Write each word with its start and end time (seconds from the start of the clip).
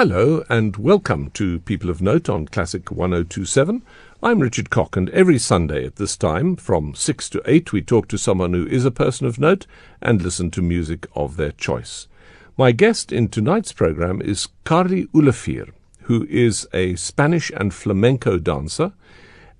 Hello 0.00 0.42
and 0.48 0.78
welcome 0.78 1.30
to 1.32 1.58
People 1.60 1.90
of 1.90 2.00
Note 2.00 2.30
on 2.30 2.48
Classic 2.48 2.90
1027. 2.90 3.82
I'm 4.22 4.40
Richard 4.40 4.70
Cock, 4.70 4.96
and 4.96 5.10
every 5.10 5.36
Sunday 5.36 5.84
at 5.84 5.96
this 5.96 6.16
time, 6.16 6.56
from 6.56 6.94
6 6.94 7.28
to 7.28 7.42
8, 7.44 7.74
we 7.74 7.82
talk 7.82 8.08
to 8.08 8.16
someone 8.16 8.54
who 8.54 8.66
is 8.66 8.86
a 8.86 8.90
person 8.90 9.26
of 9.26 9.38
note 9.38 9.66
and 10.00 10.22
listen 10.22 10.50
to 10.52 10.62
music 10.62 11.06
of 11.14 11.36
their 11.36 11.52
choice. 11.52 12.08
My 12.56 12.72
guest 12.72 13.12
in 13.12 13.28
tonight's 13.28 13.74
program 13.74 14.22
is 14.22 14.48
Carli 14.64 15.06
Olivier, 15.14 15.66
who 16.04 16.26
is 16.30 16.66
a 16.72 16.96
Spanish 16.96 17.50
and 17.54 17.74
flamenco 17.74 18.38
dancer 18.38 18.94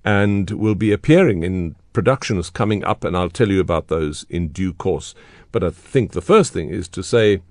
and 0.03 0.49
will 0.49 0.73
be 0.73 0.91
appearing 0.91 1.43
in 1.43 1.75
productions 1.93 2.49
coming 2.49 2.83
up, 2.83 3.03
and 3.03 3.15
I'll 3.15 3.29
tell 3.29 3.49
you 3.49 3.59
about 3.59 3.89
those 3.89 4.25
in 4.27 4.47
due 4.47 4.73
course. 4.73 5.13
But 5.51 5.63
I 5.63 5.69
think 5.69 6.13
the 6.13 6.19
first 6.19 6.51
thing 6.51 6.69
is 6.69 6.87
to 6.87 7.03
say, 7.03 7.43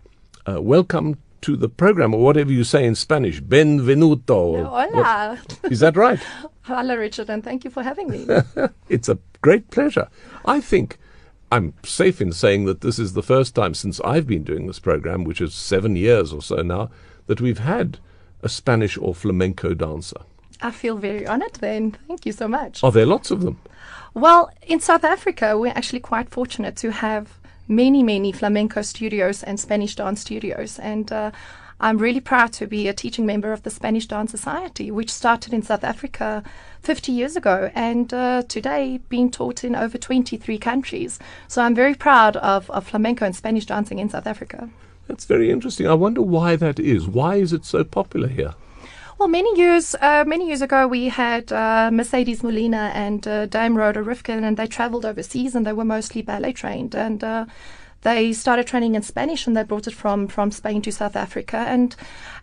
uh, 0.45 0.61
welcome 0.61 1.19
to 1.43 1.57
the 1.57 1.69
program, 1.69 2.15
or 2.15 2.23
whatever 2.23 2.53
you 2.53 2.65
say 2.65 2.85
in 2.85 2.95
Spanish. 2.95 3.41
Benvenuto. 3.41 4.65
Hola. 4.65 5.39
What, 5.61 5.73
is 5.73 5.81
that 5.81 5.97
right? 5.97 6.21
Hello, 6.63 6.95
Richard, 6.97 7.31
and 7.31 7.43
thank 7.43 7.65
you 7.65 7.71
for 7.71 7.83
having 7.83 8.09
me. 8.09 8.27
it's 8.89 9.09
a 9.09 9.19
great 9.41 9.71
pleasure. 9.71 10.09
I 10.45 10.61
think 10.61 10.99
I'm 11.53 11.75
safe 11.85 12.21
in 12.21 12.33
saying 12.33 12.67
that 12.67 12.81
this 12.81 12.99
is 12.99 13.15
the 13.15 13.23
first 13.23 13.55
time 13.55 13.75
since 13.75 14.01
I've 14.03 14.27
been 14.27 14.45
doing 14.45 14.67
this 14.67 14.79
program, 14.79 15.25
which 15.25 15.41
is 15.41 15.53
seven 15.53 15.97
years 15.97 16.33
or 16.33 16.43
so 16.43 16.57
now, 16.63 16.91
that 17.27 17.41
we've 17.41 17.59
had 17.59 17.99
a 18.43 18.49
Spanish 18.49 18.97
or 18.97 19.15
flamenco 19.15 19.75
dancer. 19.75 20.21
I 20.63 20.71
feel 20.71 20.97
very 20.97 21.27
honored 21.27 21.55
then. 21.55 21.97
Thank 22.07 22.27
you 22.27 22.33
so 22.33 22.47
much. 22.47 22.85
Are 22.85 22.93
there 22.93 23.07
lots 23.07 23.31
of 23.31 23.41
them? 23.41 23.59
Well, 24.15 24.51
in 24.67 24.81
South 24.81 25.05
Africa, 25.05 25.59
we're 25.59 25.73
actually 25.73 26.01
quite 26.01 26.29
fortunate 26.29 26.77
to 26.77 26.93
have 26.93 27.40
many, 27.71 28.03
many 28.03 28.33
flamenco 28.33 28.83
studios 28.83 29.43
and 29.43 29.59
Spanish 29.59 29.95
dance 29.95 30.21
studios. 30.21 30.79
And 30.79 31.11
uh, 31.11 31.31
I'm 31.81 31.97
really 31.97 32.21
proud 32.21 32.53
to 32.55 32.67
be 32.67 32.89
a 32.89 32.93
teaching 32.93 33.25
member 33.25 33.53
of 33.53 33.63
the 33.63 33.71
Spanish 33.71 34.07
Dance 34.07 34.31
Society, 34.31 34.91
which 34.91 35.11
started 35.11 35.55
in 35.55 35.63
South 35.63 35.83
Africa 35.83 36.43
50 36.83 37.13
years 37.13 37.37
ago 37.37 37.71
and 37.75 38.13
uh, 38.13 38.43
today 38.43 39.01
being 39.09 39.31
taught 39.31 39.65
in 39.65 39.75
over 39.75 39.97
23 39.97 40.59
countries. 40.59 41.19
So 41.49 41.63
I'm 41.63 41.75
very 41.75 41.95
proud 41.95 42.37
of, 42.37 42.69
of 42.71 42.89
flamenco 42.89 43.25
and 43.25 43.35
Spanish 43.35 43.65
dancing 43.65 43.99
in 43.99 44.11
South 44.11 44.27
Africa. 44.27 44.69
That's 45.09 45.25
very 45.25 45.51
interesting. 45.51 45.87
I 45.87 45.95
wonder 45.95 46.23
why 46.23 46.57
that 46.57 46.79
is. 46.79 47.09
Why 47.09 47.37
is 47.37 47.53
it 47.53 47.65
so 47.65 47.83
popular 47.83 48.29
here? 48.29 48.55
Well, 49.21 49.29
many 49.29 49.55
years 49.61 49.95
uh, 50.01 50.25
many 50.27 50.47
years 50.47 50.63
ago, 50.63 50.89
we 50.89 51.11
had 51.11 51.53
uh, 51.53 51.91
Mercedes 51.93 52.43
Molina 52.43 52.91
and 52.95 53.29
uh, 53.29 53.45
Dame 53.45 53.77
Rhoda 53.77 54.03
Rifkin, 54.03 54.45
and 54.45 54.57
they 54.57 54.67
travelled 54.67 55.05
overseas, 55.05 55.55
and 55.55 55.67
they 55.67 55.75
were 55.75 55.85
mostly 55.85 56.23
ballet 56.23 56.55
trained, 56.55 56.95
and 56.95 57.23
uh, 57.23 57.45
they 58.01 58.33
started 58.33 58.67
training 58.67 58.95
in 58.95 59.03
Spanish, 59.03 59.47
and 59.47 59.55
they 59.55 59.63
brought 59.63 59.87
it 59.87 59.93
from 59.93 60.27
from 60.27 60.51
Spain 60.51 60.81
to 60.81 60.91
South 60.91 61.17
Africa, 61.17 61.59
and 61.59 61.97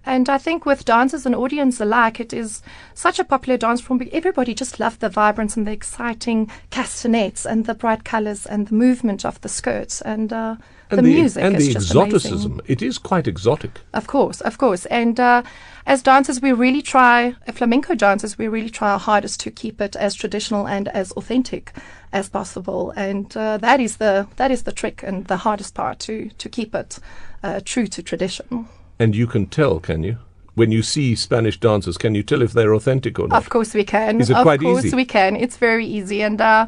and 0.06 0.30
I 0.30 0.38
think 0.38 0.66
with 0.66 0.86
dancers 0.86 1.26
and 1.26 1.36
audience 1.36 1.80
alike, 1.80 2.20
it 2.20 2.34
is 2.34 2.62
such 2.94 3.20
a 3.20 3.24
popular 3.24 3.58
dance 3.58 3.82
form. 3.82 4.02
Everybody 4.12 4.54
just 4.54 4.80
loved 4.80 5.00
the 5.00 5.10
vibrance 5.10 5.58
and 5.58 5.68
the 5.68 5.72
exciting 5.72 6.50
castanets 6.70 7.46
and 7.46 7.66
the 7.66 7.74
bright 7.74 8.04
colours 8.04 8.46
and 8.46 8.68
the 8.68 8.76
movement 8.76 9.26
of 9.26 9.42
the 9.42 9.50
skirts 9.50 10.02
and. 10.02 10.32
Uh, 10.32 10.56
and 10.90 11.00
the, 11.00 11.02
the, 11.02 11.10
music 11.10 11.44
and 11.44 11.56
is 11.58 11.68
the 11.68 11.74
just 11.74 11.88
exoticism. 11.88 12.54
amazing. 12.54 12.66
It 12.68 12.82
is 12.82 12.98
quite 12.98 13.28
exotic. 13.28 13.82
Of 13.94 14.08
course, 14.08 14.40
of 14.42 14.58
course. 14.58 14.86
And 14.86 15.20
uh, 15.20 15.44
as 15.86 16.02
dancers, 16.02 16.42
we 16.42 16.54
really 16.54 16.82
try, 16.82 17.36
uh, 17.46 17.52
flamenco 17.52 17.94
dancers, 17.94 18.38
we 18.38 18.48
really 18.48 18.70
try 18.70 18.92
our 18.92 19.00
hardest 19.00 19.42
to 19.42 19.52
keep 19.52 19.82
it 19.82 19.98
as 19.98 20.16
traditional 20.16 20.66
and 20.66 20.88
as 20.90 21.12
authentic 21.14 21.74
as 22.14 22.30
possible. 22.30 22.94
And 22.96 23.36
uh, 23.36 23.58
that 23.58 23.82
is 23.82 23.98
the 23.98 24.28
that 24.38 24.50
is 24.50 24.64
the 24.64 24.72
trick 24.72 25.04
and 25.04 25.26
the 25.26 25.38
hardest 25.38 25.74
part 25.74 26.00
to 26.00 26.30
to 26.38 26.50
keep 26.50 26.74
it 26.74 27.00
uh, 27.44 27.60
true 27.66 27.88
to 27.88 28.02
tradition. 28.02 28.68
And 29.00 29.16
you 29.16 29.28
can 29.28 29.46
tell, 29.48 29.80
can 29.80 30.04
you? 30.04 30.18
When 30.56 30.72
you 30.72 30.82
see 30.82 31.16
Spanish 31.16 31.60
dancers, 31.60 31.98
can 31.98 32.16
you 32.16 32.24
tell 32.24 32.42
if 32.42 32.54
they're 32.54 32.74
authentic 32.74 33.20
or 33.20 33.28
not? 33.28 33.38
Of 33.38 33.50
course 33.50 33.76
we 33.76 33.84
can. 33.84 34.20
Is 34.20 34.32
it 34.32 34.38
of 34.38 34.44
quite 34.44 34.60
course 34.60 34.86
easy? 34.86 34.96
we 34.96 35.06
can. 35.06 35.36
It's 35.36 35.58
very 35.58 35.86
easy. 35.86 36.24
And 36.24 36.42
uh, 36.42 36.66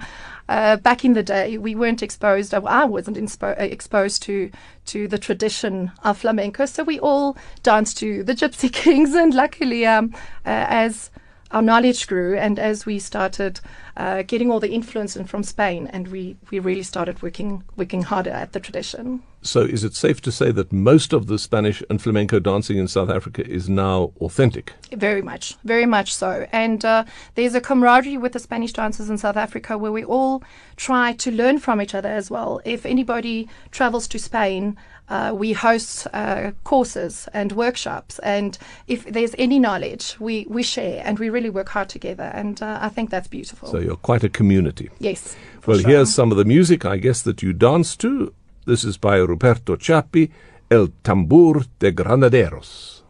uh, 0.47 0.77
back 0.77 1.03
in 1.03 1.13
the 1.13 1.23
day, 1.23 1.57
we 1.57 1.73
weren't 1.73 2.03
exposed. 2.03 2.53
uh, 2.53 2.61
I 2.65 2.85
wasn't 2.85 3.17
inspo- 3.17 3.59
uh, 3.59 3.63
exposed 3.63 4.21
to 4.23 4.51
to 4.87 5.07
the 5.07 5.17
tradition 5.17 5.91
of 6.03 6.19
flamenco, 6.19 6.65
so 6.65 6.83
we 6.83 6.99
all 6.99 7.35
danced 7.63 7.97
to 7.99 8.23
the 8.23 8.33
Gypsy 8.33 8.71
Kings. 8.71 9.13
And 9.15 9.33
luckily, 9.33 9.87
um, 9.87 10.13
uh, 10.45 10.65
as 10.69 11.09
our 11.51 11.61
knowledge 11.63 12.05
grew 12.07 12.37
and 12.37 12.59
as 12.59 12.85
we 12.85 12.99
started 12.99 13.59
uh, 13.99 14.23
getting 14.23 14.49
all 14.49 14.61
the 14.61 14.71
influence 14.71 15.17
in 15.17 15.25
from 15.25 15.43
Spain, 15.43 15.87
and 15.87 16.07
we, 16.07 16.37
we 16.49 16.59
really 16.59 16.83
started 16.83 17.21
working 17.21 17.63
working 17.75 18.01
harder 18.01 18.31
at 18.31 18.53
the 18.53 18.59
tradition. 18.59 19.21
So, 19.41 19.61
is 19.61 19.83
it 19.83 19.93
safe 19.93 20.21
to 20.21 20.31
say 20.31 20.51
that 20.51 20.71
most 20.71 21.11
of 21.13 21.27
the 21.27 21.37
Spanish 21.37 21.83
and 21.89 22.01
flamenco 22.01 22.39
dancing 22.39 22.77
in 22.77 22.87
South 22.87 23.09
Africa 23.09 23.45
is 23.45 23.69
now 23.69 24.11
authentic? 24.21 24.73
Very 24.91 25.21
much, 25.21 25.55
very 25.65 25.85
much 25.85 26.13
so. 26.13 26.47
And 26.51 26.83
uh, 26.83 27.03
there's 27.35 27.55
a 27.55 27.61
camaraderie 27.61 28.17
with 28.17 28.33
the 28.33 28.39
Spanish 28.39 28.73
dancers 28.73 29.09
in 29.09 29.17
South 29.17 29.37
Africa 29.37 29.77
where 29.77 29.91
we 29.91 30.03
all 30.03 30.43
try 30.77 31.13
to 31.13 31.31
learn 31.31 31.59
from 31.59 31.81
each 31.81 31.93
other 31.93 32.09
as 32.09 32.31
well. 32.31 32.61
If 32.63 32.85
anybody 32.85 33.49
travels 33.71 34.07
to 34.09 34.19
Spain, 34.19 34.77
uh, 35.09 35.33
we 35.35 35.53
host 35.53 36.07
uh, 36.13 36.51
courses 36.63 37.27
and 37.33 37.51
workshops. 37.51 38.19
And 38.19 38.57
if 38.87 39.05
there's 39.05 39.35
any 39.37 39.59
knowledge, 39.59 40.15
we, 40.19 40.45
we 40.49 40.63
share 40.63 41.01
and 41.05 41.17
we 41.17 41.29
really 41.29 41.49
work 41.49 41.69
hard 41.69 41.89
together. 41.89 42.31
And 42.33 42.61
uh, 42.61 42.79
I 42.81 42.89
think 42.89 43.09
that's 43.09 43.27
beautiful. 43.27 43.69
So, 43.69 43.88
you're 43.89 43.97
quite 43.97 44.23
a 44.23 44.29
community. 44.29 44.87
yes. 44.99 45.35
Well, 45.65 45.79
sure. 45.79 45.89
here's 45.89 46.13
some 46.13 46.31
of 46.31 46.37
the 46.37 46.45
music, 46.45 46.85
I 46.85 46.97
guess, 46.97 47.23
that 47.23 47.41
you 47.41 47.53
dance 47.53 47.95
to. 47.97 48.33
This 48.67 48.83
is 48.83 48.97
by 48.97 49.17
Ruperto 49.17 49.75
Chapi, 49.77 50.29
El 50.69 50.89
Tambor 51.03 51.65
de 51.79 51.91
Granaderos. 51.91 53.01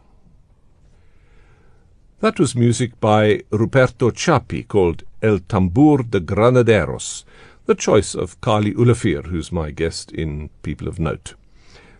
That 2.20 2.40
was 2.40 2.56
music 2.56 2.98
by 2.98 3.42
Ruperto 3.50 4.10
Chapi 4.10 4.66
called 4.66 5.02
El 5.20 5.40
Tambor 5.40 6.10
de 6.10 6.20
Granaderos, 6.20 7.24
the 7.66 7.74
choice 7.74 8.14
of 8.14 8.40
Carli 8.40 8.74
Olivier, 8.74 9.22
who's 9.22 9.52
my 9.52 9.70
guest 9.70 10.10
in 10.12 10.48
People 10.62 10.88
of 10.88 10.98
Note. 10.98 11.34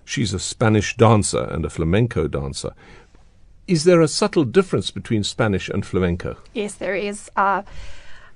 She's 0.06 0.32
a 0.32 0.40
Spanish 0.40 0.96
dancer 0.96 1.44
and 1.44 1.66
a 1.66 1.70
flamenco 1.70 2.28
dancer. 2.28 2.72
Is 3.66 3.84
there 3.84 4.00
a 4.00 4.08
subtle 4.08 4.44
difference 4.44 4.90
between 4.90 5.22
Spanish 5.22 5.68
and 5.68 5.84
flamenco? 5.84 6.38
Yes, 6.54 6.74
there 6.74 6.96
is. 6.96 7.30
Uh, 7.36 7.62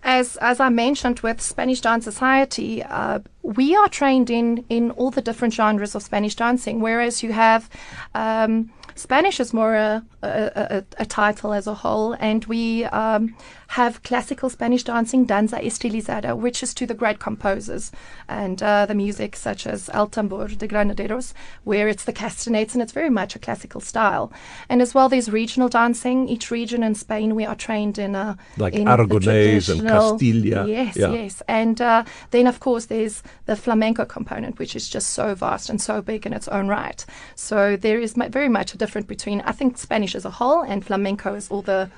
as 0.05 0.37
as 0.37 0.61
I 0.61 0.69
mentioned 0.69 1.21
with 1.21 1.41
Spanish 1.41 1.81
Dance 1.81 2.05
Society, 2.05 2.83
uh, 2.83 3.21
we 3.43 3.75
are 3.75 3.89
trained 3.89 4.31
in 4.31 4.65
in 4.69 4.91
all 4.93 5.11
the 5.11 5.23
different 5.23 5.55
genres 5.55 5.95
of 5.95 6.03
Spanish 6.03 6.37
dancing. 6.37 6.81
Whereas 6.81 7.23
you 7.23 7.33
have 7.33 7.69
um, 8.15 8.71
Spanish 8.95 9.41
is 9.41 9.53
more 9.53 9.75
a, 9.75 10.05
a, 10.23 10.29
a, 10.29 10.85
a 10.99 11.07
title 11.07 11.53
as 11.53 11.67
a 11.67 11.75
whole, 11.75 12.13
and 12.21 12.45
we 12.45 12.85
um, 12.85 13.35
have 13.75 14.05
classical 14.05 14.49
Spanish 14.49 14.85
dancing, 14.85 15.25
danza 15.25 15.57
estilizada, 15.57 16.37
which 16.37 16.63
is 16.63 16.73
to 16.73 16.87
the 16.87 16.95
great 16.95 17.19
composers 17.19 17.91
and 18.29 18.63
uh, 18.63 18.87
the 18.87 18.95
music 18.95 19.35
such 19.35 19.67
as 19.67 19.91
El 19.93 20.09
Tambor 20.09 20.57
de 20.57 20.69
Granaderos, 20.69 21.33
where 21.65 21.89
it's 21.89 22.05
the 22.05 22.13
castanets 22.13 22.75
and 22.75 22.83
it's 22.83 22.93
very 22.93 23.11
much 23.11 23.35
a 23.35 23.41
classical 23.41 23.81
style. 23.81 24.33
And 24.69 24.81
as 24.81 24.95
well, 24.95 25.09
there's 25.09 25.29
regional 25.29 25.69
dancing. 25.69 26.29
Each 26.29 26.53
region 26.53 26.85
in 26.85 26.95
Spain, 26.95 27.35
we 27.35 27.45
are 27.45 27.57
trained 27.57 27.99
in 27.99 28.15
a 28.15 28.39
Like 28.59 28.75
in 28.75 28.87
Aragonese 28.87 29.69
and 29.69 29.83
Castilla. 29.83 30.69
Yes, 30.69 30.97
Yeah. 30.97 31.11
yes. 31.11 31.43
And 31.49 31.81
uh, 31.81 32.05
then, 32.31 32.47
of 32.47 32.61
course, 32.61 32.87
there's 32.87 33.25
the 33.47 33.57
flamenco 33.57 34.05
component, 34.05 34.61
which 34.61 34.77
is 34.77 34.89
just 34.89 35.11
so 35.11 35.35
vast 35.35 35.69
and 35.69 35.83
so 35.83 36.01
big 36.01 36.27
in 36.27 36.33
its 36.33 36.47
own 36.47 36.69
right. 36.69 37.05
So 37.35 37.77
there 37.77 37.99
is 37.99 38.13
very 38.13 38.49
much 38.49 38.73
a 38.73 38.79
difference 38.79 39.09
between, 39.09 39.41
I 39.41 39.51
think, 39.51 39.79
Spanish 39.79 40.15
as 40.15 40.25
a 40.25 40.31
whole 40.31 40.63
and 40.63 40.87
flamenco 40.87 41.35
is 41.35 41.51
all 41.51 41.63
the. 41.63 41.91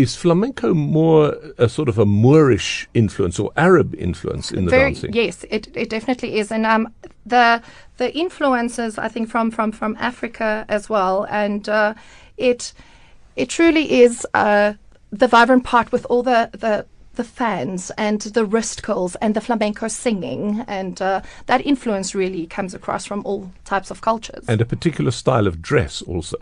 Is 0.00 0.16
flamenco 0.16 0.72
more 0.72 1.36
a 1.58 1.68
sort 1.68 1.90
of 1.90 1.98
a 1.98 2.06
Moorish 2.06 2.88
influence 2.94 3.38
or 3.38 3.50
Arab 3.54 3.94
influence 3.98 4.50
in 4.50 4.64
the 4.64 4.70
very, 4.70 4.92
dancing? 4.92 5.12
Yes, 5.12 5.44
it, 5.50 5.68
it 5.76 5.90
definitely 5.90 6.38
is. 6.38 6.50
And 6.50 6.64
um, 6.64 6.94
the 7.26 7.60
the 7.98 8.08
influences, 8.16 8.96
I 8.96 9.08
think, 9.08 9.28
from, 9.28 9.50
from, 9.50 9.72
from 9.72 9.98
Africa 10.00 10.64
as 10.70 10.88
well. 10.88 11.26
And 11.28 11.68
uh, 11.68 11.92
it 12.38 12.72
it 13.36 13.50
truly 13.50 14.00
is 14.00 14.26
uh, 14.32 14.72
the 15.10 15.28
vibrant 15.28 15.64
part 15.64 15.92
with 15.92 16.06
all 16.06 16.22
the, 16.22 16.48
the 16.52 16.86
the 17.16 17.24
fans 17.24 17.90
and 17.98 18.22
the 18.22 18.46
wrist 18.46 18.82
curls 18.82 19.16
and 19.16 19.34
the 19.34 19.40
flamenco 19.42 19.86
singing 19.88 20.64
and 20.66 21.02
uh, 21.02 21.20
that 21.44 21.60
influence 21.66 22.14
really 22.14 22.46
comes 22.46 22.72
across 22.72 23.04
from 23.04 23.20
all 23.26 23.50
types 23.66 23.90
of 23.90 24.00
cultures. 24.00 24.44
And 24.48 24.62
a 24.62 24.64
particular 24.64 25.10
style 25.10 25.46
of 25.46 25.60
dress 25.60 26.00
also, 26.00 26.38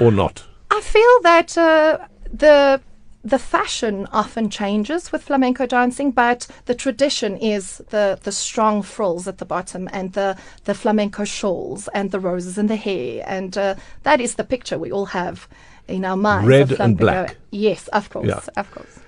or 0.00 0.10
not? 0.10 0.42
I 0.72 0.80
feel 0.80 1.22
that 1.22 1.56
uh, 1.56 1.98
the 2.38 2.80
the 3.26 3.38
fashion 3.38 4.06
often 4.12 4.50
changes 4.50 5.10
with 5.10 5.22
flamenco 5.22 5.64
dancing, 5.64 6.10
but 6.10 6.46
the 6.66 6.74
tradition 6.74 7.38
is 7.38 7.78
the, 7.88 8.18
the 8.22 8.30
strong 8.30 8.82
frills 8.82 9.26
at 9.26 9.38
the 9.38 9.46
bottom 9.46 9.88
and 9.94 10.12
the, 10.12 10.36
the 10.64 10.74
flamenco 10.74 11.24
shawls 11.24 11.88
and 11.94 12.10
the 12.10 12.20
roses 12.20 12.58
in 12.58 12.66
the 12.66 12.76
hair. 12.76 13.24
And 13.26 13.56
uh, 13.56 13.76
that 14.02 14.20
is 14.20 14.34
the 14.34 14.44
picture 14.44 14.78
we 14.78 14.92
all 14.92 15.06
have 15.06 15.48
in 15.88 16.04
our 16.04 16.18
minds. 16.18 16.46
Red 16.46 16.72
and 16.78 16.98
black. 16.98 17.36
Yes, 17.50 17.88
of 17.88 18.10
course, 18.10 18.28
Yeah. 18.28 18.40
of 18.58 18.70
course. 18.70 19.00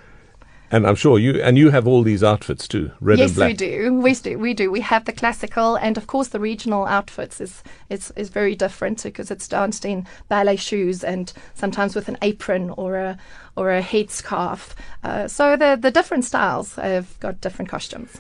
And 0.71 0.87
I'm 0.87 0.97
sure 0.97 1.19
you 1.19 1.41
and 1.41 1.57
you 1.57 1.71
have 1.71 1.87
all 1.87 2.03
these 2.03 2.25
outfits 2.25 2.67
too, 2.67 2.91
red 3.01 3.19
yes, 3.19 3.31
and 3.31 3.37
black. 3.37 3.51
Yes, 3.51 3.61
we 3.61 3.67
do. 3.67 3.95
We 3.95 4.15
do. 4.15 4.39
We 4.39 4.55
do. 4.55 4.71
We 4.71 4.81
have 4.81 5.05
the 5.05 5.13
classical, 5.13 5.77
and 5.77 5.97
of 5.97 6.07
course, 6.07 6.29
the 6.29 6.41
regional 6.41 6.87
outfits 6.87 7.41
is 7.41 7.63
is, 7.89 8.13
is 8.17 8.31
very 8.31 8.57
different 8.57 9.03
because 9.03 9.31
it's 9.31 9.47
danced 9.47 9.85
in 9.85 10.07
ballet 10.29 10.57
shoes 10.57 11.05
and 11.05 11.33
sometimes 11.55 11.95
with 11.95 12.09
an 12.09 12.19
apron 12.23 12.71
or 12.71 12.97
a 12.97 13.19
or 13.57 13.73
a 13.73 13.83
headscarf. 13.83 14.75
Uh, 15.05 15.29
so 15.29 15.57
the 15.57 15.79
the 15.81 15.91
different 15.93 16.25
styles 16.25 16.75
have 16.75 17.19
got 17.21 17.41
different 17.41 17.71
costumes. 17.71 18.19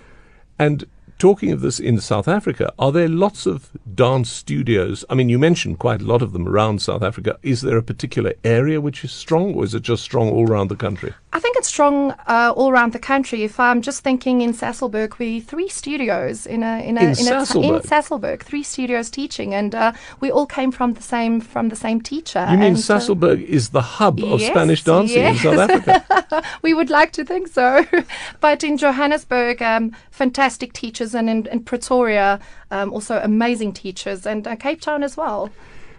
And 0.58 0.87
talking 1.18 1.52
of 1.52 1.60
this 1.60 1.80
in 1.80 2.00
South 2.00 2.28
Africa, 2.28 2.72
are 2.78 2.92
there 2.92 3.08
lots 3.08 3.46
of 3.46 3.70
dance 3.94 4.30
studios? 4.30 5.04
I 5.08 5.14
mean, 5.14 5.28
you 5.28 5.38
mentioned 5.38 5.78
quite 5.78 6.02
a 6.02 6.04
lot 6.04 6.22
of 6.22 6.32
them 6.32 6.46
around 6.46 6.82
South 6.82 7.02
Africa. 7.02 7.38
Is 7.42 7.62
there 7.62 7.76
a 7.76 7.82
particular 7.82 8.34
area 8.44 8.80
which 8.80 9.04
is 9.04 9.12
strong, 9.12 9.54
or 9.54 9.64
is 9.64 9.74
it 9.74 9.82
just 9.82 10.02
strong 10.02 10.30
all 10.30 10.48
around 10.48 10.68
the 10.68 10.76
country? 10.76 11.14
I 11.32 11.38
think 11.38 11.56
it's 11.58 11.68
strong 11.68 12.12
uh, 12.26 12.52
all 12.56 12.70
around 12.70 12.92
the 12.92 12.98
country. 12.98 13.44
If 13.44 13.60
I'm 13.60 13.82
just 13.82 14.02
thinking 14.02 14.40
in 14.40 14.52
Sasolburg, 14.52 15.18
we 15.18 15.40
three 15.40 15.68
studios 15.68 16.46
in 16.46 16.62
a 16.62 16.80
in 16.82 16.96
a 16.96 17.00
In 17.02 17.08
a 17.08 17.12
Sasolburg? 17.12 18.40
in 18.40 18.46
three 18.46 18.62
studios 18.62 19.10
teaching, 19.10 19.54
and 19.54 19.74
uh, 19.74 19.92
we 20.20 20.30
all 20.30 20.46
came 20.46 20.72
from 20.72 20.94
the 20.94 21.02
same 21.02 21.40
from 21.40 21.68
the 21.68 21.76
same 21.76 22.00
teacher. 22.00 22.46
You 22.50 22.56
mean 22.56 22.74
and, 22.74 22.76
uh, 22.76 22.80
Sasolburg 22.80 23.44
is 23.44 23.70
the 23.70 23.82
hub 23.82 24.18
of 24.20 24.40
yes, 24.40 24.50
Spanish 24.50 24.82
dancing 24.82 25.22
in. 25.22 25.36
South 25.36 25.58
Africa? 25.58 26.42
we 26.62 26.72
would 26.72 26.90
like 26.90 27.12
to 27.12 27.24
think 27.24 27.48
so. 27.48 27.84
but 28.40 28.64
in 28.64 28.78
Johannesburg, 28.78 29.60
um, 29.60 29.94
fantastic 30.10 30.72
teachers, 30.72 31.05
and 31.14 31.28
in, 31.28 31.46
in 31.46 31.62
Pretoria, 31.62 32.40
um, 32.70 32.92
also 32.92 33.20
amazing 33.22 33.72
teachers, 33.72 34.26
and 34.26 34.46
uh, 34.46 34.56
Cape 34.56 34.80
Town 34.80 35.02
as 35.02 35.16
well. 35.16 35.50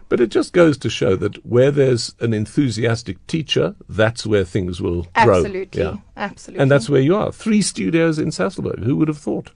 But 0.09 0.21
it 0.21 0.29
just 0.29 0.53
goes 0.53 0.77
to 0.77 0.89
show 0.89 1.15
that 1.17 1.45
where 1.45 1.69
there's 1.69 2.15
an 2.21 2.33
enthusiastic 2.33 3.25
teacher, 3.27 3.75
that's 3.89 4.25
where 4.25 4.45
things 4.45 4.79
will 4.81 5.03
grow. 5.21 5.39
Absolutely. 5.39 5.81
Yeah. 5.81 5.97
Absolutely. 6.15 6.61
And 6.61 6.71
that's 6.71 6.89
where 6.89 7.01
you 7.01 7.15
are. 7.15 7.31
Three 7.31 7.61
studios 7.61 8.17
in 8.17 8.29
Sasolburg. 8.29 8.83
Who 8.83 8.95
would 8.95 9.09
have 9.09 9.17
thought? 9.17 9.51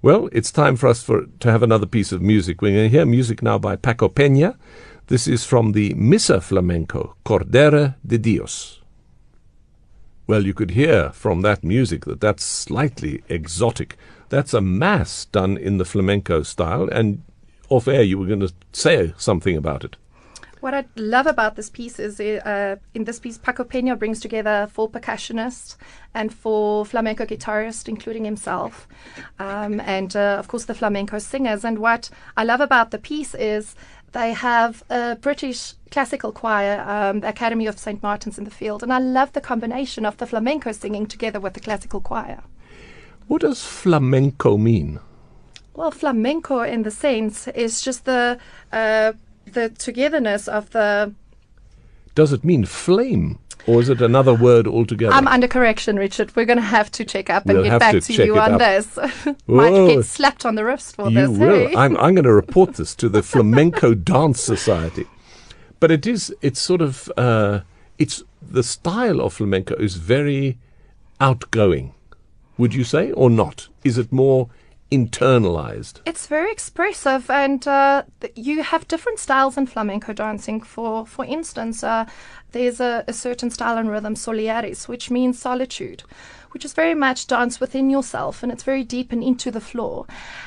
Well, 0.00 0.28
it's 0.32 0.50
time 0.50 0.76
for 0.76 0.88
us 0.88 1.02
for 1.02 1.26
to 1.40 1.50
have 1.50 1.62
another 1.62 1.86
piece 1.86 2.10
of 2.10 2.22
music. 2.22 2.62
We're 2.62 2.72
going 2.72 2.90
to 2.90 2.96
hear 2.96 3.06
music 3.06 3.42
now 3.42 3.58
by 3.58 3.76
Paco 3.76 4.08
Peña. 4.08 4.56
This 5.08 5.28
is 5.28 5.44
from 5.44 5.72
the 5.72 5.94
Misa 5.94 6.42
Flamenca, 6.42 7.10
Cordero 7.24 7.94
de 8.04 8.18
Dios. 8.18 8.80
Well, 10.26 10.46
you 10.46 10.54
could 10.54 10.70
hear 10.70 11.10
from 11.10 11.42
that 11.42 11.62
music 11.62 12.04
that 12.06 12.20
that's 12.20 12.44
slightly 12.44 13.22
exotic. 13.28 13.96
That's 14.32 14.54
a 14.54 14.62
mass 14.62 15.26
done 15.26 15.58
in 15.58 15.76
the 15.76 15.84
flamenco 15.84 16.42
style, 16.42 16.88
and 16.88 17.22
off 17.68 17.86
air 17.86 18.02
you 18.02 18.18
were 18.18 18.24
going 18.24 18.40
to 18.40 18.54
say 18.72 19.12
something 19.18 19.58
about 19.58 19.84
it. 19.84 19.96
What 20.60 20.72
I 20.72 20.86
love 20.96 21.26
about 21.26 21.56
this 21.56 21.68
piece 21.68 21.98
is 21.98 22.18
uh, 22.18 22.76
in 22.94 23.04
this 23.04 23.20
piece, 23.20 23.36
Paco 23.36 23.62
Peña 23.62 23.98
brings 23.98 24.20
together 24.20 24.70
four 24.72 24.88
percussionists 24.88 25.76
and 26.14 26.32
four 26.32 26.86
flamenco 26.86 27.26
guitarists, 27.26 27.90
including 27.90 28.24
himself, 28.24 28.88
um, 29.38 29.80
and 29.80 30.16
uh, 30.16 30.36
of 30.38 30.48
course 30.48 30.64
the 30.64 30.74
flamenco 30.74 31.18
singers. 31.18 31.62
And 31.62 31.78
what 31.78 32.08
I 32.34 32.44
love 32.44 32.62
about 32.62 32.90
the 32.90 32.98
piece 32.98 33.34
is 33.34 33.74
they 34.12 34.32
have 34.32 34.82
a 34.88 35.16
British 35.16 35.74
classical 35.90 36.32
choir, 36.32 36.80
um, 36.88 37.20
the 37.20 37.28
Academy 37.28 37.66
of 37.66 37.78
St. 37.78 38.02
Martin's 38.02 38.38
in 38.38 38.44
the 38.44 38.50
Field, 38.50 38.82
and 38.82 38.94
I 38.94 38.98
love 38.98 39.34
the 39.34 39.42
combination 39.42 40.06
of 40.06 40.16
the 40.16 40.26
flamenco 40.26 40.72
singing 40.72 41.04
together 41.04 41.38
with 41.38 41.52
the 41.52 41.60
classical 41.60 42.00
choir. 42.00 42.42
What 43.28 43.42
does 43.42 43.64
flamenco 43.64 44.56
mean? 44.56 45.00
Well, 45.74 45.90
flamenco, 45.90 46.60
in 46.60 46.82
the 46.82 46.90
sense, 46.90 47.48
is 47.48 47.80
just 47.80 48.04
the 48.04 48.38
uh, 48.72 49.12
the 49.46 49.70
togetherness 49.70 50.48
of 50.48 50.70
the. 50.70 51.14
Does 52.14 52.32
it 52.32 52.44
mean 52.44 52.66
flame, 52.66 53.38
or 53.66 53.80
is 53.80 53.88
it 53.88 54.02
another 54.02 54.34
word 54.34 54.66
altogether? 54.66 55.14
I'm 55.14 55.26
under 55.26 55.48
correction, 55.48 55.96
Richard. 55.96 56.36
We're 56.36 56.44
going 56.44 56.58
to 56.58 56.62
have 56.62 56.90
to 56.92 57.04
check 57.06 57.30
up 57.30 57.46
and 57.46 57.54
We'll 57.54 57.70
get 57.70 57.80
back 57.80 57.94
to 57.94 58.00
to, 58.02 58.26
you 58.26 58.38
on 58.38 58.54
up. 58.54 58.58
this. 58.58 58.98
Might 59.46 59.86
get 59.86 60.04
slapped 60.04 60.44
on 60.44 60.56
the 60.56 60.64
wrist 60.64 60.96
for 60.96 61.08
you 61.08 61.14
this. 61.26 61.30
will. 61.30 61.68
hey? 61.68 61.74
I'm, 61.74 61.96
I'm 61.96 62.14
going 62.14 62.24
to 62.32 62.32
report 62.34 62.74
this 62.74 62.94
to 62.96 63.08
the 63.08 63.22
Flamenco 63.22 63.94
Dance 63.94 64.40
Society. 64.42 65.06
But 65.80 65.90
it 65.90 66.06
is. 66.06 66.34
It's 66.42 66.60
sort 66.60 66.82
of. 66.82 67.10
Uh, 67.16 67.60
it's 67.98 68.22
the 68.42 68.62
style 68.62 69.20
of 69.20 69.32
flamenco 69.34 69.74
is 69.76 69.96
very 69.96 70.58
outgoing. 71.20 71.94
Would 72.62 72.74
you 72.74 72.84
say, 72.84 73.10
or 73.10 73.28
not? 73.28 73.66
Is 73.82 73.98
it 73.98 74.12
more 74.12 74.48
internalized? 74.92 75.94
It's 76.06 76.28
very 76.28 76.52
expressive, 76.52 77.28
and 77.28 77.66
uh, 77.66 78.04
you 78.36 78.62
have 78.62 78.86
different 78.86 79.18
styles 79.18 79.56
in 79.56 79.66
flamenco 79.66 80.12
dancing. 80.12 80.60
For 80.60 81.04
for 81.04 81.24
instance, 81.24 81.82
uh, 81.82 82.04
there's 82.52 82.78
a, 82.78 83.02
a 83.08 83.12
certain 83.12 83.50
style 83.50 83.78
and 83.78 83.90
rhythm, 83.90 84.14
soleares, 84.14 84.86
which 84.86 85.10
means 85.10 85.40
solitude, 85.40 86.04
which 86.52 86.64
is 86.64 86.72
very 86.72 86.94
much 86.94 87.26
dance 87.26 87.58
within 87.58 87.90
yourself, 87.90 88.44
and 88.44 88.52
it's 88.52 88.62
very 88.62 88.84
deep 88.84 89.10
and 89.10 89.24
into 89.24 89.50
the 89.50 89.60
floor, 89.60 90.06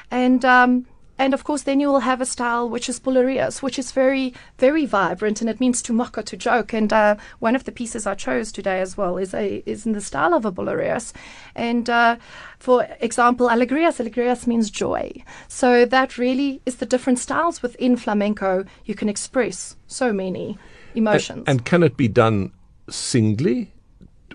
and. 0.10 0.46
Um, 0.46 0.86
and 1.18 1.34
of 1.34 1.44
course, 1.44 1.64
then 1.64 1.80
you 1.80 1.88
will 1.88 2.02
have 2.02 2.22
a 2.22 2.26
style 2.26 2.70
which 2.70 2.90
is 2.90 3.00
bulerías, 3.00 3.62
which 3.62 3.80
is 3.80 3.92
very, 3.92 4.34
very 4.58 4.86
vibrant, 4.86 5.42
and 5.42 5.50
it 5.50 5.60
means 5.60 5.82
to 5.84 5.94
mock 5.94 6.18
or 6.18 6.24
to 6.24 6.36
joke. 6.36 6.74
And 6.74 6.92
uh, 6.92 7.16
one 7.40 7.56
of 7.56 7.64
the 7.64 7.72
pieces 7.72 8.06
I 8.06 8.16
chose 8.16 8.52
today 8.52 8.82
as 8.82 8.98
well 8.98 9.18
is 9.18 9.34
a 9.34 9.64
is 9.66 9.86
in 9.86 9.94
the 9.94 10.02
style 10.02 10.34
of 10.34 10.46
a 10.46 10.52
bulerías. 10.52 11.14
And 11.56 11.90
uh, 11.90 12.18
for 12.60 12.88
example, 13.00 13.48
alegrias, 13.48 14.00
alegrias 14.00 14.46
means 14.46 14.70
joy. 14.70 15.24
So 15.48 15.86
that 15.86 16.18
really 16.18 16.62
is 16.66 16.78
the 16.78 16.86
different 16.86 17.20
styles 17.20 17.62
within 17.62 17.96
flamenco. 17.96 18.66
You 18.86 18.96
can 18.96 19.10
express 19.10 19.76
so 19.88 20.12
many 20.12 20.58
emotions. 20.96 21.44
And 21.48 21.66
can 21.66 21.84
it 21.84 21.96
be 21.98 22.08
done 22.08 22.52
singly, 22.90 23.72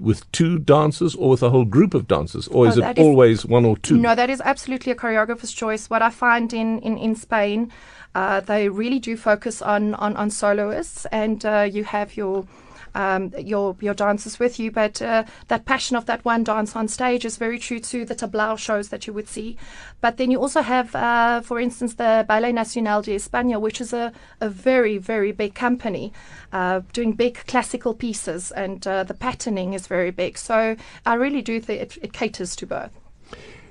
with 0.01 0.31
two 0.33 0.59
dancers, 0.59 1.15
or 1.15 1.31
with 1.31 1.43
a 1.43 1.51
whole 1.51 1.65
group 1.65 1.95
of 1.95 2.07
dancers, 2.09 2.49
or 2.49 2.67
is 2.69 2.79
Oh, 2.79 2.83
it 2.89 2.99
is- 2.99 3.05
always 3.05 3.45
one 3.47 3.65
or 3.65 3.77
two? 3.77 3.97
No, 3.97 4.15
that 4.15 4.31
is 4.31 4.41
absolutely 4.45 4.93
a 4.93 4.95
choreographer's 4.95 5.53
choice. 5.53 5.89
What 5.91 6.03
I 6.03 6.11
find 6.11 6.53
in 6.53 6.79
in, 6.81 6.99
in 6.99 7.15
Spain, 7.17 7.71
uh, 8.15 8.41
they 8.41 8.69
really 8.69 8.99
do 8.99 9.17
focus 9.17 9.63
on 9.63 9.95
on, 9.95 10.17
on 10.17 10.31
soloists, 10.31 11.07
and 11.13 11.45
uh, 11.45 11.69
you 11.71 11.85
have 11.85 12.17
your. 12.17 12.47
Um, 12.95 13.33
your 13.39 13.77
your 13.81 13.95
dancers 13.95 14.39
with 14.39 14.59
you, 14.59 14.71
but 14.71 15.01
uh, 15.01 15.25
that 15.49 15.65
passion 15.65 15.97
of 15.97 16.07
that 16.07 16.25
one 16.25 16.45
dance 16.45 16.75
on 16.75 16.89
stage 16.89 17.25
is 17.25 17.37
very 17.37 17.59
true 17.59 17.79
to 17.81 18.05
the 18.05 18.15
tablao 18.15 18.59
shows 18.59 18.89
that 18.89 19.07
you 19.07 19.13
would 19.13 19.29
see. 19.29 19.57
But 20.01 20.17
then 20.17 20.31
you 20.31 20.41
also 20.41 20.63
have, 20.63 20.95
uh, 20.95 21.41
for 21.43 21.61
instance, 21.61 21.95
the 21.95 22.25
Ballet 22.27 22.53
Nacional 22.53 23.03
de 23.03 23.15
España, 23.15 23.61
which 23.61 23.81
is 23.81 23.93
a, 23.93 24.13
a 24.41 24.49
very 24.49 24.99
very 24.99 25.33
big 25.33 25.55
company, 25.55 26.13
uh, 26.53 26.81
doing 26.93 27.13
big 27.13 27.47
classical 27.47 27.95
pieces, 27.95 28.51
and 28.51 28.87
uh, 28.87 29.05
the 29.05 29.15
patterning 29.15 29.73
is 29.75 29.87
very 29.87 30.11
big. 30.11 30.37
So 30.37 30.77
I 31.07 31.15
really 31.15 31.43
do 31.43 31.61
think 31.61 31.81
it, 31.83 31.99
it 32.03 32.13
caters 32.13 32.57
to 32.57 32.67
both. 32.67 32.99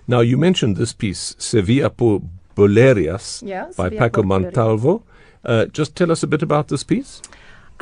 Now, 0.08 0.22
you 0.22 0.38
mentioned 0.38 0.78
this 0.78 0.94
piece, 0.94 1.36
Sevilla 1.38 1.90
por 1.90 2.22
Bulerías, 2.56 3.44
Yeah, 3.44 3.66
by 3.78 3.90
Sevilla 3.90 4.00
Paco 4.00 4.24
Bolerias. 4.24 4.28
Montalvo. 4.28 5.04
Uh, 5.46 5.66
just 5.66 5.96
tell 5.96 6.12
us 6.12 6.24
a 6.24 6.28
bit 6.28 6.42
about 6.42 6.68
this 6.68 6.84
piece. 6.84 7.22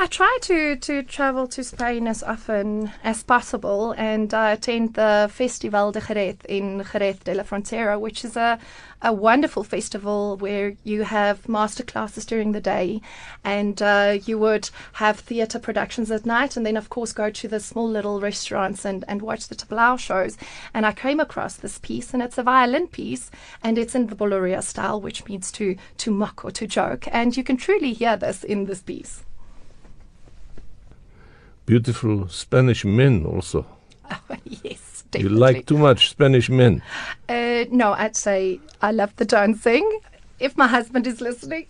I 0.00 0.06
try 0.06 0.38
to, 0.42 0.76
to 0.76 1.02
travel 1.02 1.48
to 1.48 1.64
Spain 1.64 2.06
as 2.06 2.22
often 2.22 2.92
as 3.02 3.24
possible 3.24 3.96
and 3.98 4.32
uh, 4.32 4.50
attend 4.56 4.94
the 4.94 5.28
Festival 5.28 5.90
de 5.90 6.00
Jerez 6.00 6.36
in 6.48 6.84
Jerez 6.92 7.18
de 7.18 7.34
la 7.34 7.42
Frontera, 7.42 7.98
which 7.98 8.24
is 8.24 8.36
a, 8.36 8.60
a 9.02 9.12
wonderful 9.12 9.64
festival 9.64 10.36
where 10.36 10.76
you 10.84 11.02
have 11.02 11.48
master 11.48 11.82
classes 11.82 12.24
during 12.24 12.52
the 12.52 12.60
day 12.60 13.00
and 13.42 13.82
uh, 13.82 14.18
you 14.24 14.38
would 14.38 14.70
have 14.92 15.18
theatre 15.18 15.58
productions 15.58 16.12
at 16.12 16.24
night 16.24 16.56
and 16.56 16.64
then, 16.64 16.76
of 16.76 16.90
course, 16.90 17.12
go 17.12 17.28
to 17.28 17.48
the 17.48 17.58
small 17.58 17.88
little 17.88 18.20
restaurants 18.20 18.84
and, 18.84 19.04
and 19.08 19.20
watch 19.20 19.48
the 19.48 19.56
tablao 19.56 19.98
shows. 19.98 20.38
And 20.72 20.86
I 20.86 20.92
came 20.92 21.18
across 21.18 21.56
this 21.56 21.80
piece 21.80 22.14
and 22.14 22.22
it's 22.22 22.38
a 22.38 22.44
violin 22.44 22.86
piece 22.86 23.32
and 23.64 23.76
it's 23.76 23.96
in 23.96 24.06
the 24.06 24.14
Bulería 24.14 24.62
style, 24.62 25.00
which 25.00 25.26
means 25.26 25.50
to, 25.52 25.74
to 25.96 26.12
mock 26.12 26.44
or 26.44 26.52
to 26.52 26.68
joke. 26.68 27.08
And 27.10 27.36
you 27.36 27.42
can 27.42 27.56
truly 27.56 27.94
hear 27.94 28.16
this 28.16 28.44
in 28.44 28.66
this 28.66 28.80
piece. 28.80 29.24
Beautiful 31.68 32.28
Spanish 32.28 32.86
men 32.86 33.26
also. 33.26 33.66
yes, 34.44 35.04
definitely. 35.10 35.20
You 35.20 35.28
like 35.28 35.66
too 35.66 35.76
much 35.76 36.08
Spanish 36.08 36.48
men. 36.48 36.80
Uh, 37.28 37.66
no, 37.70 37.92
I'd 37.92 38.16
say 38.16 38.58
I 38.80 38.90
love 38.90 39.14
the 39.16 39.26
dancing. 39.26 40.00
If 40.40 40.56
my 40.56 40.66
husband 40.66 41.06
is 41.06 41.20
listening, 41.20 41.66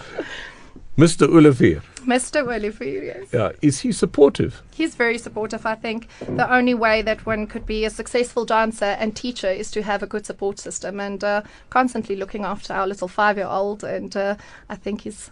Mr. 0.98 1.26
Olivier, 1.28 1.80
Mr. 2.04 2.46
Olivier, 2.46 3.06
yes. 3.06 3.28
yeah, 3.32 3.52
is 3.62 3.80
he 3.80 3.90
supportive? 3.90 4.62
He's 4.74 4.94
very 4.94 5.16
supportive. 5.16 5.64
I 5.64 5.76
think 5.76 6.08
the 6.20 6.54
only 6.54 6.74
way 6.74 7.00
that 7.00 7.24
one 7.24 7.46
could 7.46 7.64
be 7.64 7.86
a 7.86 7.90
successful 7.90 8.44
dancer 8.44 8.96
and 9.00 9.16
teacher 9.16 9.48
is 9.48 9.70
to 9.70 9.82
have 9.82 10.02
a 10.02 10.06
good 10.06 10.26
support 10.26 10.58
system 10.58 11.00
and 11.00 11.24
uh, 11.24 11.40
constantly 11.70 12.16
looking 12.16 12.44
after 12.44 12.74
our 12.74 12.86
little 12.86 13.08
five 13.08 13.38
year 13.38 13.46
old. 13.46 13.82
And 13.82 14.14
uh, 14.14 14.36
I 14.68 14.76
think 14.76 15.00
he's 15.00 15.30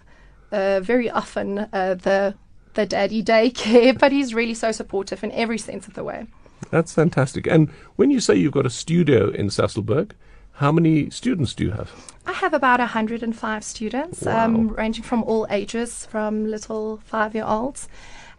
uh, 0.53 0.81
very 0.81 1.11
often 1.11 1.59
uh, 1.59 1.97
the 2.03 2.35
the 2.75 2.87
daddy 2.87 3.23
daycare, 3.23 3.99
but 4.02 4.12
he's 4.12 4.35
really 4.35 4.54
so 4.54 4.73
supportive 4.73 5.25
in 5.25 5.33
every 5.33 5.59
sense 5.59 5.87
of 5.88 5.95
the 5.95 6.04
way. 6.04 6.26
That's 6.71 6.93
fantastic. 6.95 7.47
And 7.47 7.69
when 7.97 8.11
you 8.11 8.21
say 8.21 8.35
you've 8.37 8.52
got 8.52 8.66
a 8.66 8.71
studio 8.71 9.31
in 9.31 9.49
Sasolburg, 9.49 10.12
How 10.59 10.71
many 10.71 11.11
students 11.11 11.52
do 11.52 11.64
you 11.64 11.73
have? 11.73 11.90
I 12.26 12.33
have 12.33 12.54
about 12.54 12.78
105 12.78 13.64
students, 13.64 14.23
Wow. 14.23 14.45
um, 14.45 14.69
ranging 14.69 15.02
from 15.04 15.25
all 15.25 15.47
ages, 15.50 16.07
from 16.07 16.47
little 16.47 17.00
five 17.04 17.35
year 17.35 17.45
olds. 17.45 17.88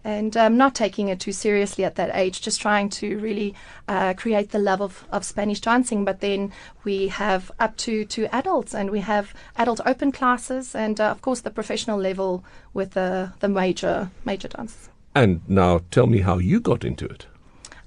And 0.05 0.37
um, 0.37 0.55
not 0.55 0.75
taking 0.75 1.09
it 1.09 1.19
too 1.19 1.31
seriously 1.31 1.83
at 1.83 1.95
that 1.95 2.11
age, 2.13 2.39
just 2.39 2.61
trying 2.61 2.89
to 2.89 3.17
really 3.17 3.55
uh, 3.87 4.13
create 4.13 4.51
the 4.51 4.59
love 4.59 4.79
of, 4.79 5.03
of 5.11 5.25
Spanish 5.25 5.59
dancing. 5.59 6.05
But 6.05 6.19
then 6.19 6.51
we 6.83 7.07
have 7.07 7.51
up 7.59 7.75
to, 7.77 8.05
to 8.05 8.27
adults, 8.35 8.75
and 8.75 8.91
we 8.91 8.99
have 8.99 9.33
adult 9.57 9.81
open 9.83 10.11
classes, 10.11 10.75
and 10.75 11.01
uh, 11.01 11.09
of 11.09 11.23
course 11.23 11.41
the 11.41 11.49
professional 11.49 11.97
level 11.97 12.43
with 12.71 12.91
the, 12.91 13.33
the 13.39 13.49
major 13.49 14.11
major 14.25 14.47
dances. 14.47 14.89
And 15.15 15.41
now 15.47 15.81
tell 15.89 16.05
me 16.05 16.19
how 16.19 16.37
you 16.37 16.59
got 16.59 16.85
into 16.85 17.05
it. 17.05 17.25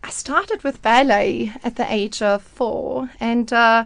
I 0.02 0.10
started 0.10 0.64
with 0.64 0.82
ballet 0.82 1.52
at 1.62 1.76
the 1.76 1.86
age 1.92 2.20
of 2.20 2.42
four, 2.42 3.10
and 3.20 3.52
uh, 3.52 3.84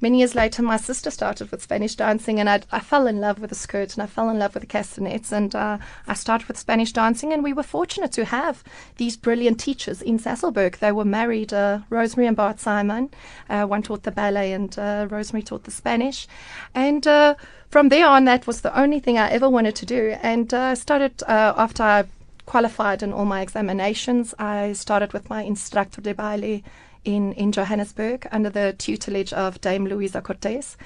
many 0.00 0.18
years 0.18 0.34
later, 0.34 0.62
my 0.62 0.76
sister 0.76 1.10
started 1.10 1.50
with 1.50 1.62
Spanish 1.62 1.94
dancing, 1.94 2.40
and 2.40 2.48
I, 2.48 2.62
I 2.70 2.80
fell 2.80 3.06
in 3.06 3.20
love 3.20 3.38
with 3.38 3.50
the 3.50 3.56
skirt 3.56 3.94
and 3.94 4.02
I 4.02 4.06
fell 4.06 4.30
in 4.30 4.38
love 4.38 4.54
with 4.54 4.62
the 4.62 4.66
castanets, 4.66 5.32
and 5.32 5.54
uh, 5.54 5.78
I 6.06 6.14
started 6.14 6.48
with 6.48 6.58
Spanish 6.58 6.92
dancing, 6.92 7.32
and 7.32 7.42
we 7.42 7.52
were 7.52 7.62
fortunate 7.62 8.12
to 8.12 8.24
have 8.24 8.62
these 8.96 9.16
brilliant 9.16 9.60
teachers 9.60 10.02
in 10.02 10.18
Sasolburg. 10.18 10.78
They 10.78 10.92
were 10.92 11.04
married, 11.04 11.52
uh, 11.52 11.80
Rosemary 11.90 12.28
and 12.28 12.36
Bart 12.36 12.60
Simon. 12.60 13.10
Uh, 13.48 13.66
one 13.66 13.82
taught 13.82 14.02
the 14.02 14.10
ballet, 14.10 14.52
and 14.52 14.78
uh, 14.78 15.06
Rosemary 15.10 15.42
taught 15.42 15.64
the 15.64 15.70
Spanish, 15.70 16.26
and. 16.74 17.06
Uh, 17.06 17.34
from 17.70 17.88
there 17.88 18.08
on, 18.08 18.24
that 18.24 18.48
was 18.48 18.62
the 18.62 18.76
only 18.76 18.98
thing 18.98 19.16
I 19.16 19.30
ever 19.30 19.48
wanted 19.48 19.76
to 19.76 19.86
do, 19.86 20.16
and 20.22 20.52
uh, 20.52 20.74
started 20.74 21.22
uh, 21.22 21.54
after 21.56 21.84
I 21.84 22.04
qualified 22.44 23.00
in 23.00 23.12
all 23.12 23.24
my 23.24 23.42
examinations. 23.42 24.34
I 24.40 24.72
started 24.72 25.12
with 25.12 25.30
my 25.30 25.42
instructor 25.42 26.00
de 26.00 26.12
baile 26.12 26.62
in, 27.04 27.32
in 27.34 27.52
Johannesburg 27.52 28.26
under 28.30 28.50
the 28.50 28.74
tutelage 28.78 29.32
of 29.32 29.60
Dame 29.60 29.86
Luisa 29.86 30.20
Cortez. 30.20 30.76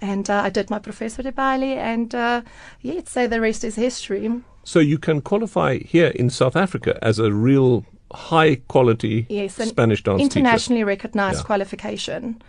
And 0.00 0.28
uh, 0.30 0.42
I 0.44 0.50
did 0.50 0.70
my 0.70 0.78
professor 0.78 1.22
de 1.22 1.32
baile, 1.32 1.76
and 1.78 2.14
uh, 2.14 2.42
yeah, 2.80 3.00
say 3.04 3.26
the 3.26 3.40
rest 3.40 3.64
is 3.64 3.76
history. 3.76 4.30
So 4.64 4.78
you 4.78 4.98
can 4.98 5.20
qualify 5.20 5.78
here 5.78 6.08
in 6.08 6.30
South 6.30 6.56
Africa 6.56 6.98
as 7.02 7.18
a 7.18 7.32
real 7.32 7.84
high 8.12 8.56
quality 8.68 9.26
Yes, 9.28 9.58
an 9.58 9.66
Spanish 9.68 10.02
dance 10.02 10.22
teacher. 10.22 10.38
internationally 10.38 10.84
recognized 10.84 11.40
Yeah. 11.40 11.44
qualification, 11.44 12.40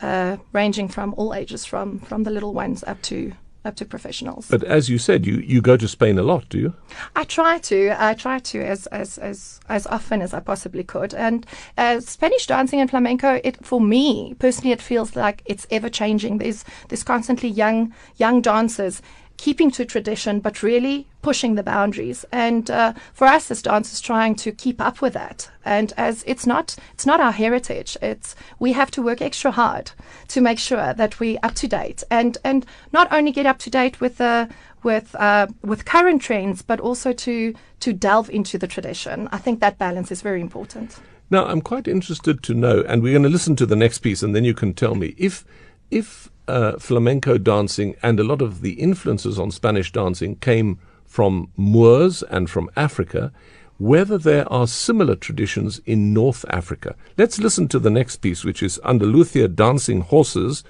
uh, 0.00 0.36
ranging 0.52 0.88
from 0.88 1.14
all 1.16 1.32
ages, 1.34 1.64
from, 1.64 2.00
from 2.00 2.24
the 2.24 2.30
little 2.30 2.52
ones 2.52 2.82
up 2.86 3.00
to 3.02 3.32
up 3.64 3.76
to 3.76 3.84
professionals. 3.84 4.48
But 4.48 4.64
as 4.64 4.88
you 4.88 4.98
said, 4.98 5.26
you, 5.26 5.36
you 5.36 5.60
go 5.60 5.76
to 5.76 5.86
Spain 5.86 6.18
a 6.18 6.22
lot, 6.22 6.48
do 6.48 6.58
you? 6.58 6.74
I 7.14 7.24
try 7.24 7.58
to. 7.58 7.94
I 7.98 8.14
try 8.14 8.38
to 8.38 8.64
as 8.64 8.86
as 8.88 9.18
as, 9.18 9.60
as 9.68 9.86
often 9.86 10.22
as 10.22 10.34
I 10.34 10.40
possibly 10.40 10.84
could. 10.84 11.14
And 11.14 11.46
uh, 11.78 12.00
Spanish 12.00 12.46
dancing 12.46 12.80
and 12.80 12.90
flamenco, 12.90 13.40
it 13.44 13.64
for 13.64 13.80
me 13.80 14.34
personally, 14.38 14.72
it 14.72 14.82
feels 14.82 15.16
like 15.16 15.42
it's 15.46 15.66
ever 15.70 15.88
changing. 15.88 16.38
There's 16.38 16.64
there's 16.88 17.04
constantly 17.04 17.48
young 17.48 17.94
young 18.16 18.40
dancers 18.40 19.02
keeping 19.36 19.70
to 19.72 19.84
tradition, 19.84 20.40
but 20.40 20.62
really 20.62 21.06
pushing 21.22 21.54
the 21.54 21.62
boundaries. 21.62 22.24
And 22.32 22.70
uh, 22.70 22.94
for 23.12 23.26
us 23.26 23.50
as 23.50 23.62
dancers, 23.62 24.00
trying 24.00 24.34
to 24.36 24.52
keep 24.52 24.80
up 24.80 25.00
with 25.00 25.14
that. 25.14 25.50
And 25.64 25.92
as 25.96 26.24
it's 26.26 26.46
not 26.46 26.76
it's 26.92 27.06
not 27.06 27.20
our 27.20 27.32
heritage. 27.32 27.96
It's 28.02 28.34
we 28.58 28.72
have 28.72 28.90
to 28.92 29.02
work 29.02 29.20
extra 29.22 29.50
hard 29.50 29.92
to 30.28 30.40
make 30.40 30.58
sure 30.58 30.94
that 30.94 31.20
we 31.20 31.38
up 31.38 31.54
to 31.54 31.68
date 31.68 32.02
and 32.10 32.38
and 32.44 32.66
not 32.92 33.12
only 33.12 33.32
get 33.32 33.46
up 33.46 33.58
to 33.58 33.70
date 33.70 34.00
with 34.00 34.18
the 34.18 34.48
with 34.82 35.14
uh, 35.14 35.46
with 35.62 35.84
current 35.84 36.22
trends, 36.22 36.62
but 36.62 36.80
also 36.80 37.12
to 37.12 37.54
to 37.80 37.92
delve 37.92 38.30
into 38.30 38.58
the 38.58 38.66
tradition. 38.66 39.28
I 39.32 39.38
think 39.38 39.60
that 39.60 39.78
balance 39.78 40.10
is 40.10 40.22
very 40.22 40.40
important. 40.40 40.98
Now, 41.30 41.46
I'm 41.46 41.62
quite 41.62 41.88
interested 41.88 42.42
to 42.42 42.54
know, 42.54 42.84
and 42.86 43.02
we're 43.02 43.12
going 43.12 43.22
to 43.22 43.28
listen 43.28 43.56
to 43.56 43.66
the 43.66 43.76
next 43.76 44.00
piece, 44.00 44.22
and 44.22 44.36
then 44.36 44.44
you 44.44 44.54
can 44.54 44.74
tell 44.74 44.94
me 44.94 45.14
if 45.16 45.44
if 45.90 46.30
uh, 46.48 46.72
flamenco 46.78 47.38
dancing 47.38 47.96
and 48.02 48.18
a 48.18 48.24
lot 48.24 48.42
of 48.42 48.60
the 48.60 48.72
influences 48.72 49.38
on 49.38 49.50
Spanish 49.50 49.92
dancing 49.92 50.36
came 50.36 50.78
from 51.04 51.50
Moors 51.56 52.22
and 52.22 52.48
from 52.48 52.70
Africa, 52.76 53.32
whether 53.78 54.16
there 54.16 54.50
are 54.52 54.66
similar 54.66 55.14
traditions 55.14 55.80
in 55.86 56.14
North 56.14 56.44
Africa. 56.48 56.94
Let's 57.18 57.38
listen 57.38 57.68
to 57.68 57.78
the 57.78 57.90
next 57.90 58.16
piece, 58.16 58.44
which 58.44 58.62
is 58.62 58.80
Andalusia 58.84 59.48
Dancing 59.48 60.00
Horses, 60.00 60.64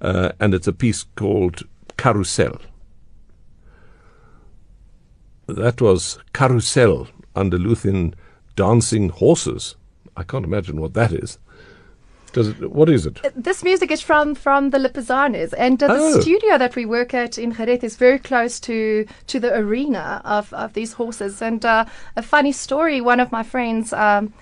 uh, 0.00 0.32
and 0.40 0.54
it's 0.54 0.66
a 0.66 0.72
piece 0.72 1.04
called 1.14 1.62
Carousel. 1.96 2.60
That 5.46 5.80
was 5.80 6.18
Carousel, 6.32 7.06
Andalusian 7.36 8.14
Dancing 8.56 9.10
Horses. 9.10 9.76
I 10.16 10.22
can't 10.22 10.44
imagine 10.44 10.80
what 10.80 10.94
that 10.94 11.12
is. 11.12 11.38
Does 12.34 12.48
it, 12.48 12.70
what 12.70 12.88
is 12.88 13.06
it? 13.06 13.20
This 13.34 13.62
music 13.64 13.90
is 13.90 14.00
from 14.02 14.34
from 14.34 14.70
the 14.70 14.78
Lipizanes, 14.78 15.54
and 15.56 15.82
uh, 15.82 15.86
the 15.86 16.00
Oh. 16.00 16.20
studio 16.20 16.58
that 16.58 16.74
we 16.76 16.84
work 16.84 17.14
at 17.14 17.38
in 17.38 17.52
Jerez 17.54 17.82
is 17.84 17.96
very 17.96 18.18
close 18.18 18.60
to 18.60 19.06
to 19.26 19.40
the 19.40 19.52
arena 19.62 20.20
of, 20.24 20.52
of 20.52 20.72
these 20.72 20.92
horses. 20.94 21.40
And 21.42 21.64
uh, 21.64 21.84
a 22.16 22.22
funny 22.22 22.52
story: 22.52 23.00
one 23.00 23.20
of 23.22 23.30
my 23.32 23.42
friends. 23.42 23.92
Um, 23.92 24.32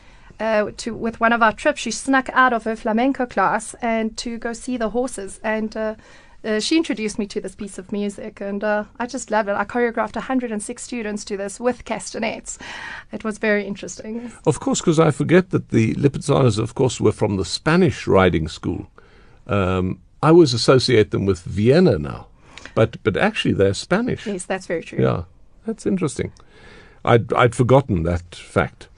uh, 0.40 0.70
to 0.78 0.94
with 0.94 1.20
one 1.20 1.32
of 1.34 1.42
our 1.42 1.52
trips, 1.52 1.80
she 1.80 1.90
snuck 1.92 2.28
out 2.32 2.52
of 2.52 2.64
her 2.64 2.75
flamenco 2.75 3.26
class 3.26 3.75
and 3.82 4.16
to 4.16 4.38
go 4.38 4.52
see 4.54 4.76
the 4.78 4.88
horses, 4.90 5.38
and 5.44 5.76
uh, 6.44 6.61
she 6.61 6.76
introduced 6.76 7.18
me 7.18 7.26
to 7.26 7.40
this 7.40 7.54
piece 7.54 7.78
of 7.78 7.92
music, 7.92 8.40
and 8.40 8.64
uh, 8.64 8.84
I 8.99 9.06
just 9.06 9.30
loved 9.30 9.49
it. 9.49 9.54
I 9.54 9.64
choreographed 9.64 10.16
106 10.16 10.82
students 10.82 11.25
to 11.26 11.37
this 11.37 11.61
with 11.61 11.84
castanets. 11.84 12.58
It 13.12 13.25
was 13.25 13.38
very 13.38 13.64
interesting. 13.64 14.32
Of 14.46 14.58
course, 14.61 14.80
because 14.80 14.99
I 14.99 15.11
forget 15.11 15.50
that 15.50 15.68
the 15.68 15.94
Lipizzanos, 15.94 16.58
of 16.58 16.75
course, 16.75 17.00
were 17.00 17.12
from 17.12 17.37
the 17.37 17.44
Spanish 17.44 18.06
riding 18.06 18.49
school. 18.49 18.88
Um, 19.46 20.00
I 20.22 20.28
always 20.28 20.54
associate 20.54 21.11
them 21.11 21.26
with 21.26 21.42
Vienna 21.42 21.99
now, 21.99 22.26
but 22.75 23.02
but 23.02 23.16
actually 23.16 23.54
they're 23.54 23.75
Spanish. 23.75 24.26
Yes, 24.26 24.44
that's 24.44 24.66
very 24.66 24.82
true. 24.82 25.02
Yeah, 25.02 25.25
that's 25.66 25.87
interesting. 25.87 26.32
I'd 27.04 27.32
I'd 27.32 27.54
forgotten 27.54 28.04
that 28.04 28.34
fact, 28.34 28.88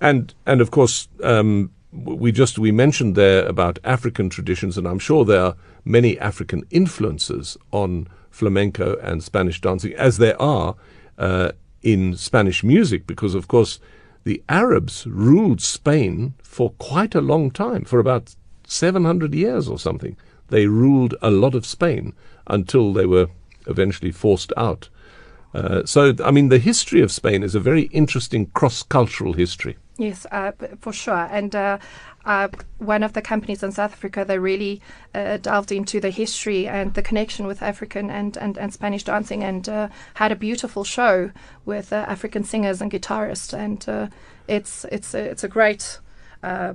and 0.00 0.34
and 0.44 0.60
of 0.60 0.70
course 0.70 1.08
um, 1.22 1.70
we 1.92 2.30
just 2.30 2.58
we 2.58 2.72
mentioned 2.72 3.14
there 3.14 3.46
about 3.46 3.78
African 3.84 4.28
traditions, 4.28 4.76
and 4.76 4.86
I'm 4.86 4.98
sure 4.98 5.24
there 5.24 5.42
are 5.42 5.56
many 5.86 6.18
African 6.18 6.66
influences 6.70 7.56
on 7.70 8.08
flamenco 8.30 8.98
and 8.98 9.22
Spanish 9.22 9.60
dancing, 9.60 9.94
as 9.94 10.18
there 10.18 10.40
are 10.42 10.74
uh, 11.16 11.52
in 11.82 12.16
Spanish 12.16 12.62
music, 12.62 13.06
because 13.06 13.34
of 13.34 13.48
course 13.48 13.78
the 14.24 14.42
Arabs 14.48 15.06
ruled 15.06 15.62
Spain 15.62 16.34
for 16.42 16.70
quite 16.72 17.14
a 17.14 17.20
long 17.20 17.50
time, 17.50 17.84
for 17.84 18.00
about 18.00 18.34
700 18.66 19.32
years 19.34 19.68
or 19.68 19.78
something. 19.78 20.16
They 20.48 20.66
ruled 20.66 21.14
a 21.22 21.30
lot 21.30 21.54
of 21.54 21.64
Spain 21.64 22.12
until 22.48 22.92
they 22.92 23.06
were 23.06 23.28
eventually 23.66 24.10
forced 24.10 24.52
out. 24.56 24.88
Uh, 25.54 25.84
so, 25.86 26.14
I 26.22 26.30
mean, 26.32 26.48
the 26.48 26.58
history 26.58 27.00
of 27.00 27.10
Spain 27.10 27.42
is 27.42 27.54
a 27.54 27.60
very 27.60 27.82
interesting 27.84 28.46
cross 28.46 28.82
cultural 28.82 29.32
history. 29.32 29.76
Yes, 29.96 30.26
uh, 30.30 30.52
for 30.80 30.92
sure. 30.92 31.28
And 31.30 31.54
uh, 31.54 31.78
uh, 32.26 32.48
one 32.78 33.02
of 33.02 33.12
the 33.14 33.22
companies 33.22 33.62
in 33.62 33.72
South 33.72 33.92
Africa, 33.92 34.24
they 34.26 34.38
really 34.38 34.82
uh, 35.14 35.38
delved 35.38 35.72
into 35.72 36.00
the 36.00 36.10
history 36.10 36.66
and 36.66 36.92
the 36.94 37.02
connection 37.02 37.46
with 37.46 37.62
African 37.62 38.10
and, 38.10 38.36
and, 38.36 38.58
and 38.58 38.72
Spanish 38.72 39.04
dancing 39.04 39.42
and 39.44 39.68
uh, 39.68 39.88
had 40.14 40.32
a 40.32 40.36
beautiful 40.36 40.84
show 40.84 41.30
with 41.64 41.92
uh, 41.92 42.04
African 42.08 42.44
singers 42.44 42.82
and 42.82 42.90
guitarists. 42.90 43.56
And 43.56 43.88
uh, 43.88 44.08
it's, 44.48 44.84
it's, 44.92 45.14
a, 45.14 45.20
it's 45.20 45.44
a 45.44 45.48
great 45.48 45.98
uh, 46.42 46.74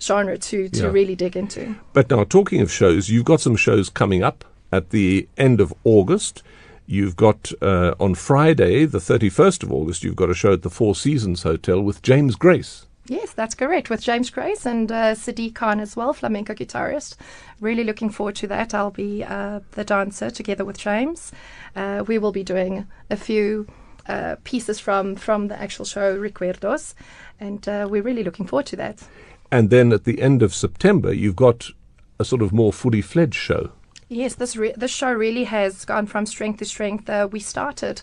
genre 0.00 0.38
to, 0.38 0.68
to 0.68 0.78
Yeah. 0.84 0.90
really 0.90 1.14
dig 1.16 1.36
into. 1.36 1.74
But 1.92 2.08
now, 2.10 2.24
talking 2.24 2.60
of 2.60 2.70
shows, 2.70 3.08
you've 3.08 3.24
got 3.24 3.40
some 3.40 3.56
shows 3.56 3.88
coming 3.90 4.22
up 4.22 4.44
at 4.70 4.90
the 4.90 5.28
end 5.36 5.60
of 5.60 5.72
August. 5.84 6.42
You've 6.86 7.16
got 7.16 7.52
uh, 7.62 7.94
on 8.00 8.14
Friday, 8.14 8.84
the 8.84 8.98
31st 8.98 9.62
of 9.62 9.72
August, 9.72 10.02
you've 10.02 10.16
got 10.16 10.30
a 10.30 10.34
show 10.34 10.52
at 10.52 10.62
the 10.62 10.70
Four 10.70 10.94
Seasons 10.94 11.42
Hotel 11.42 11.80
with 11.80 12.02
James 12.02 12.34
Grace. 12.36 12.86
Yes, 13.06 13.32
that's 13.32 13.56
correct. 13.56 13.90
With 13.90 14.00
James 14.00 14.30
Grace 14.30 14.64
and 14.64 14.90
uh, 14.90 15.14
Sadiq 15.14 15.54
Khan 15.54 15.80
as 15.80 15.96
well, 15.96 16.12
flamenco 16.12 16.54
guitarist. 16.54 17.16
Really 17.60 17.82
looking 17.82 18.10
forward 18.10 18.36
to 18.36 18.46
that. 18.46 18.74
I'll 18.74 18.92
be 18.92 19.24
uh, 19.24 19.60
the 19.72 19.84
dancer 19.84 20.30
together 20.30 20.64
with 20.64 20.78
James. 20.78 21.32
Uh, 21.74 22.04
we 22.06 22.18
will 22.18 22.32
be 22.32 22.44
doing 22.44 22.86
a 23.10 23.16
few 23.16 23.66
uh, 24.08 24.36
pieces 24.44 24.78
from, 24.78 25.16
from 25.16 25.48
the 25.48 25.60
actual 25.60 25.84
show, 25.84 26.16
Recuerdos, 26.16 26.94
and 27.40 27.68
uh, 27.68 27.88
we're 27.90 28.02
really 28.02 28.24
looking 28.24 28.46
forward 28.46 28.66
to 28.66 28.76
that. 28.76 29.02
And 29.50 29.70
then 29.70 29.92
at 29.92 30.04
the 30.04 30.22
end 30.22 30.42
of 30.42 30.54
September, 30.54 31.12
you've 31.12 31.36
got 31.36 31.70
a 32.18 32.24
sort 32.24 32.42
of 32.42 32.52
more 32.52 32.72
fully 32.72 33.02
fledged 33.02 33.34
show. 33.34 33.72
Yes, 34.12 34.34
this 34.34 34.56
re- 34.56 34.74
this 34.76 34.90
show 34.90 35.10
really 35.10 35.44
has 35.44 35.86
gone 35.86 36.06
from 36.06 36.26
strength 36.26 36.58
to 36.58 36.66
strength. 36.66 37.08
Uh, 37.08 37.28
we 37.32 37.40
started 37.40 38.02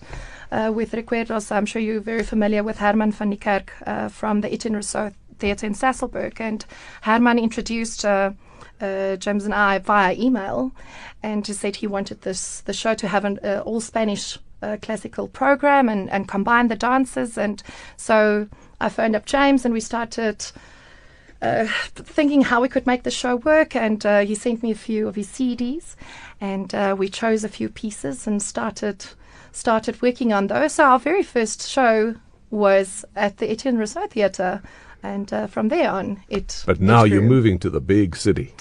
uh, 0.51 0.71
with 0.73 0.93
Recuerdos. 0.93 1.51
I'm 1.51 1.67
sure 1.67 1.79
you're 1.79 1.99
very 2.01 2.23
familiar 2.23 2.63
with 2.63 2.79
Herman 2.79 3.11
van 3.11 3.29
die 3.29 3.35
Kerk 3.35 3.71
uh, 3.85 4.07
from 4.09 4.41
the 4.41 4.51
Etienne 4.51 4.73
Rousseau 4.73 5.11
Theatre 5.37 5.67
in 5.67 5.75
Sasolburg. 5.75 6.41
And 6.41 6.65
Herman 7.03 7.37
introduced 7.37 8.05
uh, 8.05 8.31
uh, 8.81 9.17
James 9.17 9.45
and 9.45 9.53
I 9.53 9.77
via 9.77 10.15
email 10.15 10.71
and 11.21 11.45
he 11.45 11.53
said 11.53 11.75
he 11.75 11.85
wanted 11.85 12.21
this 12.21 12.61
the 12.61 12.73
show 12.73 12.95
to 12.95 13.07
have 13.07 13.23
an 13.23 13.37
uh, 13.43 13.61
all 13.63 13.79
Spanish 13.79 14.39
classical 14.81 15.27
program 15.27 15.87
and, 15.87 16.09
and 16.09 16.27
combine 16.27 16.69
the 16.69 16.75
dances. 16.75 17.37
And 17.37 17.61
so 17.97 18.47
I 18.81 18.89
phoned 18.89 19.15
up 19.15 19.25
James 19.25 19.63
and 19.63 19.75
we 19.75 19.79
started 19.79 20.43
uh, 21.41 21.67
thinking 21.96 22.41
how 22.41 22.62
we 22.62 22.69
could 22.69 22.86
make 22.86 23.03
the 23.03 23.12
show 23.12 23.38
work, 23.38 23.75
and 23.75 24.05
uh, 24.05 24.19
he 24.19 24.36
sent 24.36 24.62
me 24.62 24.72
a 24.72 24.75
few 24.75 25.08
of 25.08 25.15
his 25.15 25.27
CDs, 25.27 25.96
and 26.41 26.74
uh, 26.75 26.96
we 26.98 27.10
chose 27.10 27.43
a 27.43 27.50
few 27.50 27.69
pieces 27.69 28.27
and 28.27 28.41
started 28.41 29.05
started 29.51 30.01
working 30.01 30.31
on 30.31 30.48
those. 30.48 30.74
So 30.74 30.84
our 30.84 31.00
very 31.00 31.24
first 31.24 31.67
show 31.67 32.15
was 32.51 33.05
at 33.15 33.38
the 33.38 33.50
Etienne 33.50 33.77
Rousseau 33.77 34.08
Theatre. 34.08 34.62
And 35.01 35.32
uh, 35.32 35.48
from 35.48 35.70
there 35.70 35.89
on, 35.89 36.22
it. 36.27 36.63
But 36.65 36.82
now 36.82 37.06
it 37.06 37.12
you're 37.12 37.22
moving 37.22 37.58
to 37.60 37.70
the 37.70 37.79
big 37.79 38.15
city. 38.15 38.53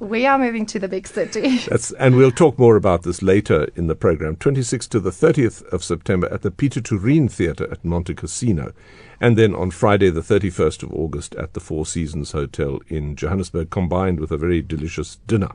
We 0.00 0.26
are 0.26 0.38
moving 0.38 0.66
to 0.66 0.78
the 0.78 0.88
big 0.88 1.06
city. 1.06 1.58
That's, 1.68 1.92
and 1.92 2.16
we'll 2.16 2.32
talk 2.32 2.58
more 2.58 2.76
about 2.76 3.02
this 3.02 3.22
later 3.22 3.68
in 3.76 3.86
the 3.86 3.94
program. 3.94 4.36
26th 4.36 4.88
to 4.88 5.00
the 5.00 5.10
30th 5.10 5.62
of 5.72 5.84
September 5.84 6.28
at 6.32 6.42
the 6.42 6.50
Pieter 6.50 6.80
Toerien 6.80 7.30
Theatre 7.30 7.70
at 7.70 7.84
Montecasino. 7.84 8.72
And 9.20 9.38
then 9.38 9.54
on 9.54 9.70
Friday, 9.70 10.10
the 10.10 10.20
31st 10.20 10.82
of 10.82 10.92
August, 10.92 11.34
at 11.36 11.54
the 11.54 11.60
Four 11.60 11.86
Seasons 11.86 12.32
Hotel 12.32 12.80
in 12.88 13.14
Johannesburg, 13.14 13.70
combined 13.70 14.18
with 14.18 14.32
a 14.32 14.36
very 14.36 14.62
delicious 14.62 15.16
dinner. 15.26 15.50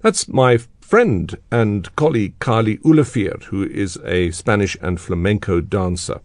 That's 0.00 0.28
my 0.28 0.58
friend 0.80 1.36
and 1.50 1.94
colleague 1.96 2.38
Carli 2.38 2.78
Olivier, 2.84 3.32
who 3.46 3.64
is 3.64 3.98
a 4.04 4.30
Spanish 4.30 4.76
and 4.80 5.00
flamenco 5.00 5.60
dancer. 5.60 6.20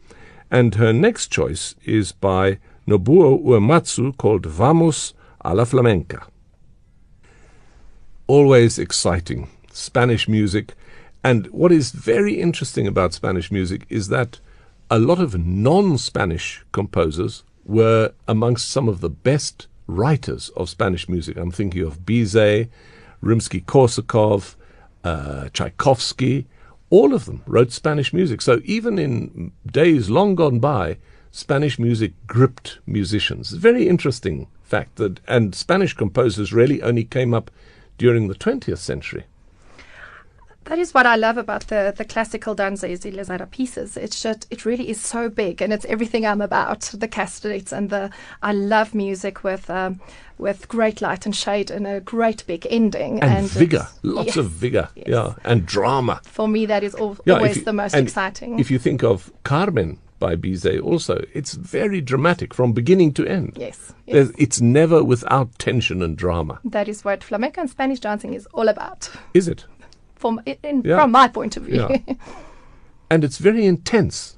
And 0.51 0.75
her 0.75 0.91
next 0.91 1.29
choice 1.29 1.73
is 1.85 2.11
by 2.11 2.59
Nobuo 2.87 3.43
Uematsu 3.43 4.17
called 4.17 4.45
Vamos 4.45 5.13
a 5.41 5.53
la 5.53 5.65
Flamenca. 5.65 6.27
Always 8.27 8.79
exciting. 8.79 9.49
Spanish 9.71 10.27
music. 10.27 10.73
And 11.23 11.47
what 11.47 11.71
is 11.71 11.91
very 11.91 12.39
interesting 12.41 12.87
about 12.87 13.13
Spanish 13.13 13.51
music 13.51 13.85
is 13.89 14.07
that 14.07 14.39
a 14.89 14.99
lot 14.99 15.19
of 15.19 15.37
non 15.37 15.97
Spanish 15.97 16.63
composers 16.71 17.43
were 17.65 18.13
amongst 18.27 18.69
some 18.69 18.89
of 18.89 19.01
the 19.01 19.09
best 19.09 19.67
writers 19.87 20.49
of 20.55 20.69
Spanish 20.69 21.07
music. 21.07 21.37
I'm 21.37 21.51
thinking 21.51 21.83
of 21.83 21.99
Bizet, 21.99 22.69
Rimsky 23.21 23.63
Korsakov, 23.63 24.55
uh, 25.03 25.49
Tchaikovsky. 25.49 26.47
All 26.89 27.13
of 27.13 27.25
them 27.25 27.43
wrote 27.45 27.71
Spanish 27.71 28.11
music. 28.11 28.41
So 28.41 28.59
even 28.65 28.97
in 28.99 29.51
days 29.65 30.09
long 30.09 30.35
gone 30.35 30.59
by, 30.59 30.97
Spanish 31.31 31.79
music 31.79 32.13
gripped 32.27 32.79
musicians. 32.85 33.51
Very 33.51 33.87
interesting 33.87 34.47
fact 34.63 34.97
that, 34.97 35.19
and 35.27 35.55
Spanish 35.55 35.93
composers 35.93 36.53
really 36.53 36.81
only 36.81 37.03
came 37.03 37.33
up 37.33 37.49
during 37.97 38.27
the 38.27 38.35
20th 38.35 38.77
century. 38.77 39.25
That 40.65 40.77
is 40.77 40.93
what 40.93 41.07
I 41.07 41.15
love 41.15 41.37
about 41.37 41.67
the, 41.67 41.93
the 41.95 42.05
classical 42.05 42.53
danza 42.53 42.87
estilizada 42.87 43.49
pieces. 43.49 43.97
It's 43.97 44.21
just, 44.21 44.45
it 44.51 44.63
really 44.63 44.89
is 44.89 45.01
so 45.01 45.27
big 45.27 45.61
and 45.61 45.73
it's 45.73 45.85
everything 45.85 46.25
I'm 46.25 46.39
about. 46.39 46.81
The 46.81 47.07
castanets 47.07 47.73
and 47.73 47.89
the, 47.89 48.11
I 48.43 48.53
love 48.53 48.93
music 48.93 49.43
with, 49.43 49.69
um, 49.69 49.99
with 50.37 50.67
great 50.67 51.01
light 51.01 51.25
and 51.25 51.35
shade 51.35 51.71
and 51.71 51.87
a 51.87 51.99
great 51.99 52.45
big 52.45 52.67
ending. 52.69 53.21
And, 53.23 53.49
vigor, 53.49 53.87
lots 54.03 54.27
yes, 54.27 54.37
of 54.37 54.51
vigor, 54.51 54.89
yes. 54.95 55.07
yeah, 55.07 55.33
and 55.43 55.65
drama. 55.65 56.21
For 56.23 56.47
me, 56.47 56.67
that 56.67 56.83
is 56.83 56.93
al- 56.95 57.17
Yeah, 57.25 57.35
always 57.35 57.57
you- 57.57 57.63
the 57.63 57.73
most 57.73 57.95
exciting. 57.95 58.59
If 58.59 58.69
you 58.69 58.77
think 58.77 59.03
of 59.03 59.31
Carmen 59.43 59.97
by 60.21 60.35
Bizet, 60.37 60.81
also, 60.81 61.25
it's 61.33 61.55
very 61.55 61.99
dramatic 61.99 62.53
from 62.53 62.71
beginning 62.71 63.11
to 63.15 63.25
end. 63.25 63.57
yes, 63.57 63.93
yes. 64.07 64.31
it's 64.37 64.61
never 64.61 65.03
without 65.03 65.57
tension 65.59 66.01
and 66.01 66.15
drama, 66.15 66.59
That 66.63 66.87
is 66.87 67.03
what 67.03 67.23
flamenco 67.23 67.61
and 67.61 67.69
Spanish 67.69 67.99
dancing 67.99 68.33
is 68.33 68.45
all 68.53 68.69
about. 68.69 69.09
is 69.33 69.47
it? 69.49 69.65
From, 70.15 70.39
in, 70.45 70.83
Yeah. 70.85 71.01
from 71.01 71.11
my 71.11 71.27
point 71.27 71.57
of 71.57 71.63
view. 71.63 71.87
Yeah. 71.89 72.15
And 73.09 73.25
it's 73.25 73.39
very 73.39 73.65
intense. 73.65 74.37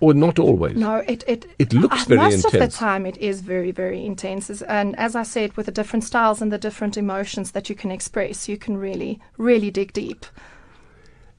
Or 0.00 0.14
not 0.14 0.38
always. 0.38 0.76
No, 0.76 0.96
it 1.06 1.22
it 1.26 1.44
It 1.58 1.72
looks 1.74 2.02
uh, 2.02 2.08
very 2.08 2.20
most 2.20 2.46
of 2.46 2.52
the 2.52 2.68
time 2.68 3.04
it 3.04 3.18
is 3.18 3.40
very 3.42 3.72
very 3.72 4.04
intense, 4.06 4.62
and 4.62 4.94
as 4.98 5.14
I 5.14 5.22
said, 5.24 5.56
with 5.56 5.66
the 5.66 5.72
different 5.72 6.04
styles 6.04 6.42
and 6.42 6.50
the 6.52 6.58
different 6.58 6.96
emotions 6.96 7.50
that 7.52 7.68
you 7.68 7.74
can 7.76 7.90
express, 7.90 8.48
you 8.48 8.56
can 8.58 8.76
really 8.78 9.20
really 9.38 9.70
dig 9.70 9.92
deep. 9.92 10.24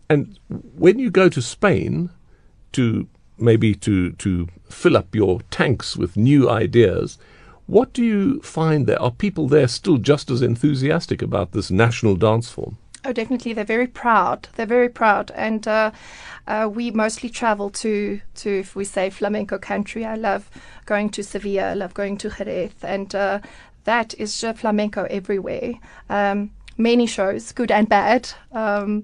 And 0.10 0.40
when 0.78 1.00
you 1.00 1.10
go 1.12 1.30
to 1.30 1.42
Spain 1.42 2.10
to 2.78 3.08
maybe 3.38 3.76
to 3.76 4.12
to 4.14 4.48
fill 4.70 4.98
up 4.98 5.14
your 5.14 5.42
tanks 5.52 5.98
with 5.98 6.18
new 6.18 6.50
ideas, 6.50 7.18
what 7.66 7.94
do 7.94 8.04
you 8.04 8.42
find 8.42 8.88
there? 8.88 9.02
Are 9.02 9.12
people 9.12 9.48
there 9.48 9.68
still 9.68 9.98
just 9.98 10.30
as 10.30 10.42
enthusiastic 10.42 11.22
about 11.22 11.52
this 11.52 11.70
national 11.70 12.16
dance 12.16 12.50
form? 12.50 12.78
Oh, 13.06 13.14
definitely, 13.14 13.54
they're 13.54 13.64
very 13.64 13.88
proud. 13.88 14.48
They're 14.56 14.66
very 14.66 14.90
proud, 14.90 15.32
and 15.36 15.68
uh, 15.68 15.92
uh, 16.48 16.70
we 16.72 16.92
mostly 16.92 17.30
travel 17.30 17.70
to 17.72 18.22
to 18.36 18.50
if 18.60 18.76
we 18.76 18.86
say 18.86 19.10
flamenco 19.10 19.58
country. 19.58 20.06
I 20.06 20.16
love 20.16 20.50
going 20.86 21.10
to 21.12 21.24
Sevilla. 21.24 21.72
I 21.72 21.74
love 21.74 21.94
going 21.94 22.18
to 22.18 22.30
Jerez, 22.30 22.74
and 22.84 23.14
uh, 23.16 23.40
that 23.86 24.14
is 24.18 24.46
flamenco 24.56 25.04
everywhere. 25.10 25.74
Um, 26.10 26.52
many 26.78 27.08
shows, 27.08 27.52
good 27.52 27.72
and 27.72 27.90
bad. 27.90 28.30
Um, 28.52 29.04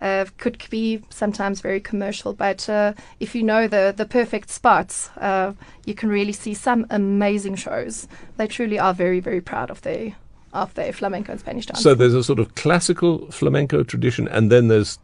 uh, 0.00 0.24
could 0.38 0.62
be 0.70 1.02
sometimes 1.10 1.60
very 1.60 1.80
commercial, 1.80 2.32
but 2.32 2.68
uh, 2.68 2.92
if 3.18 3.34
you 3.34 3.42
know 3.42 3.68
the 3.68 3.92
the 3.96 4.06
perfect 4.06 4.50
spots, 4.50 5.10
uh, 5.18 5.52
you 5.84 5.94
can 5.94 6.08
really 6.08 6.32
see 6.32 6.54
some 6.54 6.86
amazing 6.90 7.56
shows. 7.56 8.08
They 8.36 8.46
truly 8.46 8.78
are 8.78 8.94
very 8.94 9.20
very 9.20 9.40
proud 9.40 9.70
of 9.70 9.82
their 9.82 10.14
of 10.52 10.74
their 10.74 10.92
flamenco 10.92 11.32
and 11.32 11.40
Spanish 11.40 11.66
dance. 11.66 11.82
So 11.82 11.94
there's 11.94 12.14
a 12.14 12.24
sort 12.24 12.38
of 12.38 12.54
classical 12.54 13.30
flamenco 13.30 13.82
tradition, 13.82 14.28
and 14.28 14.50
then 14.50 14.68
there's 14.68 14.98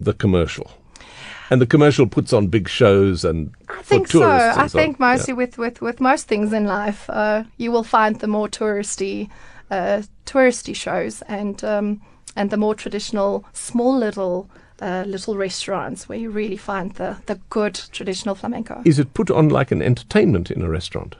the 0.00 0.12
commercial. 0.12 0.70
And 1.50 1.60
the 1.60 1.66
commercial 1.66 2.06
puts 2.06 2.32
on 2.32 2.46
big 2.46 2.66
shows 2.66 3.26
and 3.26 3.52
I 3.68 3.74
for 3.74 3.82
think 3.82 4.08
so. 4.08 4.20
tourists. 4.20 4.58
I 4.58 4.66
so 4.68 4.78
think 4.78 4.98
mostly 4.98 5.34
with, 5.34 5.58
with, 5.58 5.82
with 5.82 6.00
most 6.00 6.26
things 6.26 6.50
in 6.50 6.64
life, 6.64 7.10
uh, 7.10 7.44
you 7.58 7.70
will 7.70 7.84
find 7.84 8.18
the 8.20 8.26
more 8.26 8.48
touristy, 8.48 9.28
uh, 9.70 10.02
touristy 10.24 10.74
shows 10.74 11.20
and 11.22 11.62
um, 11.62 12.00
and 12.36 12.50
the 12.50 12.56
more 12.56 12.74
traditional, 12.74 13.44
small 13.52 13.96
little 13.96 14.48
uh, 14.80 15.04
little 15.06 15.36
restaurants 15.36 16.08
where 16.08 16.18
you 16.18 16.28
really 16.28 16.56
find 16.56 16.92
the, 16.94 17.16
the 17.26 17.36
good 17.50 17.74
traditional 17.92 18.34
flamenco. 18.34 18.82
Is 18.84 18.98
it 18.98 19.14
put 19.14 19.30
on 19.30 19.48
like 19.48 19.70
an 19.70 19.80
entertainment 19.80 20.50
in 20.50 20.62
a 20.62 20.68
restaurant? 20.68 21.14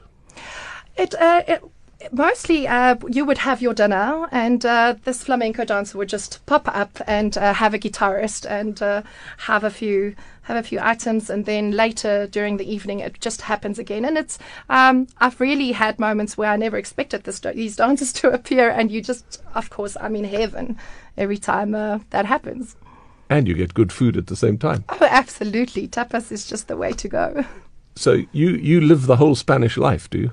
It, 0.96 1.14
uh, 1.14 1.42
it 1.46 1.62
mostly 2.10 2.66
uh, 2.66 2.96
you 3.08 3.24
would 3.24 3.38
have 3.38 3.62
your 3.62 3.74
dinner, 3.74 4.28
and 4.32 4.64
uh, 4.66 4.96
this 5.04 5.24
flamenco 5.24 5.64
dancer 5.64 5.96
would 5.98 6.08
just 6.08 6.44
pop 6.46 6.68
up 6.68 7.00
and 7.06 7.38
uh, 7.38 7.54
have 7.54 7.74
a 7.74 7.78
guitarist 7.78 8.50
and 8.50 8.82
uh, 8.82 9.02
have 9.38 9.64
a 9.64 9.70
few 9.70 10.14
have 10.46 10.56
a 10.56 10.62
few 10.62 10.80
items, 10.80 11.30
and 11.30 11.46
then 11.46 11.70
later 11.70 12.26
during 12.26 12.56
the 12.56 12.70
evening 12.70 12.98
it 12.98 13.20
just 13.20 13.42
happens 13.42 13.78
again. 13.78 14.04
And 14.04 14.18
it's 14.18 14.38
um, 14.68 15.06
I've 15.18 15.40
really 15.40 15.72
had 15.72 16.00
moments 16.00 16.36
where 16.36 16.50
I 16.50 16.56
never 16.56 16.76
expected 16.76 17.24
this, 17.24 17.38
these 17.38 17.76
dancers 17.76 18.12
to 18.20 18.30
appear, 18.30 18.68
and 18.68 18.90
you 18.90 19.02
just, 19.02 19.40
of 19.54 19.70
course, 19.70 19.96
I'm 20.00 20.16
in 20.16 20.24
heaven 20.24 20.78
every 21.16 21.38
time 21.38 21.74
uh, 21.74 22.00
that 22.10 22.26
happens. 22.26 22.76
And 23.30 23.48
you 23.48 23.54
get 23.54 23.74
good 23.74 23.92
food 23.92 24.16
at 24.16 24.26
the 24.26 24.36
same 24.36 24.58
time. 24.58 24.84
Oh, 24.88 25.08
absolutely, 25.08 25.88
tapas 25.88 26.30
is 26.30 26.46
just 26.46 26.68
the 26.68 26.76
way 26.76 26.92
to 26.92 27.08
go. 27.08 27.44
So 27.94 28.24
you, 28.32 28.50
you 28.50 28.80
live 28.80 29.06
the 29.06 29.16
whole 29.16 29.34
Spanish 29.34 29.76
life, 29.76 30.08
do 30.08 30.18
you? 30.18 30.32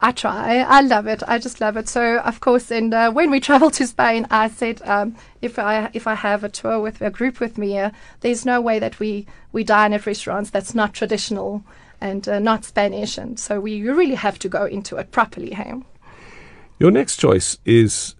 I 0.00 0.12
try. 0.12 0.58
I 0.58 0.82
love 0.82 1.06
it. 1.06 1.22
I 1.26 1.38
just 1.38 1.62
love 1.62 1.78
it. 1.78 1.88
So, 1.88 2.18
of 2.18 2.40
course, 2.40 2.70
and 2.70 2.92
uh, 2.92 3.10
when 3.10 3.30
we 3.30 3.40
travel 3.40 3.70
to 3.70 3.86
Spain, 3.86 4.26
I 4.30 4.48
said 4.48 4.82
um, 4.84 5.16
if 5.40 5.58
I 5.58 5.88
if 5.94 6.06
I 6.06 6.14
have 6.14 6.44
a 6.44 6.50
tour 6.50 6.78
with 6.78 7.00
a 7.00 7.10
group 7.10 7.40
with 7.40 7.56
me, 7.56 7.78
uh, 7.78 7.90
there's 8.20 8.44
no 8.44 8.60
way 8.60 8.78
that 8.78 8.98
we 8.98 9.26
we 9.52 9.64
dine 9.64 9.94
at 9.94 10.04
restaurants 10.04 10.50
that's 10.50 10.74
not 10.74 10.92
traditional 10.92 11.64
and 12.02 12.28
uh, 12.28 12.38
not 12.38 12.66
Spanish, 12.66 13.16
and 13.16 13.38
so 13.40 13.60
we 13.60 13.88
really 13.88 14.14
have 14.14 14.38
to 14.40 14.48
go 14.48 14.66
into 14.66 14.96
it 14.96 15.10
properly. 15.10 15.54
Hey? 15.54 15.72
Your 16.78 16.90
next 16.90 17.16
choice 17.16 17.56
is 17.64 18.14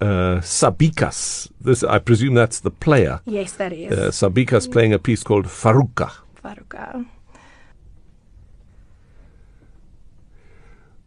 uh, 0.00 0.40
Sabicas. 0.40 1.50
This, 1.60 1.82
I 1.82 1.98
presume 1.98 2.34
that's 2.34 2.60
the 2.60 2.70
player. 2.70 3.20
Yes, 3.24 3.52
that 3.52 3.72
is. 3.72 3.92
Uh, 3.92 4.10
Sabicas 4.10 4.70
playing 4.70 4.92
a 4.92 4.98
piece 4.98 5.22
called 5.22 5.46
Faruca. 5.46 6.12
Faruka. 6.42 7.06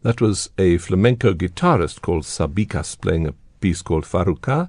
That 0.02 0.20
was 0.20 0.50
a 0.58 0.78
flamenco 0.78 1.32
guitarist 1.32 2.02
called 2.02 2.24
Sabicas 2.24 3.00
playing 3.00 3.28
a 3.28 3.34
piece 3.60 3.82
called 3.82 4.04
Faruca. 4.04 4.68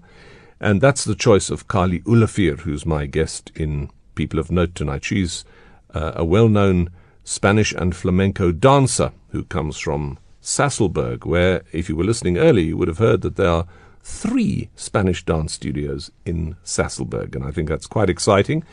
And 0.60 0.80
that's 0.80 1.04
the 1.04 1.16
choice 1.16 1.50
of 1.50 1.68
Carli 1.68 2.04
Olivier, 2.08 2.56
who's 2.56 2.86
my 2.86 3.06
guest 3.06 3.52
in 3.56 3.90
People 4.16 4.40
of 4.40 4.52
Note 4.52 4.76
tonight. 4.76 5.04
She's 5.04 5.44
uh, 5.94 6.14
a 6.16 6.24
well 6.24 6.48
known 6.48 6.90
Spanish 7.24 7.74
and 7.74 7.96
flamenco 7.96 8.52
dancer 8.52 9.12
who 9.30 9.44
comes 9.44 9.78
from 9.78 10.20
Sasolburg, 10.42 11.26
where, 11.26 11.64
if 11.72 11.90
you 11.90 11.96
were 11.96 12.04
listening 12.04 12.38
early, 12.38 12.64
you 12.64 12.78
would 12.78 12.88
have 12.88 13.00
heard 13.00 13.22
that 13.22 13.38
there 13.38 13.50
are 13.50 13.66
three 14.04 14.70
Spanish 14.76 15.26
dance 15.26 15.54
studios 15.54 16.12
in 16.26 16.56
Sasolburg. 16.64 17.36
And 17.36 17.44
I 17.44 17.52
think 17.52 17.70
that's 17.70 17.88
quite 17.88 18.10
exciting. 18.10 18.64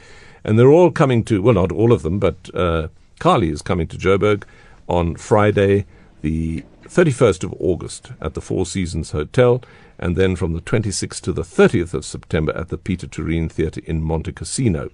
And 0.44 0.58
they're 0.58 0.70
all 0.70 0.90
coming 0.90 1.24
to, 1.24 1.40
well, 1.40 1.54
not 1.54 1.72
all 1.72 1.92
of 1.92 2.02
them, 2.02 2.18
but 2.18 2.50
uh, 2.54 2.88
Carli 3.20 3.50
is 3.50 3.62
coming 3.62 3.86
to 3.88 3.96
Joburg 3.96 4.44
on 4.88 5.16
Friday, 5.16 5.86
the 6.22 6.64
31st 6.84 7.44
of 7.44 7.54
August 7.60 8.12
at 8.20 8.34
the 8.34 8.40
Four 8.40 8.66
Seasons 8.66 9.12
Hotel, 9.12 9.62
and 9.98 10.16
then 10.16 10.34
from 10.34 10.54
the 10.54 10.60
26th 10.60 11.20
to 11.20 11.32
the 11.32 11.42
30th 11.42 11.94
of 11.94 12.04
September 12.04 12.52
at 12.56 12.68
the 12.68 12.78
Pieter 12.78 13.06
Toerien 13.06 13.50
Theatre 13.50 13.82
in 13.84 14.02
Montecasino. 14.02 14.90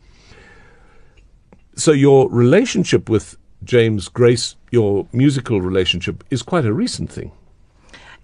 So 1.77 1.93
your 1.93 2.29
relationship 2.31 3.09
with 3.09 3.39
James 3.65 4.09
Grace, 4.09 4.57
your 4.71 5.07
musical 5.13 5.61
relationship 5.61 6.25
is 6.31 6.43
quite 6.43 6.67
a 6.67 6.73
recent 6.73 7.11
thing. 7.11 7.33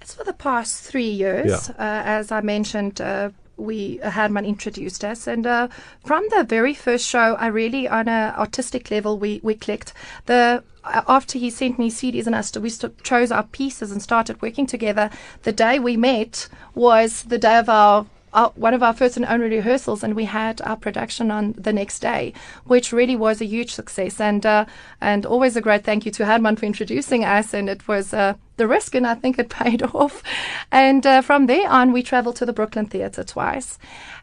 It's 0.03 0.15
for 0.15 0.25
the 0.25 0.33
past 0.33 0.83
three 0.83 1.09
years. 1.09 1.69
Yeah. 1.69 1.75
Uh, 1.79 2.03
as 2.05 2.33
I 2.33 2.41
mentioned, 2.41 3.01
uh, 3.01 3.31
we 3.57 4.01
uh, 4.03 4.11
Herman 4.11 4.45
introduced 4.45 5.05
us, 5.05 5.29
and 5.29 5.47
uh, 5.47 5.69
from 6.05 6.27
the 6.31 6.43
very 6.43 6.75
first 6.75 7.07
show, 7.07 7.37
I 7.37 7.47
really, 7.47 7.87
on 7.87 8.09
an 8.09 8.35
artistic 8.35 8.91
level, 8.91 9.17
we 9.17 9.41
we 9.45 9.55
clicked. 9.55 9.93
The 10.27 10.65
uh, 10.83 11.03
after 11.07 11.39
he 11.39 11.51
sent 11.51 11.79
me 11.79 11.89
CDs 11.89 12.27
and 12.27 12.35
us, 12.35 12.57
we 12.57 12.69
st- 12.69 13.01
chose 13.05 13.31
our 13.31 13.45
pieces 13.45 13.93
and 13.93 14.03
started 14.03 14.43
working 14.43 14.67
together. 14.67 15.09
The 15.45 15.53
day 15.53 15.79
we 15.79 15.97
met 15.97 16.49
was 16.75 17.23
the 17.23 17.39
day 17.39 17.59
of 17.59 17.69
our 17.69 18.07
our, 18.35 18.51
one 18.51 18.75
of 18.75 18.83
our 18.83 18.93
first 18.93 19.17
and 19.17 19.27
only 19.27 19.57
rehearsals, 19.57 20.03
and 20.03 20.15
we 20.15 20.25
had 20.25 20.61
our 20.63 20.77
production 20.77 21.31
on 21.31 21.53
the 21.53 21.73
next 21.73 22.01
day, 22.01 22.33
which 22.65 22.93
really 22.93 23.17
was 23.17 23.41
a 23.41 23.45
huge 23.45 23.73
success. 23.73 24.21
And 24.21 24.45
uh, 24.47 24.65
and 25.01 25.27
always 25.27 25.57
a 25.57 25.61
great 25.61 25.85
thank 25.85 26.07
you 26.07 26.13
to 26.13 26.27
Herman 26.27 26.57
for 26.57 26.67
introducing 26.67 27.25
us. 27.25 27.53
And 27.53 27.69
it 27.69 27.87
was 27.87 28.15
uh, 28.15 28.35
the 28.57 28.67
risk, 28.69 28.95
and 28.95 29.07
I 29.07 29.15
think 29.15 29.39
it 29.39 29.49
paid 29.63 29.83
off. 29.83 30.23
And 30.71 31.07
uh, 31.07 31.21
from 31.23 31.47
there 31.47 31.69
on, 31.69 31.93
we 31.93 32.03
traveled 32.03 32.37
to 32.37 32.47
the 32.47 32.53
Brooklyn 32.53 32.87
Theatre 32.87 33.25
twice. 33.25 33.79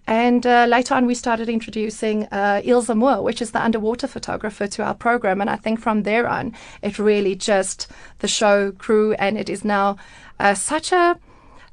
And 0.07 0.45
uh, 0.47 0.65
later 0.67 0.95
on, 0.95 1.05
we 1.05 1.13
started 1.13 1.49
introducing 1.49 2.25
uh, 2.31 2.61
Moore, 2.95 3.21
which 3.21 3.43
is 3.43 3.51
the 3.51 3.63
underwater 3.63 4.07
photographer, 4.07 4.65
to 4.65 4.83
our 4.83 4.95
program. 4.95 5.39
And 5.39 5.49
I 5.49 5.55
think 5.55 5.79
from 5.79 6.01
there 6.01 6.27
on, 6.27 6.55
it 6.81 6.97
really 6.97 7.35
just 7.35 7.87
the 8.19 8.27
show 8.27 8.71
grew, 8.71 9.13
and 9.13 9.37
it 9.37 9.49
is 9.49 9.63
now 9.63 9.97
uh, 10.39 10.55
such 10.55 10.91
a 10.91 11.19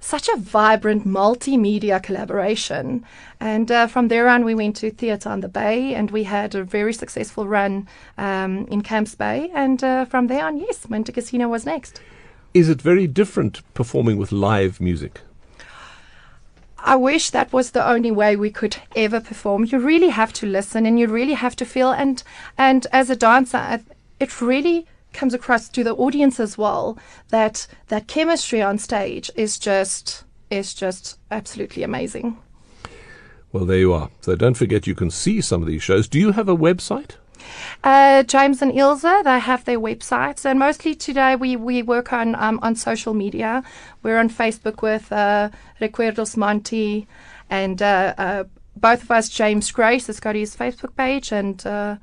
such 0.01 0.29
a 0.29 0.37
vibrant 0.37 1.07
multimedia 1.07 2.03
collaboration. 2.03 3.05
And 3.41 3.71
uh, 3.71 3.87
from 3.87 4.09
there 4.09 4.29
on, 4.29 4.45
we 4.45 4.55
went 4.55 4.77
to 4.77 4.91
Theatre 4.91 5.29
on 5.29 5.41
the 5.41 5.49
Bay 5.49 5.95
and 5.95 6.11
we 6.11 6.25
had 6.25 6.55
a 6.55 6.65
very 6.65 6.93
successful 6.93 7.47
run 7.47 7.89
um, 8.19 8.67
in 8.69 8.83
Camps 8.83 9.15
Bay. 9.15 9.51
And 9.55 9.83
uh, 9.83 10.05
from 10.05 10.27
there 10.29 10.45
on, 10.45 10.59
yes, 10.59 10.87
Montecasino 10.87 11.49
was 11.49 11.67
next. 11.67 12.01
Is 12.55 12.69
it 12.69 12.81
very 12.81 13.07
different 13.07 13.63
performing 13.75 14.17
with 14.17 14.33
live 14.33 14.81
music? 14.81 15.21
I 16.79 16.95
wish 16.95 17.31
that 17.31 17.53
was 17.53 17.73
the 17.73 17.87
only 17.87 18.13
way 18.13 18.37
we 18.37 18.51
could 18.51 18.77
ever 18.95 19.21
perform. 19.21 19.65
You 19.65 19.79
really 19.79 20.11
have 20.11 20.33
to 20.35 20.47
listen 20.47 20.87
and 20.87 21.01
you 21.01 21.09
really 21.09 21.35
have 21.35 21.57
to 21.57 21.65
feel. 21.65 21.91
And, 21.91 22.23
and 22.57 22.87
as 22.93 23.11
a 23.11 23.17
dancer, 23.17 23.81
it 24.21 24.41
really 24.41 24.87
comes 25.17 25.35
across 25.35 25.69
to 25.71 25.83
the 25.83 25.95
audience 25.95 26.39
as 26.39 26.57
well 26.57 26.99
that 27.31 27.67
that 27.89 28.07
chemistry 28.07 28.63
on 28.63 28.79
stage 28.79 29.31
is 29.35 29.59
just 29.59 30.25
is 30.51 30.75
just 30.75 31.19
absolutely 31.31 31.83
amazing. 31.83 32.37
Well, 33.53 33.65
there 33.65 33.79
you 33.79 33.93
are. 33.93 34.11
So 34.21 34.37
don't 34.37 34.55
forget 34.55 34.87
you 34.87 34.95
can 34.95 35.11
see 35.11 35.41
some 35.41 35.63
of 35.63 35.69
these 35.69 35.83
shows. 35.83 36.09
Do 36.09 36.19
you 36.19 36.33
have 36.33 36.49
a 36.49 36.57
website? 36.57 37.13
Uh, 37.85 38.23
James 38.25 38.61
and 38.61 38.77
Ilse, 38.77 39.23
they 39.25 39.39
have 39.39 39.65
their 39.65 39.79
websites, 39.79 40.45
and 40.45 40.59
mostly 40.59 40.95
today 40.95 41.37
we, 41.37 41.57
we 41.57 41.83
work 41.83 42.13
on 42.13 42.35
um, 42.35 42.59
on 42.63 42.75
social 42.75 43.15
media. 43.15 43.63
We're 44.03 44.19
on 44.19 44.29
Facebook 44.29 44.83
with 44.83 45.13
uh, 45.13 45.51
Recuerdos 45.81 46.37
Monty, 46.37 47.07
and 47.49 47.81
uh, 47.81 48.15
uh, 48.19 48.45
both 48.77 49.03
of 49.05 49.11
us, 49.11 49.29
James 49.29 49.71
Grace, 49.71 50.09
has 50.09 50.21
got 50.21 50.35
his 50.35 50.57
Facebook 50.57 50.97
page, 50.97 51.33
and 51.33 51.65
uh, 51.67 51.97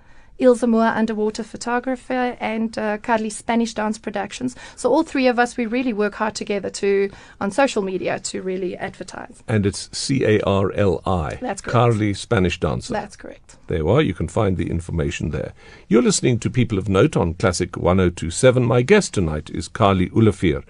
Ilse 0.43 0.67
Moore, 0.67 0.85
underwater 0.87 1.43
photographer, 1.43 2.37
and 2.39 2.77
uh, 2.77 2.97
Carli 2.97 3.31
Spanish 3.31 3.73
Dance 3.73 3.97
Productions. 3.97 4.55
So 4.75 4.91
all 4.91 5.03
three 5.03 5.27
of 5.27 5.39
us, 5.39 5.55
we 5.55 5.65
really 5.65 5.93
work 5.93 6.15
hard 6.15 6.35
together 6.35 6.69
to 6.71 7.09
on 7.39 7.51
social 7.51 7.81
media 7.81 8.19
to 8.19 8.41
really 8.41 8.75
advertise. 8.77 9.41
And 9.47 9.65
it's 9.65 9.89
C 9.97 10.25
A 10.25 10.41
R 10.41 10.71
L 10.73 11.01
I. 11.05 11.37
That's 11.41 11.61
correct. 11.61 11.73
Carli 11.73 12.13
Spanish 12.13 12.59
Dancer. 12.59 12.93
That's 12.93 13.15
correct. 13.15 13.57
There 13.67 13.77
you 13.77 13.89
are. 13.89 14.01
You 14.01 14.13
can 14.13 14.27
find 14.27 14.57
the 14.57 14.69
information 14.69 15.29
there. 15.29 15.53
You're 15.87 16.01
listening 16.01 16.39
to 16.39 16.49
People 16.49 16.77
of 16.77 16.89
Note 16.89 17.15
on 17.15 17.35
Classic 17.35 17.77
1027. 17.77 18.63
My 18.63 18.81
guest 18.81 19.13
tonight 19.13 19.49
is 19.49 19.69
Carli 19.69 20.11
Olivier. 20.13 20.61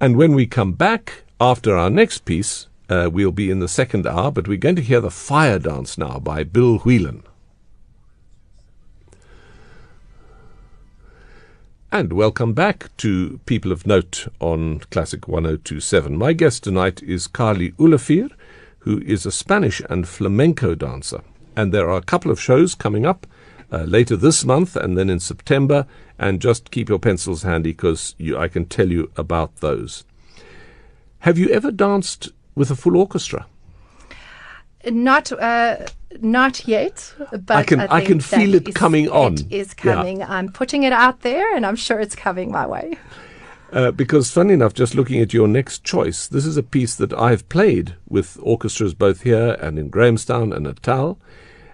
And 0.00 0.16
when 0.16 0.34
we 0.34 0.46
come 0.46 0.72
back 0.72 1.22
after 1.40 1.76
our 1.76 1.90
next 1.90 2.24
piece, 2.24 2.66
uh, 2.88 3.08
we'll 3.12 3.32
be 3.32 3.50
in 3.50 3.60
the 3.60 3.68
second 3.68 4.06
hour, 4.06 4.30
but 4.30 4.48
we're 4.48 4.56
going 4.58 4.76
to 4.76 4.82
hear 4.82 5.00
the 5.00 5.10
Fire 5.10 5.58
Dance 5.58 5.96
now 5.96 6.18
by 6.18 6.42
Bill 6.42 6.78
Whelan. 6.78 7.22
And 11.94 12.12
welcome 12.12 12.54
back 12.54 12.90
to 12.96 13.38
People 13.46 13.70
of 13.70 13.86
Note 13.86 14.26
on 14.40 14.80
Classic 14.90 15.28
1027. 15.28 16.18
My 16.18 16.32
guest 16.32 16.64
tonight 16.64 17.00
is 17.04 17.28
Carli 17.28 17.72
Olivier, 17.78 18.30
who 18.80 18.98
is 19.02 19.24
a 19.24 19.30
Spanish 19.30 19.80
and 19.88 20.08
flamenco 20.08 20.74
dancer. 20.74 21.20
And 21.54 21.72
there 21.72 21.88
are 21.88 21.98
a 21.98 22.02
couple 22.02 22.32
of 22.32 22.40
shows 22.40 22.74
coming 22.74 23.06
up 23.06 23.28
uh, 23.70 23.84
later 23.84 24.16
this 24.16 24.44
month 24.44 24.74
and 24.74 24.98
then 24.98 25.08
in 25.08 25.20
September. 25.20 25.86
And 26.18 26.40
just 26.40 26.72
keep 26.72 26.88
your 26.88 26.98
pencils 26.98 27.44
handy 27.44 27.70
because 27.70 28.16
I 28.36 28.48
can 28.48 28.64
tell 28.64 28.90
you 28.90 29.12
about 29.16 29.54
those. 29.58 30.02
Have 31.20 31.38
you 31.38 31.48
ever 31.50 31.70
danced 31.70 32.32
with 32.56 32.72
a 32.72 32.74
full 32.74 32.96
orchestra? 32.96 33.46
Not, 34.90 35.32
uh, 35.32 35.76
not 36.20 36.66
yet. 36.68 37.12
But 37.30 37.50
I 37.56 37.62
can- 37.62 37.80
I 37.80 37.98
think 38.00 38.06
can 38.06 38.20
feel 38.20 38.54
it 38.54 38.74
coming 38.74 39.08
on. 39.08 39.34
It 39.34 39.46
is 39.50 39.74
Yeah. 39.82 39.94
coming. 39.94 40.22
I'm 40.22 40.48
putting 40.50 40.82
it 40.82 40.92
out 40.92 41.20
there, 41.22 41.54
and 41.56 41.64
I'm 41.66 41.76
sure 41.76 42.00
it's 42.00 42.14
coming 42.14 42.50
my 42.50 42.66
way. 42.66 42.98
Uh, 43.72 43.90
because, 43.90 44.30
funny 44.30 44.54
enough, 44.54 44.72
just 44.72 44.94
looking 44.94 45.20
at 45.20 45.34
your 45.34 45.48
next 45.48 45.82
choice, 45.82 46.28
this 46.28 46.46
is 46.46 46.56
a 46.56 46.62
piece 46.62 46.94
that 46.94 47.12
I've 47.14 47.48
played 47.48 47.94
with 48.08 48.38
orchestras 48.40 48.94
both 48.94 49.22
here 49.22 49.56
and 49.60 49.78
in 49.78 49.88
Grahamstown 49.88 50.52
and 50.52 50.64
Natal. 50.64 51.18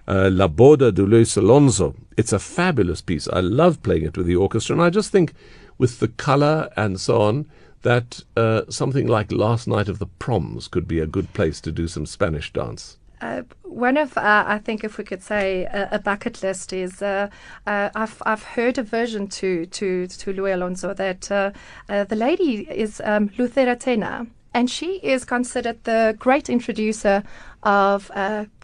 Uh, 0.08 0.30
La 0.32 0.48
Boda 0.48 0.92
de 0.92 1.02
Luis 1.02 1.36
Alonso. 1.36 1.94
It's 2.16 2.32
a 2.32 2.38
fabulous 2.38 3.00
piece. 3.02 3.28
I 3.32 3.40
love 3.40 3.82
playing 3.82 4.04
it 4.04 4.16
with 4.16 4.26
the 4.26 4.36
orchestra, 4.36 4.74
and 4.74 4.82
I 4.82 4.88
just 4.90 5.12
think, 5.12 5.34
with 5.78 6.00
the 6.00 6.08
color 6.08 6.70
and 6.76 6.98
so 6.98 7.20
on, 7.20 7.46
that 7.82 8.22
uh, 8.36 8.62
something 8.68 9.06
like 9.06 9.30
Last 9.30 9.68
Night 9.68 9.88
of 9.88 9.98
the 9.98 10.06
Proms 10.06 10.68
could 10.68 10.88
be 10.88 10.98
a 11.00 11.06
good 11.06 11.32
place 11.32 11.60
to 11.62 11.70
do 11.72 11.86
some 11.86 12.06
Spanish 12.06 12.52
dance. 12.52 12.96
Uh, 13.20 13.42
one 13.62 13.96
of, 13.96 14.16
uh, 14.16 14.44
I 14.46 14.58
think, 14.58 14.82
if 14.82 14.96
we 14.96 15.04
could 15.04 15.22
say, 15.22 15.68
a, 15.70 15.98
bucket 15.98 16.42
list 16.42 16.72
is 16.72 17.02
uh, 17.02 17.28
uh, 17.66 17.90
I've 17.94 18.22
I've 18.24 18.42
heard 18.42 18.78
a 18.78 18.82
version 18.82 19.28
to 19.28 19.66
to 19.66 20.06
to 20.06 20.32
Luis 20.32 20.54
Alonso 20.54 20.94
that 20.94 21.30
uh, 21.30 21.50
the 21.86 22.16
lady 22.16 22.66
is 22.70 23.02
um, 23.04 23.30
Lucero 23.36 23.74
Tena, 23.74 24.26
and 24.54 24.70
she 24.70 24.96
is 25.02 25.24
considered 25.24 25.84
the 25.84 26.16
great 26.18 26.48
introducer 26.48 27.22
of 27.62 28.10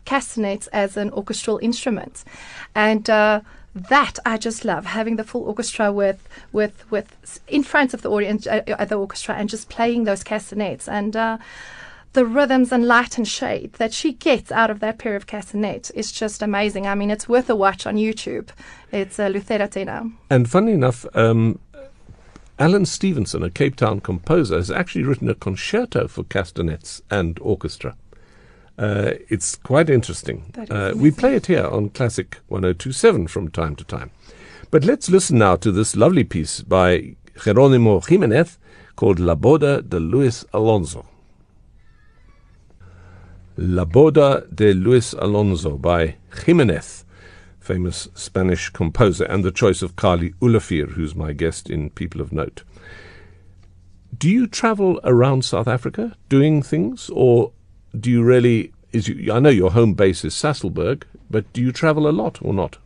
castanets 0.05 0.69
as 0.69 0.97
an 0.97 1.11
orchestral 1.11 1.59
instrument, 1.59 2.25
and. 2.75 3.09
That 3.91 4.19
I 4.25 4.39
just 4.39 4.65
love 4.65 4.87
having 4.87 5.17
the 5.17 5.23
full 5.25 5.43
orchestra 5.43 5.93
with 5.93 6.27
with 6.51 6.91
with 6.91 7.41
in 7.47 7.63
front 7.63 7.93
of 7.93 8.01
the 8.01 8.11
audience 8.11 8.47
uh, 8.47 8.63
the 8.89 8.97
orchestra 8.97 9.35
and 9.35 9.51
just 9.51 9.69
playing 9.69 10.05
those 10.05 10.25
castanets 10.25 10.89
and 10.89 11.15
uh, 11.15 11.37
the 12.17 12.25
rhythms 12.25 12.73
and 12.73 12.89
light 12.89 13.19
and 13.19 13.29
shade 13.29 13.75
that 13.75 13.93
she 13.93 14.11
gets 14.11 14.51
out 14.51 14.71
of 14.71 14.81
that 14.81 14.99
pair 14.99 15.17
of 15.17 15.27
castanets 15.27 15.91
is 15.91 16.11
just 16.11 16.41
amazing. 16.41 16.87
I 16.87 16.95
mean, 16.95 17.11
it's 17.11 17.29
worth 17.29 17.51
a 17.51 17.55
watch 17.55 17.87
on 17.87 17.97
YouTube. 17.97 18.49
It's 18.91 19.21
uh, 19.21 19.29
Lucero 19.29 19.67
Tena. 19.67 20.11
And 20.31 20.51
funny 20.51 20.73
enough, 20.73 21.05
um, 21.15 21.59
Allan 22.59 22.87
Stephenson, 22.87 23.43
a 23.43 23.51
Cape 23.51 23.77
Town 23.77 24.01
composer, 24.01 24.57
has 24.57 24.71
actually 24.71 25.05
written 25.05 25.29
a 25.29 25.35
concerto 25.35 26.09
for 26.09 26.25
castanets 26.25 27.03
and 27.11 27.39
orchestra. 27.41 27.95
Uh, 28.79 29.11
it's 29.29 29.55
quite 29.55 29.91
interesting. 29.91 30.51
Uh, 30.71 30.95
we 30.97 31.11
play 31.11 31.35
it 31.35 31.47
here 31.47 31.67
on 31.67 31.91
Classic 31.91 32.39
1027 32.49 33.29
from 33.29 33.51
time 33.51 33.77
to 33.77 33.85
time. 33.85 34.11
But 34.71 34.85
let's 34.87 35.11
listen 35.11 35.37
now 35.37 35.57
to 35.57 35.71
this 35.71 35.95
lovely 35.95 36.25
piece 36.25 36.63
by 36.63 37.17
Jerónimo 37.35 38.03
Jiménez 38.07 38.57
called 38.97 39.21
La 39.21 39.35
Boda 39.35 39.87
de 39.87 40.01
Luis 40.01 40.47
Alonso. 40.55 41.05
La 43.57 43.85
Boda 43.85 44.47
de 44.55 44.73
Luis 44.75 45.15
Alonso 45.15 45.77
by 45.77 46.17
Jiménez 46.31 47.05
famous 47.67 48.09
Spanish 48.15 48.71
composer, 48.71 49.25
and 49.25 49.45
the 49.45 49.51
choice 49.51 49.83
of 49.83 49.97
Carli 49.97 50.35
Olivier, 50.41 50.87
who's 50.87 51.17
my 51.17 51.33
guest 51.33 51.69
in 51.69 51.91
People 51.91 52.21
of 52.21 52.33
Note. 52.33 52.63
Do 54.17 54.31
you 54.31 54.47
travel 54.47 55.01
around 55.03 55.45
South 55.45 55.67
Africa 55.67 56.17
doing 56.29 56.63
things, 56.63 57.11
or 57.13 57.53
do 57.99 58.09
you 58.09 58.23
really? 58.23 58.73
Is 58.93 59.09
you, 59.09 59.33
I 59.33 59.41
know 59.41 59.51
your 59.51 59.73
home 59.73 59.95
base 59.95 60.25
is 60.25 60.33
Sasolburg, 60.33 61.03
but 61.29 61.53
do 61.53 61.61
you 61.61 61.73
travel 61.73 62.09
a 62.09 62.15
lot 62.23 62.39
or 62.41 62.55
not? 62.55 62.79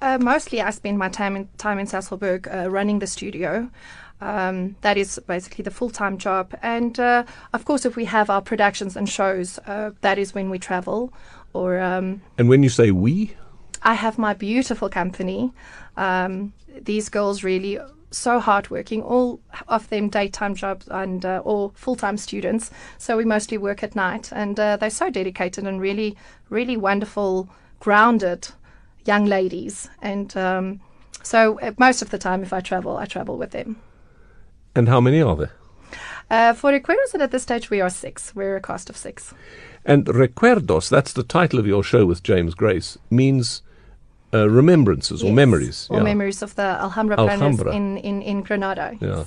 Uh, 0.00 0.16
mostly, 0.18 0.62
I 0.62 0.70
spend 0.70 0.98
my 0.98 1.10
time 1.10 1.36
in 1.36 1.48
time 1.58 1.78
in 1.78 1.86
Sasolburg 1.86 2.48
uh, 2.52 2.70
running 2.70 3.00
the 3.00 3.06
studio. 3.06 3.70
Um, 4.20 4.76
that 4.80 4.96
is 4.96 5.20
basically 5.26 5.62
the 5.62 5.70
full 5.70 5.90
time 5.90 6.18
job. 6.18 6.54
And 6.62 6.98
uh, 6.98 7.24
of 7.52 7.64
course, 7.64 7.86
if 7.86 7.96
we 7.96 8.06
have 8.06 8.30
our 8.30 8.42
productions 8.42 8.96
and 8.96 9.08
shows, 9.08 9.58
uh, 9.66 9.90
that 10.00 10.18
is 10.18 10.34
when 10.34 10.50
we 10.50 10.58
travel. 10.58 11.12
Or 11.52 11.80
um, 11.80 12.20
And 12.36 12.48
when 12.48 12.62
you 12.62 12.68
say 12.68 12.90
we, 12.90 13.36
I 13.82 13.94
have 13.94 14.18
my 14.18 14.34
beautiful 14.34 14.88
company. 14.88 15.52
Um, 15.96 16.52
these 16.84 17.08
girls 17.08 17.44
really 17.44 17.78
so 18.10 18.40
hardworking, 18.40 19.02
all 19.02 19.40
of 19.68 19.88
them 19.88 20.08
daytime 20.08 20.54
jobs 20.54 20.88
and 20.88 21.24
uh, 21.24 21.42
or 21.44 21.72
full 21.74 21.96
time 21.96 22.16
students. 22.16 22.70
So 22.96 23.16
we 23.16 23.24
mostly 23.24 23.58
work 23.58 23.82
at 23.82 23.94
night, 23.94 24.30
and 24.32 24.58
uh, 24.58 24.76
they're 24.76 24.90
so 24.90 25.10
dedicated 25.10 25.66
and 25.66 25.80
really, 25.80 26.16
really 26.48 26.76
wonderful, 26.76 27.48
grounded 27.80 28.48
young 29.04 29.26
ladies. 29.26 29.88
And 30.02 30.36
um, 30.36 30.80
so 31.22 31.58
uh, 31.60 31.72
most 31.78 32.02
of 32.02 32.10
the 32.10 32.18
time, 32.18 32.42
if 32.42 32.52
I 32.52 32.60
travel, 32.60 32.96
I 32.96 33.06
travel 33.06 33.36
with 33.36 33.50
them. 33.50 33.76
And 34.74 34.88
how 34.88 35.00
many 35.00 35.20
are 35.22 35.36
there? 35.36 35.52
Uh, 36.30 36.52
for 36.52 36.70
Recuerdos, 36.70 37.14
and 37.14 37.22
at 37.22 37.30
this 37.30 37.42
stage, 37.42 37.70
we 37.70 37.80
are 37.80 37.90
six. 37.90 38.34
We're 38.34 38.56
a 38.56 38.60
cast 38.60 38.90
of 38.90 38.96
six. 38.96 39.32
And 39.84 40.04
Recuerdos, 40.06 40.90
that's 40.90 41.12
the 41.12 41.22
title 41.22 41.58
of 41.58 41.66
your 41.66 41.82
show 41.82 42.04
with 42.04 42.22
James 42.22 42.54
Grace, 42.54 42.98
means 43.10 43.62
uh, 44.34 44.48
remembrances 44.48 45.22
or 45.22 45.32
memories. 45.32 45.86
Or 45.90 45.98
yeah. 45.98 46.02
memories 46.02 46.42
of 46.42 46.54
the 46.54 46.62
Alhambra, 46.62 47.18
Alhambra. 47.18 47.74
in, 47.74 47.96
in, 47.98 48.20
in 48.20 48.42
Granada. 48.42 48.96
Yeah. 49.00 49.24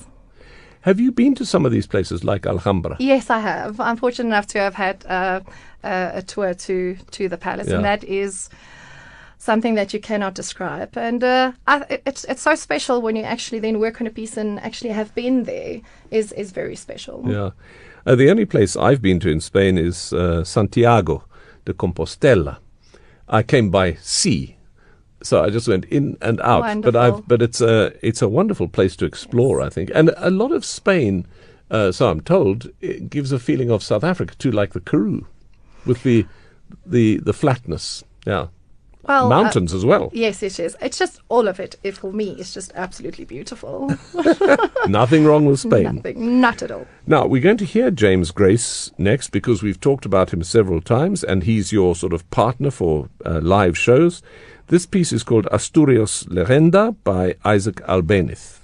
Have 0.81 0.99
you 0.99 1.11
been 1.11 1.35
to 1.35 1.45
some 1.45 1.65
of 1.65 1.71
these 1.71 1.87
places 1.87 2.23
like 2.23 2.45
Alhambra? 2.45 2.97
Yes, 2.99 3.29
I 3.29 3.39
have. 3.39 3.79
I'm 3.79 3.97
fortunate 3.97 4.27
enough 4.29 4.47
to 4.47 4.59
have 4.59 4.75
had 4.75 5.05
uh, 5.07 5.41
uh, 5.83 6.11
a 6.13 6.21
tour 6.21 6.53
to 6.53 6.97
to 7.11 7.29
the 7.29 7.37
palace, 7.37 7.67
Yeah. 7.67 7.75
and 7.75 7.85
that 7.85 8.03
is 8.03 8.49
something 9.41 9.73
that 9.73 9.91
you 9.91 9.99
cannot 9.99 10.35
describe. 10.35 10.95
And 10.95 11.23
uh, 11.23 11.51
I, 11.65 11.99
it's 12.05 12.23
it's 12.25 12.41
so 12.41 12.55
special 12.55 13.01
when 13.01 13.15
you 13.15 13.23
actually 13.23 13.59
then 13.59 13.79
work 13.79 13.99
on 13.99 14.07
a 14.07 14.11
piece 14.11 14.37
and 14.37 14.59
actually 14.59 14.91
have 14.91 15.13
been 15.15 15.43
there. 15.43 15.81
is 16.11 16.31
is 16.33 16.51
very 16.51 16.75
special. 16.75 17.23
Yeah. 17.25 17.49
Uh, 18.05 18.15
the 18.15 18.29
only 18.29 18.45
place 18.45 18.75
I've 18.75 19.01
been 19.01 19.19
to 19.19 19.29
in 19.29 19.41
Spain 19.41 19.77
is 19.77 20.13
uh, 20.13 20.43
Santiago 20.43 21.23
de 21.65 21.73
Compostela. 21.73 22.57
I 23.27 23.43
came 23.43 23.69
by 23.69 23.93
sea, 24.01 24.57
so 25.23 25.43
I 25.43 25.49
just 25.49 25.67
went 25.67 25.85
in 25.85 26.17
and 26.21 26.39
out. 26.41 26.81
But 26.81 26.95
I've 26.95 27.27
but 27.27 27.41
it's 27.41 27.61
a 27.61 27.93
it's 28.01 28.21
a 28.21 28.29
wonderful 28.29 28.67
place 28.67 28.95
to 28.97 29.05
explore, 29.05 29.61
I 29.61 29.69
think, 29.69 29.91
and 29.95 30.13
a 30.17 30.29
lot 30.29 30.51
of 30.51 30.63
Spain. 30.65 31.25
Uh, 31.71 31.91
so 31.91 32.11
I'm 32.11 32.21
told 32.21 32.69
gives 33.09 33.31
a 33.31 33.39
feeling 33.39 33.71
of 33.71 33.81
South 33.81 34.03
Africa 34.03 34.35
too, 34.35 34.51
like 34.51 34.73
the 34.73 34.81
Karoo, 34.81 35.25
with 35.85 36.03
the 36.03 36.25
the 36.85 37.17
the 37.17 37.33
flatness. 37.33 38.03
Yeah, 38.27 38.47
Well, 39.03 39.25
uh, 39.25 39.29
mountains 39.29 39.73
as 39.73 39.83
well. 39.83 40.11
Yes, 40.13 40.43
it 40.43 40.59
is. 40.59 40.75
It's 40.81 40.97
just 40.97 41.19
all 41.29 41.47
of 41.47 41.59
it. 41.59 41.75
If 41.83 41.97
for 41.97 42.13
me, 42.13 42.31
it's 42.37 42.53
just 42.53 42.71
absolutely 42.75 43.25
beautiful. 43.25 43.91
Nothing 44.87 45.25
wrong 45.25 45.45
with 45.45 45.59
Spain. 45.59 45.95
Nothing, 45.95 46.39
not 46.39 46.61
at 46.61 46.71
all. 46.71 46.85
Now, 47.07 47.25
we're 47.25 47.41
going 47.41 47.57
to 47.57 47.65
hear 47.65 47.89
James 47.89 48.31
Grace 48.31 48.91
next 48.97 49.29
because 49.29 49.63
we've 49.63 49.79
talked 49.79 50.05
about 50.05 50.31
him 50.31 50.43
several 50.43 50.81
times 50.81 51.23
and 51.23 51.43
he's 51.43 51.71
your 51.71 51.95
sort 51.95 52.13
of 52.13 52.29
partner 52.29 52.69
for 52.69 53.09
uh, 53.25 53.39
live 53.41 53.77
shows. 53.77 54.21
This 54.67 54.85
piece 54.85 55.11
is 55.11 55.23
called 55.23 55.47
Asturias 55.51 56.23
Leyenda 56.25 56.95
by 57.03 57.35
Isaac 57.43 57.77
Albeniz. 57.87 58.59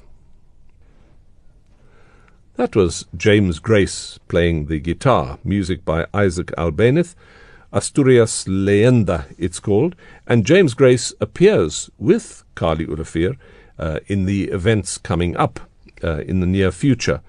That 2.57 2.75
was 2.75 3.05
James 3.15 3.59
Grace 3.59 4.19
playing 4.27 4.65
the 4.65 4.79
guitar, 4.79 5.37
music 5.43 5.85
by 5.85 6.07
Isaac 6.13 6.47
Albeniz. 6.57 7.13
Asturias 7.71 8.45
Leyenda, 8.45 9.25
it's 9.37 9.59
called. 9.59 9.95
And 10.25 10.45
James 10.45 10.73
Grace 10.73 11.13
appears 11.19 11.89
with 11.97 12.43
Carli 12.55 12.87
Olivier 12.87 13.37
uh, 13.77 13.99
in 14.07 14.25
the 14.25 14.45
events 14.45 14.97
coming 14.97 15.35
up 15.35 15.59
uh, 16.03 16.19
in 16.19 16.39
the 16.39 16.47
near 16.47 16.71
future. 16.71 17.21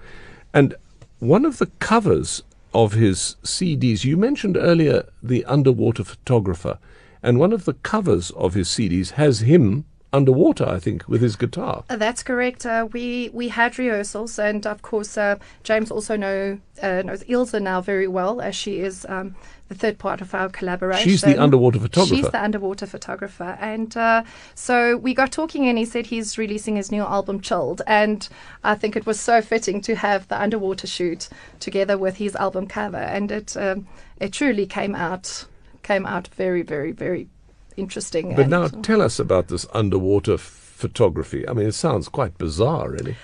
And 0.53 0.75
one 1.19 1.45
of 1.45 1.57
the 1.57 1.67
covers 1.79 2.43
of 2.73 2.93
his 2.93 3.35
CDs, 3.43 4.03
you 4.03 4.15
mentioned 4.15 4.57
earlier 4.57 5.07
the 5.21 5.43
underwater 5.45 6.03
photographer, 6.03 6.79
and 7.21 7.39
one 7.39 7.51
of 7.51 7.65
the 7.65 7.73
covers 7.73 8.31
of 8.31 8.53
his 8.53 8.69
CDs 8.69 9.11
has 9.11 9.41
him 9.41 9.85
underwater, 10.11 10.67
I 10.67 10.79
think, 10.79 11.07
with 11.07 11.21
his 11.21 11.35
guitar. 11.35 11.83
Uh, 11.89 11.95
That's 11.95 12.23
correct. 12.23 12.65
Uh, 12.65 12.87
we 12.91 13.29
we 13.33 13.49
had 13.49 13.77
rehearsals, 13.77 14.39
and 14.39 14.65
of 14.65 14.81
course, 14.81 15.17
uh, 15.17 15.37
James 15.63 15.91
also 15.91 16.15
know 16.15 16.59
uh, 16.81 17.01
knows 17.05 17.23
Ilse 17.27 17.53
now 17.53 17.81
very 17.81 18.07
well, 18.07 18.41
as 18.41 18.55
she 18.55 18.79
is 18.79 19.05
um, 19.09 19.35
the 19.67 19.75
third 19.75 19.99
part 19.99 20.21
of 20.21 20.33
our 20.33 20.49
collaboration. 20.49 21.03
She's 21.03 21.21
the 21.21 21.37
underwater 21.37 21.79
photographer. 21.79 22.15
She's 22.15 22.29
the 22.29 22.43
underwater 22.43 22.87
photographer, 22.87 23.57
and 23.59 23.95
uh, 23.95 24.23
so 24.55 24.97
we 24.97 25.13
got 25.13 25.31
talking, 25.31 25.67
and 25.67 25.77
he 25.77 25.85
said 25.85 26.07
he's 26.07 26.37
releasing 26.37 26.75
his 26.75 26.91
new 26.91 27.03
album, 27.03 27.39
Chilled, 27.39 27.81
and 27.85 28.27
I 28.63 28.75
think 28.75 28.95
it 28.95 29.05
was 29.05 29.19
so 29.19 29.41
fitting 29.41 29.81
to 29.81 29.95
have 29.95 30.27
the 30.27 30.41
underwater 30.41 30.87
shoot 30.87 31.29
together 31.59 31.97
with 31.97 32.17
his 32.17 32.35
album 32.35 32.67
cover, 32.67 32.97
and 32.97 33.31
it 33.31 33.55
um, 33.55 33.87
it 34.19 34.33
truly 34.33 34.65
came 34.65 34.95
out 34.95 35.45
came 35.83 36.05
out 36.05 36.27
very, 36.27 36.61
very, 36.61 36.91
very 36.91 37.27
interesting. 37.79 38.35
But 38.35 38.49
now 38.49 38.67
tell 38.67 39.01
us 39.01 39.19
about 39.19 39.47
this 39.47 39.65
underwater 39.73 40.37
photography. 40.37 41.47
I 41.47 41.53
mean, 41.53 41.67
it 41.67 41.73
sounds 41.73 42.07
quite 42.09 42.37
bizarre, 42.37 42.89
really. 42.89 43.15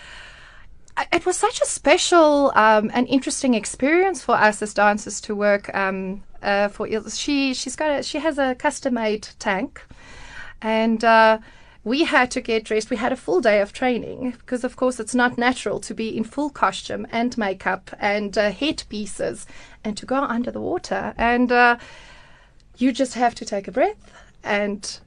It 1.11 1.25
was 1.25 1.37
such 1.37 1.61
a 1.61 1.65
special 1.65 2.53
um, 2.55 2.89
and 2.93 3.07
interesting 3.07 3.53
experience 3.53 4.23
for 4.23 4.35
us 4.35 4.61
as 4.61 4.73
dancers 4.73 5.19
to 5.21 5.35
work 5.35 5.73
um, 5.75 6.23
uh, 6.41 6.69
for. 6.69 6.87
She 7.09 7.53
she's 7.53 7.75
got 7.75 7.99
a, 7.99 8.03
she 8.03 8.19
has 8.19 8.37
a 8.37 8.55
custom 8.55 8.93
made 8.93 9.27
tank, 9.37 9.81
and 10.61 11.03
uh, 11.03 11.39
we 11.83 12.05
had 12.05 12.31
to 12.31 12.41
get 12.41 12.63
dressed. 12.63 12.89
We 12.89 12.95
had 12.97 13.11
a 13.11 13.17
full 13.17 13.41
day 13.41 13.61
of 13.61 13.73
training 13.73 14.31
because, 14.31 14.63
of 14.63 14.75
course, 14.75 14.99
it's 14.99 15.13
not 15.13 15.37
natural 15.37 15.79
to 15.81 15.93
be 15.93 16.15
in 16.17 16.23
full 16.23 16.49
costume 16.49 17.05
and 17.11 17.37
makeup 17.37 17.91
and 17.99 18.37
uh, 18.37 18.51
headpieces 18.51 19.45
and 19.83 19.97
to 19.97 20.05
go 20.05 20.15
under 20.15 20.49
the 20.49 20.61
water. 20.61 21.13
And 21.17 21.51
uh, 21.51 21.77
you 22.77 22.91
just 22.91 23.13
have 23.13 23.35
to 23.35 23.45
take 23.45 23.67
a 23.67 23.71
breath 23.71 24.11
and 24.45 24.99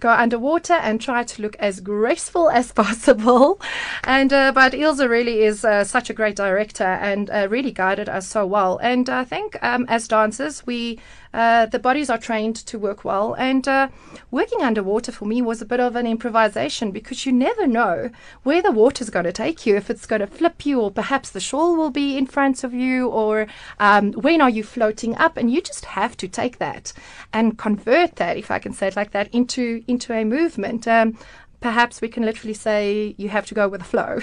go 0.00 0.10
underwater 0.10 0.74
and 0.74 1.00
try 1.00 1.22
to 1.24 1.42
look 1.42 1.56
as 1.56 1.80
graceful 1.80 2.50
as 2.50 2.72
possible. 2.72 3.60
And 4.02 4.32
uh, 4.32 4.52
but 4.52 4.74
Ilse 4.74 5.00
really 5.00 5.42
is 5.42 5.64
uh, 5.64 5.84
such 5.84 6.10
a 6.10 6.14
great 6.14 6.36
director 6.36 6.84
and 6.84 7.30
uh, 7.30 7.48
really 7.50 7.72
guided 7.72 8.08
us 8.08 8.26
so 8.26 8.46
well. 8.46 8.78
And 8.78 9.08
I 9.08 9.24
think 9.24 9.56
um, 9.62 9.86
as 9.88 10.08
dancers, 10.08 10.66
we 10.66 10.98
uh, 11.34 11.66
the 11.66 11.80
bodies 11.80 12.08
are 12.08 12.18
trained 12.18 12.54
to 12.54 12.78
work 12.78 13.04
well. 13.04 13.34
And 13.34 13.66
uh, 13.66 13.88
working 14.30 14.62
underwater 14.62 15.10
for 15.10 15.26
me 15.26 15.42
was 15.42 15.60
a 15.60 15.66
bit 15.66 15.80
of 15.80 15.96
an 15.96 16.06
improvisation 16.06 16.92
because 16.92 17.26
you 17.26 17.32
never 17.32 17.66
know 17.66 18.10
where 18.44 18.62
the 18.62 18.70
water's 18.70 19.10
going 19.10 19.24
to 19.24 19.32
take 19.32 19.66
you. 19.66 19.74
If 19.74 19.90
it's 19.90 20.06
going 20.06 20.20
to 20.20 20.28
flip 20.28 20.64
you, 20.64 20.80
or 20.80 20.92
perhaps 20.92 21.30
the 21.30 21.40
shore 21.40 21.76
will 21.76 21.90
be 21.90 22.16
in 22.16 22.26
front 22.26 22.62
of 22.62 22.72
you, 22.72 23.08
or 23.08 23.48
um, 23.80 24.12
when 24.12 24.40
are 24.40 24.48
you 24.48 24.62
floating 24.62 25.16
up? 25.16 25.36
And 25.36 25.50
you 25.50 25.60
just 25.60 25.86
have 25.86 26.16
to 26.18 26.28
take 26.28 26.58
that 26.58 26.92
and 27.32 27.58
convert 27.58 28.16
that, 28.16 28.36
if 28.36 28.52
I 28.52 28.60
can 28.60 28.72
say 28.72 28.86
it 28.86 28.96
like 28.96 29.10
that, 29.10 29.28
into 29.34 29.82
into 29.86 30.12
a 30.12 30.24
movement. 30.24 30.86
Um, 30.88 31.18
perhaps 31.60 32.00
we 32.00 32.08
can 32.08 32.24
literally 32.24 32.54
say 32.54 33.14
you 33.18 33.28
have 33.30 33.46
to 33.46 33.54
go 33.54 33.68
with 33.68 33.80
the 33.80 33.86
flow. 33.86 34.18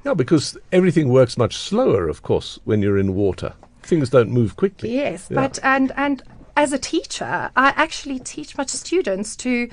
Yeah, 0.05 0.13
because 0.13 0.57
everything 0.73 1.07
works 1.07 1.37
much 1.37 1.55
slower, 1.55 2.09
of 2.09 2.23
course, 2.23 2.59
when 2.65 2.81
you're 2.81 2.97
in 2.97 3.15
water. 3.15 3.53
Things 3.83 4.09
don't 4.09 4.29
move 4.31 4.57
quickly. 4.57 4.93
Yes, 4.93 5.29
Yeah. 5.31 5.35
but 5.39 5.59
and 5.63 5.93
and 5.95 6.21
as 6.57 6.73
a 6.73 6.77
teacher, 6.77 7.49
I 7.55 7.69
actually 7.77 8.19
teach 8.19 8.57
my 8.57 8.65
students 8.65 9.37
to 9.37 9.69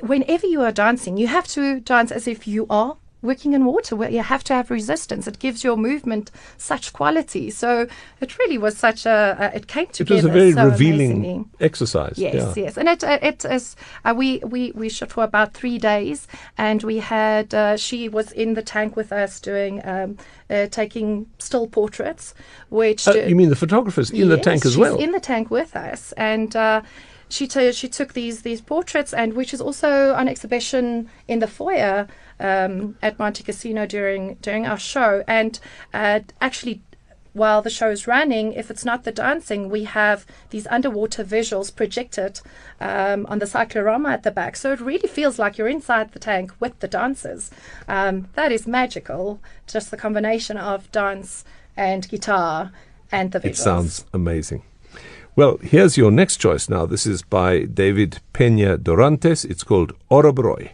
whenever 0.00 0.46
you 0.48 0.62
are 0.62 0.72
dancing, 0.72 1.16
you 1.16 1.28
have 1.28 1.46
to 1.48 1.78
dance 1.78 2.10
as 2.10 2.26
if 2.26 2.48
you 2.48 2.66
are 2.68 2.96
working 3.22 3.52
in 3.52 3.64
water 3.64 3.96
where 3.96 4.10
you 4.10 4.22
have 4.22 4.44
to 4.44 4.54
have 4.54 4.70
resistance 4.70 5.26
it 5.26 5.38
gives 5.38 5.64
your 5.64 5.76
movement 5.76 6.30
such 6.56 6.92
quality 6.92 7.50
so 7.50 7.86
it 8.20 8.38
really 8.38 8.58
was 8.58 8.76
such 8.76 9.06
a, 9.06 9.50
it 9.54 9.66
came 9.66 9.86
together. 9.86 10.20
It 10.20 10.24
was 10.24 10.24
a 10.24 10.38
very 10.38 10.52
so 10.52 10.64
revealing 10.66 11.12
amazingly. 11.12 11.44
exercise. 11.60 12.18
Yes, 12.18 12.56
yeah. 12.56 12.64
yes, 12.64 12.78
and 12.78 12.88
it 12.88 13.04
uh, 13.04 13.18
it 13.22 13.44
is. 13.44 13.76
Uh, 14.04 14.14
we 14.16 14.38
we 14.38 14.72
we 14.72 14.88
shot 14.88 15.12
for 15.12 15.24
about 15.24 15.54
three 15.54 15.78
days, 15.78 16.26
and 16.56 16.82
we 16.82 16.98
had 16.98 17.54
uh, 17.54 17.76
she 17.76 18.08
was 18.08 18.32
in 18.32 18.54
the 18.54 18.62
tank 18.62 18.96
with 18.96 19.12
us 19.12 19.40
doing 19.40 19.80
um, 19.84 20.16
uh, 20.50 20.66
taking 20.66 21.26
still 21.38 21.66
portraits, 21.66 22.34
which 22.70 23.06
uh, 23.08 23.12
you 23.12 23.36
mean 23.36 23.50
the 23.50 23.56
photographer's 23.56 24.10
in 24.10 24.28
the 24.28 24.38
tank 24.38 24.64
as 24.64 24.76
well? 24.76 24.96
in 24.98 25.12
the 25.12 25.20
tank 25.20 25.50
with 25.50 25.76
us, 25.76 26.12
and 26.12 26.56
uh, 26.56 26.82
she 27.28 27.46
t- 27.46 27.72
she 27.72 27.88
took 27.88 28.12
these 28.14 28.42
these 28.42 28.60
portraits, 28.60 29.12
and 29.12 29.34
which 29.34 29.52
is 29.52 29.60
also 29.60 30.14
on 30.14 30.28
exhibition 30.28 31.08
in 31.26 31.38
the 31.40 31.48
foyer 31.48 32.06
um, 32.40 32.96
at 33.02 33.18
Montecasino 33.18 33.86
during 33.86 34.34
during 34.42 34.66
our 34.66 34.78
show, 34.78 35.24
and 35.26 35.58
uh, 35.94 36.20
actually. 36.40 36.82
While 37.34 37.62
the 37.62 37.70
show 37.70 37.90
is 37.90 38.08
running, 38.08 38.52
if 38.54 38.68
it's 38.68 38.84
not 38.84 39.04
the 39.04 39.12
dancing, 39.12 39.68
we 39.70 39.84
have 39.84 40.26
these 40.50 40.66
underwater 40.66 41.22
visuals 41.22 41.72
projected 41.72 42.40
um, 42.80 43.26
on 43.26 43.38
the 43.38 43.46
cyclorama 43.46 44.08
at 44.08 44.24
the 44.24 44.32
back. 44.32 44.56
So 44.56 44.72
it 44.72 44.80
really 44.80 45.06
feels 45.06 45.38
like 45.38 45.56
you're 45.56 45.68
inside 45.68 46.12
the 46.12 46.18
tank 46.18 46.52
with 46.58 46.80
the 46.80 46.88
dancers. 46.88 47.50
Um, 47.86 48.28
that 48.34 48.50
is 48.50 48.66
magical. 48.66 49.40
Just 49.68 49.90
the 49.92 49.96
combination 49.96 50.56
of 50.56 50.90
dance 50.90 51.44
and 51.76 52.08
guitar 52.08 52.72
and 53.12 53.30
the 53.30 53.38
visuals. 53.38 53.50
It 53.50 53.56
sounds 53.56 54.04
amazing. 54.12 54.62
Well, 55.36 55.58
here's 55.58 55.96
your 55.96 56.10
next 56.10 56.38
choice 56.38 56.68
now. 56.68 56.86
This 56.86 57.06
is 57.06 57.22
by 57.22 57.66
David 57.66 58.18
Peña 58.34 58.78
Dorantes. 58.78 59.44
It's 59.44 59.62
called 59.62 59.92
Orobroi. 60.10 60.70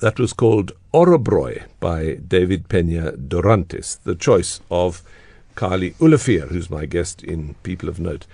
That 0.00 0.20
was 0.20 0.32
called 0.32 0.72
Orobroi 0.94 1.64
by 1.80 2.14
David 2.14 2.68
Peña 2.68 3.16
Dorantes, 3.16 4.00
the 4.04 4.14
choice 4.14 4.60
of 4.70 5.02
Carli 5.56 5.94
Olivier, 6.00 6.46
who's 6.46 6.70
my 6.70 6.86
guest 6.86 7.24
in 7.24 7.54
People 7.64 7.88
of 7.88 7.98
Note. 7.98 8.26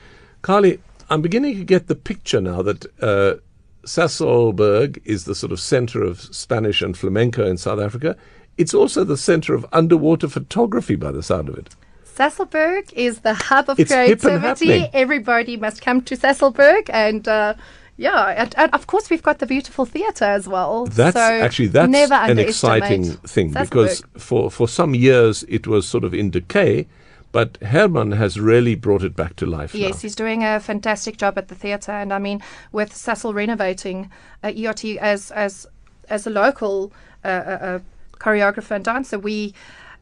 Carli, 0.42 0.78
I'm 1.08 1.22
beginning 1.22 1.56
to 1.56 1.64
get 1.64 1.86
the 1.86 1.94
picture 1.94 2.40
now 2.40 2.60
that 2.60 2.84
uh, 3.02 3.36
is 3.84 5.24
the 5.24 5.34
sort 5.34 5.52
of 5.52 5.60
center 5.60 6.02
of 6.02 6.20
Spanish 6.20 6.82
and 6.82 6.96
flamenco 6.96 7.46
in 7.46 7.56
South 7.56 7.80
Africa. 7.80 8.16
It's 8.58 8.74
also 8.74 9.02
the 9.02 9.16
center 9.16 9.54
of 9.54 9.66
underwater 9.72 10.28
photography 10.28 10.96
by 10.96 11.12
the 11.12 11.22
sound 11.22 11.48
of 11.48 11.56
it. 11.56 11.74
Sasolburg 12.04 12.92
is 12.92 13.20
the 13.20 13.34
hub 13.34 13.68
of 13.68 13.80
It's 13.80 13.90
creativity. 13.90 14.88
Everybody 14.92 15.56
must 15.56 15.82
come 15.82 16.02
to 16.02 16.16
Sasolburg, 16.16 16.88
and 16.90 17.26
uh, 17.26 17.54
yeah, 17.96 18.34
and, 18.36 18.54
and 18.56 18.72
of 18.74 18.86
course 18.86 19.08
we've 19.08 19.22
got 19.22 19.38
the 19.38 19.46
beautiful 19.46 19.84
theatre 19.84 20.24
as 20.24 20.48
well. 20.48 20.86
That's 20.86 21.14
so 21.14 21.20
actually 21.20 21.68
that's 21.68 21.90
never 21.90 22.14
an 22.14 22.38
exciting 22.38 23.04
thing 23.04 23.52
because 23.52 24.02
for 24.18 24.50
for 24.50 24.66
some 24.66 24.94
years 24.94 25.44
it 25.48 25.66
was 25.66 25.86
sort 25.86 26.02
of 26.02 26.12
in 26.12 26.30
decay, 26.30 26.88
but 27.30 27.56
Herman 27.62 28.12
has 28.12 28.40
really 28.40 28.74
brought 28.74 29.04
it 29.04 29.14
back 29.14 29.36
to 29.36 29.46
life. 29.46 29.74
Yes, 29.74 29.94
now. 29.94 30.00
he's 30.00 30.16
doing 30.16 30.42
a 30.42 30.58
fantastic 30.58 31.16
job 31.16 31.38
at 31.38 31.48
the 31.48 31.54
theatre, 31.54 31.92
and 31.92 32.12
I 32.12 32.18
mean, 32.18 32.42
with 32.72 32.94
Cecil 32.94 33.32
renovating 33.32 34.10
uh, 34.42 34.52
ERT 34.56 34.84
as 34.98 35.30
as 35.30 35.66
as 36.08 36.26
a 36.26 36.30
local 36.30 36.92
uh, 37.24 37.28
uh, 37.28 37.30
uh, 37.30 37.78
choreographer 38.14 38.72
and 38.72 38.84
dancer, 38.84 39.20
we 39.20 39.54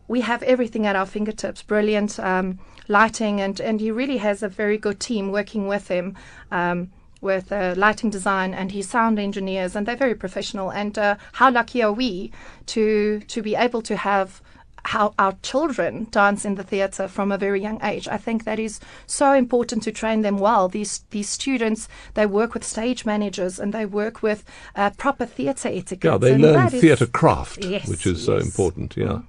we 0.08 0.22
have 0.22 0.42
everything 0.44 0.86
at 0.86 0.96
our 0.96 1.06
fingertips. 1.06 1.62
Brilliant 1.62 2.18
um, 2.20 2.58
lighting, 2.88 3.38
and 3.42 3.60
and 3.60 3.80
he 3.80 3.90
really 3.90 4.16
has 4.16 4.42
a 4.42 4.48
very 4.48 4.78
good 4.78 4.98
team 4.98 5.30
working 5.30 5.68
with 5.68 5.88
him. 5.88 6.16
Um, 6.50 6.90
with 7.22 7.50
uh, 7.50 7.74
lighting 7.76 8.10
design 8.10 8.52
and 8.52 8.72
his 8.72 8.90
sound 8.90 9.18
engineers, 9.18 9.74
and 9.74 9.86
they're 9.86 9.96
very 9.96 10.14
professional. 10.14 10.70
And 10.70 10.98
uh, 10.98 11.16
how 11.32 11.50
lucky 11.50 11.82
are 11.82 11.92
we 11.92 12.30
to 12.66 13.20
to 13.20 13.40
be 13.40 13.54
able 13.54 13.80
to 13.82 13.96
have 13.96 14.42
how 14.84 15.14
our 15.18 15.34
children 15.42 16.08
dance 16.10 16.44
in 16.44 16.56
the 16.56 16.64
theatre 16.64 17.06
from 17.06 17.30
a 17.30 17.38
very 17.38 17.60
young 17.62 17.80
age. 17.84 18.08
I 18.08 18.16
think 18.16 18.44
that 18.44 18.58
is 18.58 18.80
so 19.06 19.32
important 19.32 19.82
to 19.84 19.92
train 19.92 20.22
them 20.22 20.38
well. 20.38 20.68
These 20.68 21.04
these 21.10 21.28
students 21.28 21.88
they 22.14 22.26
work 22.26 22.54
with 22.54 22.64
stage 22.64 23.04
managers 23.04 23.58
and 23.60 23.72
they 23.72 23.86
work 23.86 24.22
with 24.22 24.44
uh, 24.74 24.90
proper 24.90 25.24
theatre 25.24 25.68
etiquette. 25.68 26.04
yeah, 26.04 26.18
they 26.18 26.32
and 26.32 26.42
learn 26.42 26.68
theatre 26.70 27.06
craft, 27.06 27.64
Yes, 27.64 27.88
which 27.88 28.06
is 28.06 28.24
so 28.24 28.38
important. 28.38 28.96
Yeah. 28.96 29.20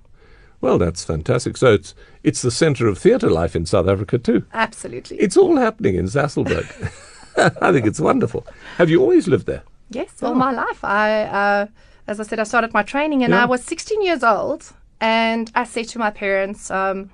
Well, 0.59 0.77
that's 0.77 1.03
fantastic. 1.03 1.57
So 1.57 1.73
it's 1.73 1.93
it's 2.23 2.41
the 2.41 2.51
centre 2.51 2.87
of 2.87 2.97
theatre 2.97 3.29
life 3.29 3.55
in 3.55 3.65
South 3.65 3.87
Africa 3.87 4.17
too. 4.17 4.45
Absolutely. 4.53 5.17
It's 5.17 5.37
all 5.37 5.57
happening 5.57 5.95
in 5.95 6.05
Sasolburg. 6.05 6.67
I 7.61 7.71
think 7.71 7.85
it's 7.85 7.99
wonderful. 7.99 8.45
Have 8.77 8.89
you 8.89 9.01
always 9.01 9.27
lived 9.27 9.45
there? 9.45 9.63
Yes, 9.89 10.23
all 10.23 10.33
my 10.35 10.51
life. 10.51 10.83
I, 10.83 11.23
uh, 11.23 11.67
as 12.07 12.19
I 12.19 12.23
said, 12.23 12.39
I 12.39 12.43
started 12.43 12.73
my 12.73 12.83
training, 12.83 13.23
and 13.23 13.31
Yeah. 13.31 13.43
I 13.43 13.45
was 13.45 13.63
16 13.63 14.01
years 14.01 14.23
old, 14.23 14.71
and 14.99 15.51
I 15.55 15.63
said 15.63 15.87
to 15.89 15.99
my 15.99 16.09
parents, 16.09 16.71
um, 16.71 17.09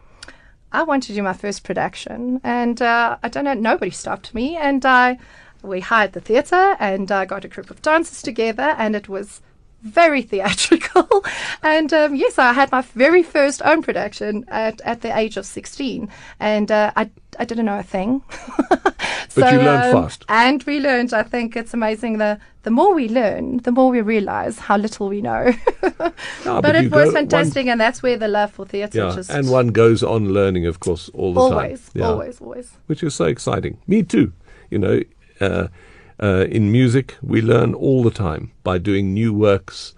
"I 0.72 0.84
want 0.84 1.04
to 1.04 1.14
do 1.14 1.22
my 1.24 1.34
first 1.34 1.64
production," 1.64 2.40
and 2.44 2.82
uh, 2.82 3.18
I 3.22 3.28
don't 3.28 3.44
know, 3.46 3.54
nobody 3.54 3.92
stopped 3.92 4.34
me, 4.34 4.56
and 4.58 4.86
I, 4.86 5.18
we 5.62 5.82
hired 5.82 6.14
the 6.14 6.22
theatre, 6.22 6.76
and 6.80 7.12
I 7.12 7.26
got 7.26 7.44
a 7.46 7.48
group 7.48 7.70
of 7.70 7.82
dancers 7.82 8.22
together, 8.22 8.76
and 8.78 8.96
it 8.96 9.10
was 9.10 9.42
very 9.82 10.22
theatrical. 10.32 11.24
and 11.64 11.94
um, 11.94 12.16
yes, 12.16 12.38
I 12.38 12.54
had 12.54 12.72
my 12.72 12.82
very 12.82 13.24
first 13.24 13.62
own 13.64 13.82
production 13.82 14.46
at, 14.48 14.82
at 14.82 15.02
the 15.02 15.16
age 15.18 15.38
of 15.38 15.46
16, 15.46 16.10
and 16.40 16.72
uh, 16.72 16.92
I, 16.96 17.10
I 17.40 17.46
didn't 17.46 17.66
know 17.66 17.80
a 17.80 17.84
thing. 17.84 18.22
But 19.36 19.54
you 19.54 19.60
learned 19.60 19.94
fast. 19.94 20.26
And 20.28 20.64
we 20.64 20.80
learned, 20.80 21.14
I 21.14 21.24
think 21.24 21.56
it's 21.56 21.74
amazing. 21.74 22.18
The, 22.18 22.40
the 22.64 22.72
more 22.72 22.94
we 22.96 23.08
learn, 23.08 23.58
the 23.58 23.72
more 23.72 23.90
we 23.92 24.02
realize 24.02 24.58
how 24.60 24.78
little 24.78 25.08
we 25.10 25.22
know. 25.22 25.54
Ah, 26.46 26.62
but, 26.62 26.74
you 26.76 26.82
it 26.88 26.92
was 26.92 27.12
fantastic, 27.14 27.68
and 27.68 27.80
that's 27.80 28.02
where 28.02 28.18
the 28.18 28.28
love 28.28 28.52
for 28.52 28.66
theatre 28.66 28.98
yeah, 28.98 29.16
just 29.16 29.30
and 29.30 29.50
one 29.50 29.68
goes 29.68 30.02
on 30.02 30.34
learning, 30.34 30.66
of 30.66 30.80
course, 30.80 31.10
all 31.14 31.34
the 31.34 31.42
time. 31.50 31.52
always, 31.58 31.92
Yeah. 31.94 32.06
always, 32.06 32.42
always. 32.42 32.72
which 32.88 33.04
is 33.04 33.14
so 33.14 33.26
exciting. 33.26 33.78
Me 33.86 34.02
too. 34.02 34.32
You 34.72 34.80
know, 34.80 35.02
uh, 35.42 35.68
uh, 36.22 36.46
in 36.50 36.72
music, 36.72 37.18
we 37.22 37.42
learn 37.42 37.74
all 37.74 38.04
the 38.04 38.12
time 38.12 38.52
by 38.64 38.78
doing 38.78 39.14
new 39.14 39.34
works, 39.34 39.94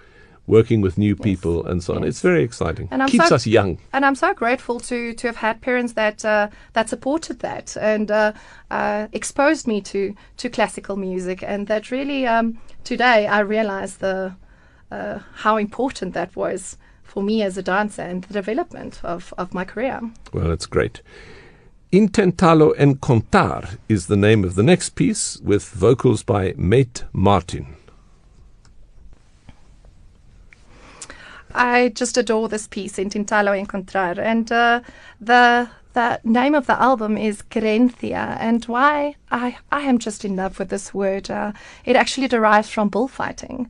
working 0.47 0.81
with 0.81 0.97
new 0.97 1.15
people, 1.15 1.65
and 1.65 1.83
so 1.83 1.95
on. 1.95 2.01
Yes. 2.01 2.09
It's 2.09 2.21
very 2.21 2.43
exciting. 2.43 2.87
And 2.91 3.01
I'm 3.01 3.09
Keeps 3.09 3.29
so- 3.29 3.35
us 3.35 3.47
young. 3.47 3.77
And 3.93 4.05
I'm 4.05 4.15
so 4.15 4.33
grateful 4.33 4.79
to 4.79 5.13
to 5.13 5.27
have 5.27 5.37
had 5.37 5.61
parents 5.61 5.93
that 5.93 6.23
uh, 6.25 6.47
that 6.73 6.89
supported 6.89 7.39
that 7.39 7.77
and 7.77 8.11
uh, 8.11 8.33
uh, 8.69 9.07
exposed 9.11 9.67
me 9.67 9.81
to 9.81 10.15
to 10.37 10.49
classical 10.49 10.95
music, 10.95 11.43
and 11.43 11.67
that 11.67 11.91
really 11.91 12.27
um, 12.27 12.57
today 12.83 13.27
I 13.27 13.39
realize 13.39 13.97
the 13.97 14.35
uh, 14.91 15.19
how 15.43 15.57
important 15.57 16.13
that 16.13 16.35
was 16.35 16.77
for 17.03 17.23
me 17.23 17.43
as 17.43 17.57
a 17.57 17.61
dancer 17.61 18.01
and 18.01 18.23
the 18.23 18.33
development 18.33 19.01
of, 19.03 19.33
of 19.37 19.53
my 19.53 19.65
career. 19.65 19.99
Well, 20.33 20.51
it's 20.51 20.65
great. 20.65 21.01
Intentalo 21.91 22.73
Encontrar 22.77 23.71
is 23.89 24.07
the 24.07 24.15
name 24.15 24.45
of 24.45 24.55
the 24.55 24.63
next 24.63 24.91
piece 24.91 25.37
with 25.41 25.67
vocals 25.67 26.23
by 26.23 26.53
Mate 26.55 27.03
Martin. 27.11 27.75
I 31.53 31.89
just 31.89 32.17
adore 32.17 32.47
this 32.47 32.65
piece, 32.65 32.95
Intentalo 32.95 33.59
Encontrar, 33.59 34.21
and 34.21 34.49
uh, 34.49 34.79
the 35.19 35.67
the 35.91 36.21
name 36.23 36.55
of 36.55 36.65
the 36.65 36.81
album 36.81 37.17
is 37.17 37.41
Querencia, 37.41 38.37
and 38.39 38.63
why 38.65 39.17
I 39.29 39.57
I 39.69 39.81
am 39.81 39.99
just 39.99 40.23
in 40.23 40.37
love 40.37 40.59
with 40.59 40.69
this 40.69 40.93
word. 40.93 41.29
Uh, 41.29 41.51
it 41.83 41.97
actually 41.97 42.29
derives 42.29 42.69
from 42.69 42.87
bullfighting, 42.87 43.69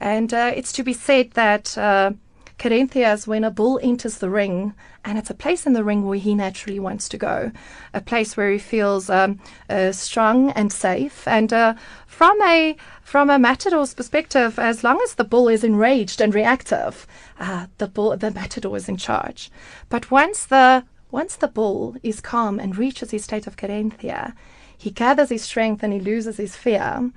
and 0.00 0.34
uh, 0.34 0.50
it's 0.56 0.72
to 0.72 0.82
be 0.82 0.92
said 0.92 1.30
that. 1.34 1.78
Uh, 1.78 2.14
Is 2.62 3.26
when 3.26 3.44
a 3.44 3.50
bull 3.50 3.78
enters 3.82 4.18
the 4.18 4.30
ring, 4.30 4.72
and 5.04 5.18
it's 5.18 5.28
a 5.28 5.34
place 5.34 5.66
in 5.66 5.74
the 5.74 5.84
ring 5.84 6.06
where 6.06 6.18
he 6.18 6.34
naturally 6.34 6.80
wants 6.80 7.10
to 7.10 7.18
go, 7.18 7.52
a 7.92 8.00
place 8.00 8.38
where 8.38 8.50
he 8.50 8.58
feels 8.58 9.10
um, 9.10 9.38
uh, 9.68 9.92
strong 9.92 10.50
and 10.52 10.72
safe. 10.72 11.28
And 11.28 11.52
uh, 11.52 11.74
from 12.06 12.40
a 12.40 12.74
from 13.02 13.28
a 13.28 13.38
matador's 13.38 13.92
perspective, 13.92 14.58
as 14.58 14.82
long 14.82 14.98
as 15.04 15.14
the 15.14 15.24
bull 15.24 15.48
is 15.48 15.62
enraged 15.62 16.22
and 16.22 16.32
reactive, 16.32 17.06
uh, 17.38 17.66
the 17.76 17.86
bull 17.86 18.16
the 18.16 18.30
matador 18.30 18.76
is 18.76 18.88
in 18.88 18.96
charge. 18.96 19.50
But 19.90 20.10
once 20.10 20.46
the 20.46 20.84
once 21.10 21.36
the 21.36 21.48
bull 21.48 21.96
is 22.02 22.22
calm 22.22 22.58
and 22.58 22.78
reaches 22.78 23.10
his 23.10 23.24
state 23.24 23.46
of 23.46 23.56
Querencia, 23.56 24.32
he 24.76 24.90
gathers 24.90 25.28
his 25.28 25.42
strength 25.42 25.82
and 25.82 25.92
he 25.92 26.00
loses 26.00 26.38
his 26.38 26.56
fear. 26.56 27.10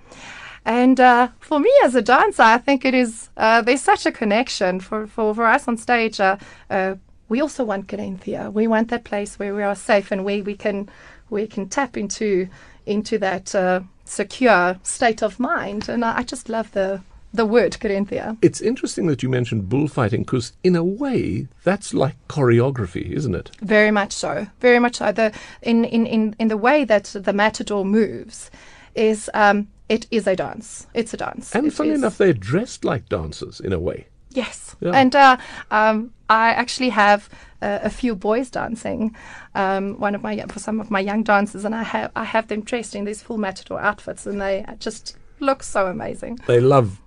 And 0.68 1.00
uh, 1.00 1.30
for 1.40 1.62
me 1.62 1.72
as 1.86 1.96
a 1.96 2.02
dancer, 2.02 2.44
I 2.44 2.58
think 2.58 2.84
it 2.84 2.94
is 2.94 3.30
uh, 3.38 3.62
there's 3.62 3.82
such 3.82 4.06
a 4.06 4.12
connection 4.12 4.82
for, 4.82 5.08
for, 5.08 5.34
for 5.34 5.46
us 5.46 5.66
on 5.66 5.78
stage. 5.78 6.20
Uh, 6.20 6.36
uh, 6.70 6.96
we 7.30 7.40
also 7.40 7.64
want 7.64 7.88
Querencia. 7.88 8.52
We 8.52 8.68
want 8.68 8.90
that 8.90 9.06
place 9.06 9.40
where 9.40 9.56
we 9.56 9.64
are 9.64 9.76
safe 9.76 10.12
and 10.12 10.26
where 10.26 10.44
we 10.44 10.56
can 10.56 10.90
we 11.30 11.48
can 11.48 11.70
tap 11.70 11.96
into 11.96 12.50
into 12.86 13.18
that 13.20 13.56
uh, 13.56 13.80
secure 14.04 14.78
state 14.84 15.24
of 15.24 15.40
mind. 15.40 15.88
And 15.88 16.04
I, 16.04 16.18
I 16.18 16.24
just 16.24 16.50
love 16.50 16.70
the 16.74 17.02
the 17.34 17.46
word 17.46 17.78
Querencia. 17.80 18.38
It's 18.42 18.60
interesting 18.60 19.08
that 19.08 19.24
you 19.24 19.30
mentioned 19.30 19.70
bullfighting 19.70 20.24
because, 20.24 20.52
in 20.66 20.76
a 20.76 20.84
way, 20.84 21.48
that's 21.64 21.94
like 21.94 22.16
choreography, 22.28 23.10
isn't 23.12 23.36
it? 23.36 23.52
Very 23.62 23.92
much 23.92 24.12
so. 24.12 24.48
Very 24.60 24.80
much 24.80 24.98
so. 24.98 25.14
The 25.14 25.32
in 25.62 25.86
in, 25.86 26.06
in, 26.06 26.36
in 26.38 26.50
the 26.50 26.58
way 26.58 26.84
that 26.84 27.06
the 27.06 27.32
matador 27.32 27.86
moves 27.86 28.52
is 28.96 29.30
um, 29.34 29.68
it 29.90 30.06
is 30.12 30.28
a 30.28 30.36
dance. 30.36 30.88
It's 30.94 31.14
a 31.14 31.18
dance. 31.18 31.56
And 31.56 31.68
It 31.68 31.74
funny 31.74 31.92
is- 31.92 32.00
enough, 32.00 32.18
they're 32.18 32.34
dressed 32.34 32.84
like 32.86 33.08
dancers 33.10 33.60
in 33.60 33.74
a 33.74 33.80
way. 33.80 34.08
Yes, 34.32 34.76
Yeah. 34.82 34.92
and 34.92 35.16
uh, 35.16 35.38
um, 35.72 36.12
I 36.30 36.50
actually 36.50 36.90
have 36.90 37.30
uh, 37.62 37.80
a 37.82 37.90
few 37.90 38.14
boys 38.16 38.52
dancing. 38.52 39.16
Um, 39.56 40.00
one 40.00 40.14
of 40.14 40.22
my 40.22 40.44
for 40.48 40.60
some 40.60 40.80
of 40.80 40.92
my 40.92 41.00
young 41.00 41.24
dancers, 41.24 41.66
and 41.66 41.74
I 41.74 41.84
have 41.84 42.12
I 42.16 42.24
have 42.26 42.48
them 42.48 42.62
dressed 42.62 42.94
in 42.96 43.06
these 43.06 43.22
full 43.24 43.38
matador 43.38 43.80
outfits, 43.80 44.28
and 44.28 44.40
they 44.40 44.64
just 44.80 45.18
look 45.40 45.64
so 45.64 45.88
amazing. 45.88 46.40
They 46.46 46.60
love 46.60 47.00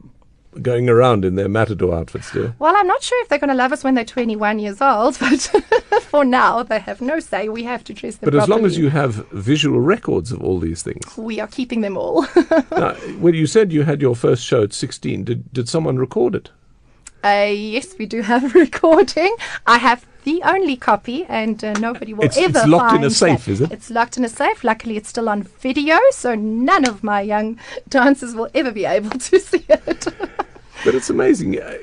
going 0.62 0.88
around 0.88 1.24
in 1.24 1.36
their 1.36 1.48
matador 1.48 1.94
outfits, 1.94 2.32
do. 2.32 2.54
Well, 2.58 2.74
I'm 2.76 2.86
not 2.86 3.02
sure 3.02 3.20
if 3.22 3.28
they're 3.28 3.38
going 3.38 3.48
to 3.48 3.54
love 3.54 3.72
us 3.72 3.84
when 3.84 3.94
they're 3.94 4.04
21 4.04 4.58
years 4.58 4.80
old, 4.80 5.18
but 5.20 5.40
for 6.02 6.24
now 6.24 6.62
they 6.62 6.78
have 6.80 7.00
no 7.00 7.20
say. 7.20 7.48
We 7.48 7.64
have 7.64 7.84
to 7.84 7.94
dress 7.94 8.16
them. 8.16 8.30
But 8.30 8.40
as 8.40 8.48
long 8.48 8.64
as 8.64 8.76
you 8.76 8.90
have 8.90 9.26
visual 9.30 9.80
records 9.80 10.32
of 10.32 10.42
all 10.42 10.58
these 10.58 10.82
things. 10.82 11.16
we 11.16 11.40
are 11.40 11.46
keeping 11.46 11.80
them 11.80 11.96
all. 11.96 12.22
now, 12.70 12.94
when 13.18 13.34
you 13.34 13.46
said 13.46 13.72
you 13.72 13.82
had 13.82 14.00
your 14.00 14.16
first 14.16 14.44
show 14.44 14.62
at 14.62 14.72
16, 14.72 15.24
did, 15.24 15.52
did 15.52 15.68
someone 15.68 15.98
record 15.98 16.34
it? 16.34 16.50
Uh, 17.22 17.50
yes, 17.52 17.96
we 17.98 18.06
do 18.06 18.22
have 18.22 18.54
recording. 18.54 19.34
I 19.66 19.78
have 19.78 20.06
the 20.24 20.42
only 20.44 20.76
copy, 20.76 21.24
and 21.28 21.62
uh, 21.64 21.72
nobody 21.74 22.12
will 22.14 22.24
It's- 22.24 22.38
ever 22.38 22.59
it's 22.61 22.68
locked 22.68 22.94
in 22.96 23.04
a 23.04 23.11
safe, 23.11 23.44
that. 23.46 23.50
is 23.52 23.61
it? 23.61 23.72
It's 23.72 23.90
locked 23.90 24.16
in 24.16 24.24
a 24.24 24.28
safe. 24.28 24.62
Luckily, 24.64 24.96
it's 24.96 25.09
still 25.09 25.28
on 25.28 25.42
video, 25.42 25.98
so 26.12 26.35
none 26.35 26.85
of 26.88 27.02
my 27.02 27.20
young 27.20 27.59
dancers 27.88 28.35
will 28.35 28.48
ever 28.54 28.70
be 28.72 28.85
able 28.85 29.11
to 29.18 29.38
see 29.50 29.64
it. 29.68 30.04
But 30.85 30.94
it's 30.94 31.11
amazing. 31.11 31.61
Uh, 31.61 31.74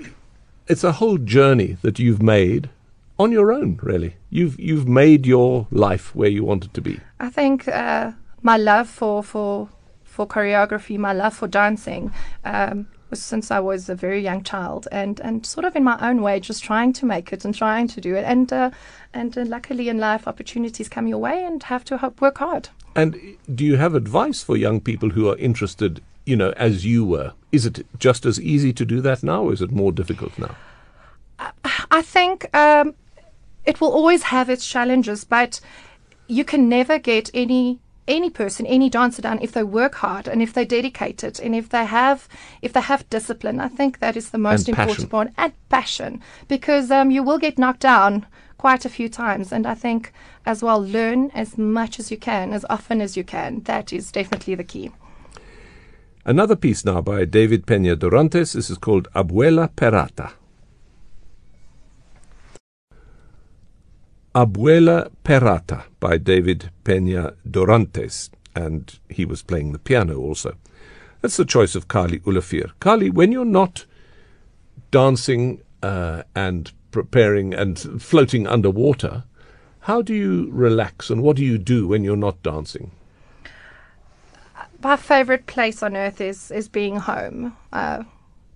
It's 0.68 0.84
a 0.84 0.92
whole 0.92 1.18
journey 1.18 1.78
that 1.82 1.98
you've 1.98 2.22
made 2.22 2.70
on 3.18 3.32
your 3.32 3.52
own, 3.54 3.80
really. 3.82 4.16
You've, 4.30 4.60
you've 4.60 4.88
made 4.88 5.26
your 5.26 5.66
life 5.72 6.14
where 6.14 6.30
you 6.30 6.44
want 6.44 6.66
it 6.66 6.74
to 6.74 6.82
be. 6.82 7.00
I 7.20 7.30
think 7.30 7.68
uh, 7.70 8.12
my 8.42 8.58
love 8.58 8.90
for, 8.90 9.24
for 9.24 9.70
for 10.04 10.28
choreography, 10.28 10.98
my 10.98 11.14
love 11.14 11.34
for 11.36 11.48
dancing, 11.48 12.12
um, 12.44 12.88
since 13.14 13.52
I 13.52 13.60
was 13.60 13.90
a 13.90 13.96
very 13.96 14.22
young 14.22 14.44
child, 14.44 14.88
and, 14.92 15.20
and 15.22 15.46
sort 15.46 15.66
of 15.66 15.76
in 15.76 15.84
my 15.84 15.98
own 16.02 16.22
way, 16.22 16.40
just 16.40 16.64
trying 16.64 16.94
to 16.94 17.06
make 17.06 17.32
it 17.34 17.46
and 17.46 17.56
trying 17.56 17.88
to 17.88 18.02
do 18.02 18.16
it. 18.16 18.26
And 18.26 18.52
uh, 18.52 18.72
and 19.14 19.38
uh, 19.38 19.46
luckily 19.46 19.90
in 19.90 19.98
life, 19.98 20.28
opportunities 20.28 20.90
come 20.90 21.08
your 21.08 21.20
way, 21.20 21.44
and 21.44 21.64
have 21.64 21.84
to 21.86 22.14
work 22.20 22.38
hard. 22.40 22.70
And 22.96 23.38
do 23.54 23.64
you 23.64 23.78
have 23.78 23.96
advice 23.96 24.44
for 24.44 24.58
young 24.58 24.82
people 24.82 25.12
who 25.12 25.30
are 25.30 25.38
interested, 25.38 26.02
you 26.26 26.36
know, 26.36 26.52
as 26.58 26.86
you 26.86 27.06
were? 27.06 27.34
Is 27.52 27.66
it 27.66 27.86
just 28.00 28.26
as 28.26 28.42
easy 28.42 28.74
to 28.74 28.86
do 28.86 29.02
that 29.02 29.24
now, 29.24 29.44
or 29.44 29.54
is 29.54 29.62
it 29.62 29.72
more 29.72 29.92
difficult 29.92 30.38
now? 30.38 30.56
I 31.92 32.02
think 32.02 32.54
um, 32.56 32.96
it 33.66 33.80
will 33.80 33.92
always 33.92 34.24
have 34.24 34.50
its 34.50 34.68
challenges, 34.68 35.24
but 35.24 35.62
you 36.28 36.44
can 36.44 36.68
never 36.68 37.00
get 37.00 37.30
any 37.34 37.80
any 38.08 38.30
person, 38.30 38.66
any 38.66 38.90
dancer 38.90 39.22
done 39.22 39.40
if 39.42 39.52
they 39.52 39.64
work 39.64 39.96
hard 39.96 40.28
and 40.28 40.42
if 40.42 40.54
they're 40.54 40.66
dedicated 40.66 41.40
and 41.40 41.56
if 41.56 41.70
they 41.70 41.86
have 41.86 42.28
if 42.62 42.74
they 42.74 42.82
have 42.82 43.10
discipline. 43.10 43.60
I 43.60 43.68
think 43.68 44.00
that 44.00 44.18
is 44.18 44.30
the 44.30 44.38
most 44.38 44.68
And 44.68 44.78
important 44.78 45.10
part 45.10 45.30
and 45.38 45.54
passion 45.70 46.22
because 46.48 46.92
um, 46.92 47.12
you 47.12 47.24
will 47.24 47.38
get 47.38 47.58
knocked 47.58 47.82
down 47.82 48.26
quite 48.58 48.86
a 48.86 48.90
few 48.90 49.10
times 49.10 49.52
and 49.52 49.68
I 49.68 49.76
think 49.76 50.12
as 50.46 50.64
well 50.64 50.82
learn 50.82 51.32
as 51.32 51.58
much 51.58 52.00
as 52.00 52.10
you 52.12 52.18
can 52.18 52.54
as 52.54 52.66
often 52.70 53.02
as 53.02 53.16
you 53.18 53.24
can. 53.24 53.62
That 53.64 53.94
is 53.94 54.12
definitely 54.12 54.56
the 54.56 54.64
key. 54.64 54.92
Another 56.26 56.58
piece 56.58 56.84
now 56.84 57.00
by 57.02 57.24
David 57.24 57.66
Peña 57.66 57.96
Dorantes. 57.96 58.54
This 58.54 58.70
is 58.70 58.78
called 58.78 59.08
Abuela 59.16 59.70
Perrata. 59.70 60.32
Abuela 64.38 65.10
Perrata 65.24 65.86
by 66.00 66.20
David 66.20 66.70
Peña 66.86 67.34
Dorantes, 67.50 68.30
and 68.54 69.00
he 69.10 69.26
was 69.26 69.42
playing 69.42 69.72
the 69.72 69.80
piano 69.80 70.20
also. 70.20 70.56
That's 71.22 71.38
the 71.38 71.44
choice 71.44 71.74
of 71.74 71.88
Carli 71.88 72.22
Olivier. 72.28 72.66
Carli, 72.80 73.12
when 73.12 73.32
you're 73.32 73.46
not 73.46 73.86
dancing 74.92 75.64
uh, 75.82 76.22
and 76.36 76.72
preparing 76.92 77.56
and 77.56 77.80
floating 78.00 78.46
underwater, 78.46 79.24
how 79.80 80.04
do 80.04 80.14
you 80.14 80.52
relax 80.52 81.10
and 81.10 81.24
what 81.24 81.38
do 81.38 81.44
you 81.44 81.58
do 81.58 81.88
when 81.88 82.04
you're 82.04 82.16
not 82.16 82.44
dancing? 82.44 82.92
my 84.84 84.96
favorite 84.96 85.48
place 85.48 85.82
on 85.82 85.98
earth 85.98 86.22
is 86.22 86.52
is 86.52 86.70
being 86.70 86.98
home. 86.98 87.58
Uh, 87.74 88.04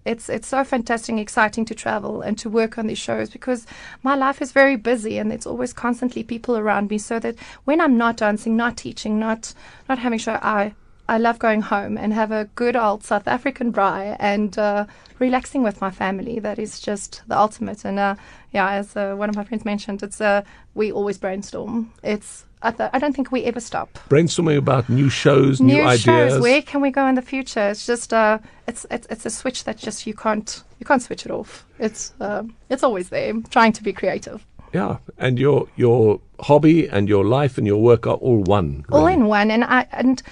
it's 0.05 0.29
it's 0.29 0.47
so 0.47 0.63
fantastic 0.63 1.09
and 1.09 1.19
exciting 1.19 1.65
to 1.65 1.75
travel 1.75 2.21
and 2.21 2.37
to 2.39 2.49
work 2.49 2.77
on 2.77 2.87
these 2.87 2.97
shows 2.97 3.29
because 3.29 3.67
my 4.03 4.15
life 4.15 4.41
is 4.41 4.51
very 4.51 4.75
busy 4.75 5.17
and 5.17 5.31
it's 5.31 5.45
always 5.45 5.73
constantly 5.73 6.23
people 6.23 6.57
around 6.57 6.89
me. 6.89 6.97
So 6.97 7.19
that 7.19 7.35
when 7.65 7.79
I'm 7.79 7.97
not 7.97 8.17
dancing, 8.17 8.55
not 8.55 8.77
teaching, 8.77 9.19
not 9.19 9.53
not 9.87 9.99
having 9.99 10.19
show, 10.19 10.39
I 10.41 10.73
I 11.07 11.17
love 11.17 11.39
going 11.39 11.61
home 11.61 11.97
and 11.97 12.13
have 12.13 12.31
a 12.31 12.45
good 12.55 12.75
old 12.75 13.03
South 13.03 13.27
African 13.27 13.73
braai 13.73 14.15
and 14.19 14.57
uh, 14.57 14.85
relaxing 15.19 15.61
with 15.61 15.81
my 15.81 15.91
family. 15.91 16.39
That 16.39 16.57
is 16.57 16.79
just 16.79 17.21
the 17.27 17.37
ultimate. 17.37 17.83
And 17.85 17.99
uh, 17.99 18.15
yeah, 18.51 18.71
as 18.71 18.95
uh, 18.95 19.15
one 19.15 19.29
of 19.29 19.35
my 19.35 19.43
friends 19.43 19.65
mentioned, 19.65 20.01
it's 20.03 20.21
uh, 20.21 20.43
we 20.73 20.91
always 20.91 21.17
brainstorm. 21.17 21.91
It's 22.01 22.45
I, 22.63 22.71
th- 22.71 22.89
I 22.93 22.99
don't 22.99 23.15
think 23.15 23.31
we 23.31 23.43
ever 23.45 23.59
stop 23.59 23.97
Brainstorming 24.09 24.57
about 24.57 24.89
new 24.89 25.09
shows, 25.09 25.59
new, 25.59 25.75
new 25.75 25.81
ideas. 25.81 26.01
shows. 26.33 26.41
Where 26.41 26.61
can 26.61 26.81
we 26.81 26.91
go 26.91 27.07
in 27.07 27.15
the 27.15 27.21
future? 27.21 27.69
It's 27.69 27.85
just 27.85 28.13
uh, 28.13 28.39
it's 28.67 28.85
it's 28.91 29.07
it's 29.09 29.25
a 29.25 29.29
switch 29.29 29.63
that 29.63 29.77
just 29.77 30.05
you 30.05 30.13
can't 30.13 30.63
you 30.79 30.85
can't 30.85 31.01
switch 31.01 31.25
it 31.25 31.31
off. 31.31 31.65
It's 31.79 32.13
um, 32.19 32.55
it's 32.69 32.83
always 32.83 33.09
there. 33.09 33.33
trying 33.49 33.73
to 33.73 33.83
be 33.83 33.93
creative. 33.93 34.45
Yeah, 34.73 34.97
and 35.17 35.39
your 35.39 35.67
your 35.75 36.21
hobby 36.39 36.87
and 36.87 37.09
your 37.09 37.25
life 37.25 37.57
and 37.57 37.67
your 37.67 37.81
work 37.81 38.07
are 38.07 38.15
all 38.15 38.41
one. 38.43 38.85
all 38.91 39.07
in 39.07 39.27
one 39.27 39.51
and 39.51 39.63
i 39.63 39.85
and 39.91 40.23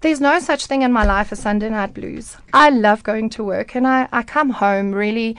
there's 0.00 0.20
no 0.20 0.40
such 0.40 0.66
thing 0.66 0.82
in 0.82 0.92
my 0.92 1.04
life 1.04 1.30
as 1.30 1.38
sunday 1.38 1.70
night 1.70 1.94
blues 1.94 2.36
i 2.52 2.68
love 2.70 3.04
going 3.04 3.30
to 3.30 3.44
work 3.44 3.76
and 3.76 3.86
i, 3.86 4.08
I 4.10 4.24
come 4.24 4.50
home 4.50 4.90
really 4.90 5.36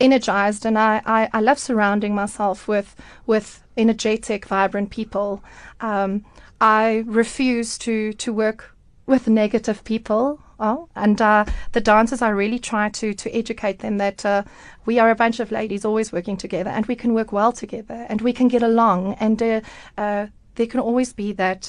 energized 0.00 0.66
and 0.66 0.78
I, 0.78 1.02
I, 1.06 1.28
I 1.32 1.40
love 1.40 1.58
surrounding 1.58 2.14
myself 2.14 2.68
with 2.68 2.94
with 3.26 3.62
energetic 3.76 4.46
vibrant 4.46 4.90
people. 4.90 5.42
Um, 5.80 6.24
i 6.58 7.04
refuse 7.06 7.76
to 7.76 8.14
to 8.14 8.32
work 8.32 8.74
with 9.06 9.28
negative 9.28 9.84
people 9.84 10.40
Oh, 10.58 10.88
and 10.96 11.20
uh, 11.20 11.44
the 11.72 11.80
dancers, 11.80 12.22
I 12.22 12.30
really 12.30 12.58
try 12.58 12.88
to 12.88 13.12
to 13.12 13.36
educate 13.36 13.80
them 13.80 13.98
that 13.98 14.24
uh, 14.24 14.42
we 14.86 14.98
are 14.98 15.10
a 15.10 15.14
bunch 15.14 15.38
of 15.38 15.50
ladies 15.50 15.84
always 15.84 16.12
working 16.12 16.36
together, 16.36 16.70
and 16.70 16.86
we 16.86 16.96
can 16.96 17.12
work 17.12 17.30
well 17.30 17.52
together, 17.52 18.06
and 18.08 18.22
we 18.22 18.32
can 18.32 18.48
get 18.48 18.62
along, 18.62 19.14
and 19.20 19.42
uh, 19.42 19.60
uh, 19.98 20.26
there 20.54 20.66
can 20.66 20.80
always 20.80 21.12
be 21.12 21.32
that 21.32 21.68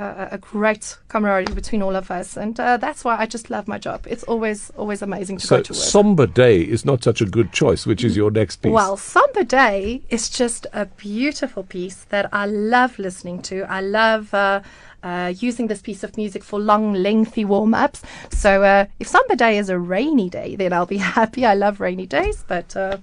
uh, 0.00 0.28
a 0.32 0.38
great 0.38 0.96
camaraderie 1.08 1.54
between 1.54 1.82
all 1.82 1.94
of 1.96 2.10
us, 2.10 2.36
and 2.36 2.58
uh, 2.58 2.76
that's 2.78 3.04
why 3.04 3.16
I 3.18 3.26
just 3.26 3.50
love 3.50 3.68
my 3.68 3.78
job. 3.78 4.06
It's 4.08 4.24
always 4.24 4.70
always 4.76 5.02
amazing 5.02 5.38
to 5.38 5.46
So 5.46 5.56
go 5.58 5.62
to 5.62 5.72
work. 5.72 5.82
somber 5.82 6.26
day 6.26 6.60
is 6.62 6.84
not 6.84 7.04
such 7.04 7.20
a 7.20 7.26
good 7.26 7.52
choice, 7.52 7.86
which 7.86 8.02
is 8.04 8.16
your 8.16 8.30
next 8.30 8.56
piece. 8.62 8.72
Well, 8.72 8.96
Somber 8.96 9.44
Day 9.44 10.02
is 10.08 10.28
just 10.30 10.66
a 10.72 10.86
beautiful 10.86 11.62
piece 11.64 12.04
that 12.08 12.28
I 12.32 12.46
love 12.46 12.98
listening 12.98 13.42
to. 13.42 13.62
I 13.68 13.80
love 13.80 14.32
uh, 14.34 14.60
uh, 15.02 15.32
using 15.36 15.66
this 15.68 15.82
piece 15.82 16.02
of 16.04 16.16
music 16.16 16.42
for 16.44 16.58
long, 16.60 16.92
lengthy 16.94 17.44
warm 17.44 17.74
ups. 17.74 18.02
So 18.30 18.62
uh, 18.62 18.86
if 18.98 19.06
Samba 19.08 19.36
Day 19.36 19.58
is 19.58 19.68
a 19.68 19.78
rainy 19.78 20.28
day, 20.30 20.56
then 20.56 20.72
I'll 20.72 20.86
be 20.86 20.98
happy. 21.18 21.44
I 21.44 21.54
love 21.54 21.80
rainy 21.80 22.06
days, 22.06 22.44
but. 22.48 22.76
Uh, 22.76 22.98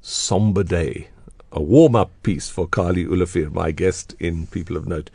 somber 0.00 0.62
day, 0.62 1.08
a 1.54 1.62
warm-up 1.62 2.10
piece 2.22 2.50
for 2.50 2.68
Carli 2.68 3.06
Olivier, 3.06 3.46
my 3.46 3.70
guest 3.70 4.14
in 4.18 4.46
People 4.48 4.76
of 4.76 4.86
Note. 4.86 5.08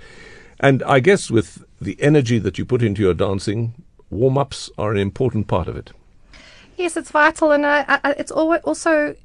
And 0.59 0.81
I 0.83 0.99
guess 0.99 1.29
with 1.29 1.63
the 1.79 1.97
energy 2.01 2.39
that 2.39 2.57
you 2.57 2.65
put 2.65 2.81
into 2.81 3.01
your 3.01 3.13
dancing, 3.13 3.73
warm-ups 4.09 4.71
are 4.77 4.91
an 4.91 4.97
important 4.97 5.47
part 5.47 5.67
of 5.67 5.75
it. 5.75 5.91
Yes, 6.77 6.95
it's 6.95 7.11
vital, 7.11 7.51
and 7.51 7.65
uh, 7.65 7.83
uh, 7.87 8.13
it's 8.17 8.31
also 8.31 9.15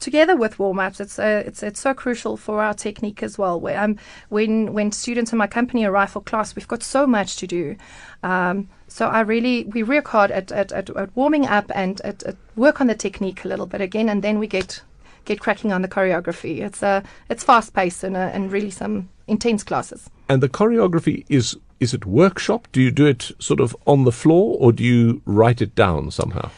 together 0.00 0.36
with 0.36 0.58
warm 0.58 0.80
ups. 0.80 1.00
It's 1.00 1.18
uh, 1.18 1.44
it's 1.46 1.62
it's 1.62 1.80
so 1.80 1.94
crucial 1.94 2.36
for 2.36 2.60
our 2.60 2.74
technique 2.74 3.22
as 3.22 3.38
well. 3.38 3.60
Where 3.60 3.80
um, 3.80 3.96
when 4.30 4.72
when 4.72 4.90
students 4.90 5.32
in 5.32 5.38
my 5.38 5.46
company 5.46 5.84
arrive 5.84 6.10
for 6.10 6.20
class, 6.20 6.56
we've 6.56 6.66
got 6.66 6.82
so 6.82 7.06
much 7.06 7.36
to 7.36 7.46
do. 7.46 7.76
Um, 8.24 8.68
so 8.88 9.06
I 9.06 9.20
really 9.20 9.64
we 9.64 9.84
work 9.84 10.08
hard 10.08 10.32
at 10.32 10.50
at, 10.50 10.72
at, 10.72 10.90
at 10.90 11.14
warming 11.14 11.46
up 11.46 11.70
and 11.72 12.00
at, 12.00 12.24
at 12.24 12.36
work 12.56 12.80
on 12.80 12.88
the 12.88 12.96
technique 12.96 13.44
a 13.44 13.48
little 13.48 13.66
bit 13.66 13.80
again, 13.80 14.08
and 14.08 14.22
then 14.22 14.40
we 14.40 14.48
get 14.48 14.82
get 15.28 15.40
cracking 15.40 15.72
on 15.72 15.82
the 15.82 15.88
choreography. 15.88 16.60
It's 16.60 16.82
uh, 16.82 17.02
it's 17.28 17.44
fast 17.44 17.74
paced 17.74 18.02
and 18.02 18.16
uh, 18.16 18.30
and 18.34 18.50
really 18.50 18.70
some 18.70 19.08
intense 19.26 19.62
classes. 19.62 20.10
And 20.28 20.42
the 20.42 20.48
choreography 20.48 21.24
is 21.28 21.56
is 21.78 21.94
it 21.94 22.04
workshop? 22.04 22.66
Do 22.72 22.80
you 22.80 22.90
do 22.90 23.06
it 23.06 23.30
sort 23.38 23.60
of 23.60 23.76
on 23.86 24.04
the 24.04 24.12
floor 24.12 24.56
or 24.58 24.72
do 24.72 24.82
you 24.82 25.22
write 25.24 25.62
it 25.62 25.74
down 25.74 26.10
somehow? 26.10 26.50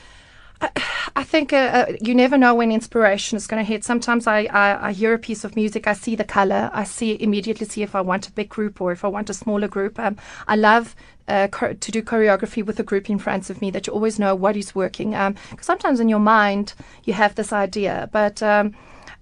I 1.16 1.24
think 1.24 1.52
uh, 1.52 1.56
uh, 1.56 1.92
you 2.00 2.14
never 2.14 2.38
know 2.38 2.54
when 2.54 2.70
inspiration 2.70 3.36
is 3.36 3.46
going 3.46 3.64
to 3.64 3.66
hit. 3.66 3.84
Sometimes 3.84 4.26
I, 4.26 4.44
I, 4.44 4.88
I 4.88 4.92
hear 4.92 5.12
a 5.14 5.18
piece 5.18 5.44
of 5.44 5.56
music, 5.56 5.86
I 5.86 5.92
see 5.92 6.14
the 6.14 6.24
color, 6.24 6.70
I 6.72 6.84
see 6.84 7.20
immediately 7.20 7.66
see 7.66 7.82
if 7.82 7.94
I 7.94 8.00
want 8.00 8.28
a 8.28 8.32
big 8.32 8.48
group 8.48 8.80
or 8.80 8.92
if 8.92 9.04
I 9.04 9.08
want 9.08 9.30
a 9.30 9.34
smaller 9.34 9.68
group. 9.68 9.98
Um, 9.98 10.16
I 10.46 10.56
love 10.56 10.94
uh, 11.28 11.48
to 11.48 11.92
do 11.92 12.02
choreography 12.02 12.64
with 12.64 12.78
a 12.80 12.82
group 12.82 13.08
in 13.08 13.18
front 13.18 13.50
of 13.50 13.60
me 13.60 13.70
that 13.70 13.86
you 13.86 13.92
always 13.92 14.18
know 14.18 14.34
what 14.34 14.56
is 14.56 14.74
working. 14.74 15.10
Because 15.10 15.66
sometimes 15.66 16.00
in 16.00 16.08
your 16.08 16.20
mind 16.20 16.74
you 17.04 17.12
have 17.14 17.34
this 17.34 17.52
idea, 17.52 18.08
but 18.12 18.42
um, 18.42 18.74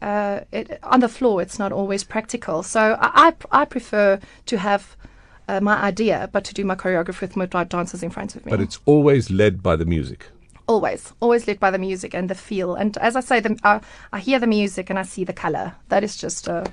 uh, 0.02 0.40
it, 0.52 0.78
on 0.82 1.00
the 1.00 1.08
floor 1.08 1.42
it's 1.42 1.58
not 1.58 1.72
always 1.72 2.04
practical. 2.04 2.62
So 2.62 2.96
I, 3.00 3.28
I, 3.28 3.62
I 3.62 3.64
prefer 3.64 4.20
to 4.46 4.58
have. 4.58 4.96
Uh, 5.50 5.62
my 5.62 5.82
idea, 5.82 6.28
but 6.30 6.44
to 6.44 6.52
do 6.52 6.62
my 6.62 6.74
choreography 6.74 7.22
with 7.22 7.54
my 7.54 7.64
dancers 7.64 8.02
in 8.02 8.10
front 8.10 8.36
of 8.36 8.44
me 8.44 8.50
But 8.50 8.60
it's 8.60 8.80
always 8.84 9.30
led 9.30 9.62
by 9.62 9.76
the 9.76 9.86
music. 9.86 10.26
Always 10.68 11.12
always 11.20 11.46
led 11.46 11.58
by 11.58 11.70
the 11.70 11.78
music 11.78 12.14
and 12.14 12.28
the 12.28 12.34
feel 12.34 12.74
and 12.74 12.96
as 12.98 13.16
i 13.16 13.20
say 13.20 13.40
the, 13.40 13.58
uh, 13.64 13.80
i 14.12 14.20
hear 14.20 14.38
the 14.38 14.46
music 14.46 14.90
and 14.90 14.98
i 14.98 15.02
see 15.02 15.24
the 15.24 15.32
color 15.32 15.74
that 15.88 16.04
is 16.04 16.16
just 16.16 16.48
uh, 16.48 16.64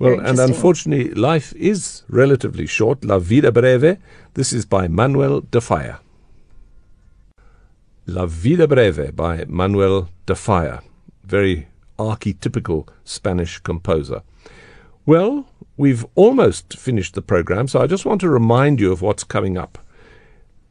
Well, 0.00 0.18
and 0.18 0.38
unfortunately, 0.38 1.12
life 1.12 1.52
is 1.54 2.04
relatively 2.08 2.66
short. 2.66 3.04
La 3.04 3.18
vida 3.18 3.52
breve. 3.52 3.98
This 4.32 4.50
is 4.50 4.64
by 4.64 4.88
Manuel 4.88 5.42
de 5.42 5.60
Falla. 5.60 6.00
La 8.06 8.24
vida 8.24 8.66
breve 8.66 9.14
by 9.14 9.44
Manuel 9.46 10.08
de 10.24 10.34
Falla. 10.34 10.82
Very 11.22 11.68
archetypical 11.98 12.88
Spanish 13.04 13.58
composer. 13.58 14.22
Well, 15.04 15.44
we've 15.76 16.06
almost 16.14 16.78
finished 16.78 17.14
the 17.14 17.20
program, 17.22 17.68
so 17.68 17.82
I 17.82 17.86
just 17.86 18.06
want 18.06 18.22
to 18.22 18.30
remind 18.30 18.80
you 18.80 18.92
of 18.92 19.02
what's 19.02 19.22
coming 19.22 19.58
up. 19.58 19.78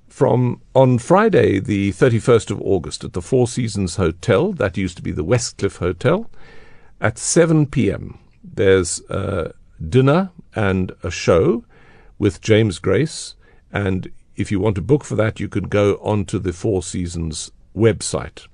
From 0.09 0.61
on 0.73 0.97
Friday, 0.97 1.59
the 1.59 1.91
31st 1.91 2.51
of 2.51 2.61
August, 2.61 3.03
at 3.03 3.13
the 3.13 3.21
Four 3.21 3.47
Seasons 3.47 3.95
Hotel, 3.95 4.51
that 4.53 4.77
used 4.77 4.97
to 4.97 5.03
be 5.03 5.11
the 5.11 5.23
Westcliff 5.23 5.77
Hotel, 5.77 6.29
at 6.99 7.17
7 7.17 7.67
p.m. 7.67 8.17
There's 8.43 8.99
a 9.09 9.53
dinner 9.87 10.31
and 10.55 10.91
a 11.03 11.11
show 11.11 11.63
with 12.17 12.41
James 12.41 12.79
Grace. 12.79 13.35
And 13.71 14.11
if 14.35 14.51
you 14.51 14.59
want 14.59 14.75
to 14.75 14.81
book 14.81 15.03
for 15.03 15.15
that, 15.15 15.39
you 15.39 15.47
can 15.47 15.65
go 15.65 15.95
onto 16.01 16.39
the 16.39 16.53
Four 16.53 16.83
Seasons 16.83 17.51
website. 17.75 18.47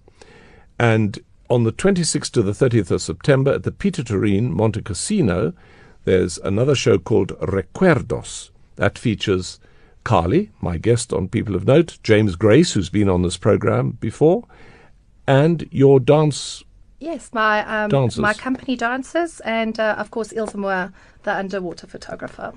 And 0.78 1.20
on 1.50 1.64
the 1.64 1.72
26th 1.72 2.32
to 2.32 2.42
the 2.42 2.52
30th 2.52 2.92
of 2.92 3.02
September 3.02 3.54
at 3.54 3.64
the 3.64 3.72
Pieter 3.72 4.04
Toerien 4.04 4.50
Monte 4.50 4.82
Cassino, 4.82 5.54
there's 6.04 6.38
another 6.40 6.76
show 6.76 7.00
called 7.00 7.30
Recuerdos. 7.40 8.52
That 8.76 9.00
features 9.00 9.60
Carli, 10.06 10.50
my 10.62 10.78
guest 10.78 11.12
on 11.12 11.28
People 11.28 11.56
of 11.56 11.66
Note, 11.66 11.98
James 12.04 12.36
Grace, 12.38 12.74
who's 12.74 12.90
been 12.90 13.10
on 13.10 13.24
this 13.24 13.38
program 13.38 13.98
before, 14.00 14.46
and 15.28 15.68
your 15.72 16.00
dance 16.00 16.64
yes 17.00 17.32
my 17.34 17.60
um, 17.66 17.90
Dancers. 17.90 18.20
my 18.22 18.34
company 18.34 18.76
dancers 18.78 19.42
and 19.42 19.80
uh, 19.80 19.96
of 19.98 20.12
course 20.12 20.32
ilse 20.32 20.56
moore 20.56 20.94
the 21.24 21.36
underwater 21.36 21.88
photographer 21.88 22.54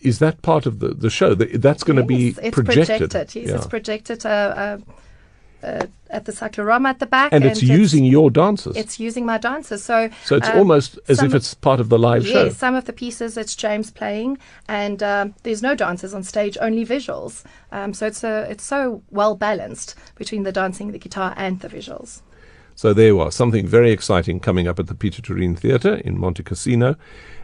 Is 0.00 0.18
that 0.20 0.40
part 0.42 0.66
of 0.66 0.78
the, 0.78 0.88
the 0.94 1.10
show? 1.10 1.34
That's 1.34 1.82
going 1.84 1.96
to 1.96 2.04
be 2.04 2.16
Yes, 2.28 2.38
it's 2.42 2.54
projected. 2.54 3.10
projected 3.10 3.34
yes 3.34 3.48
Yeah. 3.50 3.56
it's 3.56 3.66
projected 3.66 4.24
uh, 4.24 4.28
uh, 4.28 4.78
uh, 5.64 5.86
at 6.10 6.26
the 6.26 6.32
cyclorama 6.32 6.90
at 6.90 6.98
the 6.98 7.06
back, 7.06 7.32
and, 7.32 7.44
it's 7.44 7.62
using 7.62 8.04
your 8.04 8.30
dancers. 8.30 8.76
It's 8.76 9.00
using 9.00 9.26
my 9.26 9.38
dancers. 9.38 9.82
So 9.82 10.10
so 10.24 10.36
it's 10.36 10.48
um, 10.48 10.58
almost 10.58 10.98
as 11.08 11.22
if 11.22 11.34
it's 11.34 11.54
part 11.54 11.80
of 11.80 11.88
the 11.88 11.98
live 11.98 12.26
yeah, 12.26 12.32
show. 12.32 12.48
some 12.50 12.74
of 12.74 12.84
the 12.84 12.92
pieces 12.92 13.36
it's 13.36 13.56
James 13.56 13.90
playing, 13.90 14.38
and 14.68 15.02
um, 15.02 15.34
there's 15.42 15.62
no 15.62 15.74
dancers 15.74 16.14
on 16.14 16.22
stage, 16.22 16.56
only 16.60 16.84
visuals. 16.86 17.42
Um, 17.72 17.94
so 17.94 18.06
it's 18.06 18.22
a, 18.22 18.46
it's 18.50 18.64
so 18.64 19.02
well 19.10 19.34
balanced 19.34 19.94
between 20.14 20.44
the 20.44 20.52
dancing, 20.52 20.92
the 20.92 20.98
guitar, 20.98 21.34
and 21.36 21.60
the 21.60 21.68
visuals. 21.68 22.22
So 22.76 22.92
there 22.92 23.06
you 23.06 23.20
are, 23.20 23.30
something 23.30 23.66
very 23.66 23.92
exciting 23.92 24.40
coming 24.40 24.66
up 24.66 24.80
at 24.80 24.88
the 24.88 24.96
Pieter 24.96 25.22
Toerien 25.22 25.56
Theatre 25.56 25.94
in 25.94 26.18
Montecasino, 26.18 26.96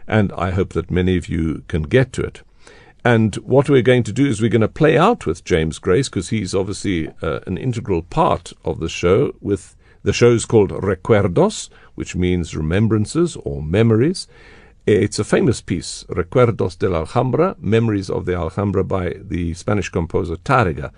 and 0.05 0.33
I 0.33 0.51
hope 0.51 0.73
that 0.73 0.91
many 0.91 1.15
of 1.17 1.29
you 1.29 1.63
can 1.69 1.83
get 1.83 2.11
to 2.13 2.21
it. 2.21 2.41
And 3.03 3.35
what 3.37 3.67
we're 3.67 3.81
going 3.81 4.03
to 4.03 4.13
do 4.13 4.27
is 4.27 4.41
we're 4.41 4.49
going 4.49 4.61
to 4.61 4.67
play 4.67 4.97
out 4.97 5.25
with 5.25 5.43
James 5.43 5.79
Grace 5.79 6.07
because 6.07 6.29
he's 6.29 6.53
obviously 6.53 7.09
uh, 7.21 7.39
an 7.47 7.57
integral 7.57 8.03
part 8.03 8.53
of 8.63 8.79
the 8.79 8.89
show. 8.89 9.33
With 9.41 9.75
the 10.03 10.13
show's 10.13 10.45
called 10.45 10.71
Recuerdos, 10.71 11.69
which 11.95 12.15
means 12.15 12.55
remembrances 12.55 13.35
or 13.37 13.61
memories. 13.61 14.27
It's 14.87 15.19
a 15.19 15.23
famous 15.23 15.61
piece, 15.61 16.05
Recuerdos 16.09 16.77
de 16.77 16.89
la 16.89 16.99
Alhambra, 16.99 17.55
Memories 17.59 18.09
of 18.09 18.25
the 18.25 18.35
Alhambra 18.35 18.83
by 18.83 19.15
the 19.19 19.53
Spanish 19.53 19.89
composer 19.89 20.37
Tárrega. 20.37 20.91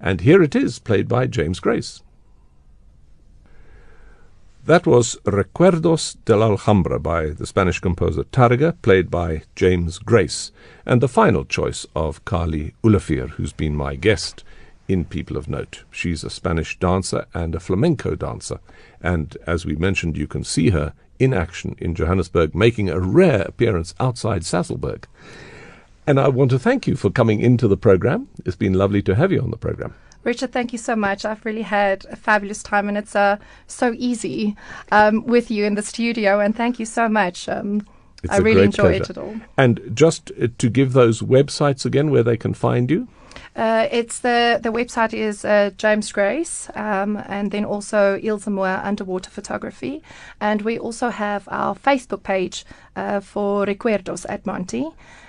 And 0.00 0.20
here 0.22 0.42
it 0.42 0.56
is, 0.56 0.78
played 0.80 1.08
by 1.08 1.26
James 1.26 1.60
Grace. 1.60 2.02
That 4.68 4.86
was 4.86 5.16
Recuerdos 5.24 6.18
de 6.26 6.36
la 6.36 6.48
Alhambra 6.48 6.98
by 6.98 7.30
the 7.30 7.46
Spanish 7.46 7.80
composer 7.80 8.24
Tárrega, 8.24 8.74
played 8.82 9.10
by 9.10 9.44
James 9.56 9.98
Grace, 9.98 10.52
and 10.84 11.00
the 11.00 11.08
final 11.08 11.46
choice 11.46 11.86
of 11.96 12.22
Carli 12.26 12.74
Olivier, 12.84 13.28
who's 13.28 13.54
been 13.54 13.74
my 13.74 13.94
guest 13.94 14.44
in 14.86 15.06
People 15.06 15.38
of 15.38 15.48
Note. 15.48 15.84
She's 15.90 16.22
a 16.22 16.28
Spanish 16.28 16.78
dancer 16.78 17.24
and 17.32 17.54
a 17.54 17.60
flamenco 17.60 18.14
dancer, 18.14 18.60
and 19.00 19.38
as 19.46 19.64
we 19.64 19.74
mentioned, 19.74 20.18
you 20.18 20.26
can 20.26 20.44
see 20.44 20.68
her 20.68 20.92
in 21.18 21.32
action 21.32 21.74
in 21.78 21.94
Johannesburg, 21.94 22.54
making 22.54 22.90
a 22.90 23.00
rare 23.00 23.44
appearance 23.44 23.94
outside 23.98 24.42
Sasolburg. 24.42 25.04
And 26.06 26.20
I 26.20 26.28
want 26.28 26.50
to 26.50 26.58
thank 26.58 26.86
you 26.86 26.94
for 26.94 27.08
coming 27.08 27.40
into 27.40 27.68
the 27.68 27.78
program. 27.78 28.28
It's 28.44 28.54
been 28.54 28.74
lovely 28.74 29.00
to 29.04 29.14
have 29.14 29.32
you 29.32 29.40
on 29.40 29.50
the 29.50 29.56
program. 29.56 29.94
Richard, 30.24 30.52
thank 30.52 30.72
you 30.72 30.78
so 30.78 30.96
much. 30.96 31.24
I've 31.24 31.44
really 31.44 31.62
had 31.62 32.04
a 32.10 32.16
fabulous 32.16 32.62
time, 32.62 32.88
and 32.88 32.98
it's 32.98 33.16
uh, 33.16 33.36
so 33.66 33.94
easy 33.96 34.56
um, 34.92 35.24
with 35.24 35.50
you 35.50 35.64
in 35.64 35.74
the 35.74 35.82
studio. 35.82 36.40
And 36.40 36.54
thank 36.54 36.78
you 36.78 36.86
so 36.86 37.08
much. 37.08 37.48
Um, 37.48 37.82
It's 38.24 38.32
I 38.32 38.38
really 38.38 38.64
enjoyed 38.64 39.04
pleasure. 39.04 39.12
it 39.12 39.18
all. 39.18 39.36
And 39.56 39.80
just 39.94 40.32
uh, 40.32 40.48
to 40.58 40.68
give 40.68 40.92
those 40.92 41.22
websites 41.22 41.86
again 41.86 42.10
where 42.10 42.24
they 42.24 42.36
can 42.36 42.54
find 42.54 42.90
you. 42.90 43.06
Uh, 43.54 43.86
it's 43.90 44.20
the 44.20 44.58
the 44.62 44.70
website 44.70 45.14
is 45.14 45.44
uh, 45.44 45.70
James 45.78 46.12
Grace, 46.12 46.68
um, 46.74 47.16
and 47.28 47.50
then 47.50 47.64
also 47.64 48.18
Ilse 48.22 48.50
Moore 48.50 48.80
Underwater 48.84 49.30
Photography, 49.30 50.02
and 50.40 50.62
we 50.62 50.78
also 50.78 51.10
have 51.10 51.42
our 51.48 51.74
Facebook 51.74 52.22
page 52.22 52.64
uh, 52.96 53.20
for 53.20 53.66
Recuerdos 53.66 54.26
at 54.28 54.46
Monty, 54.46 54.86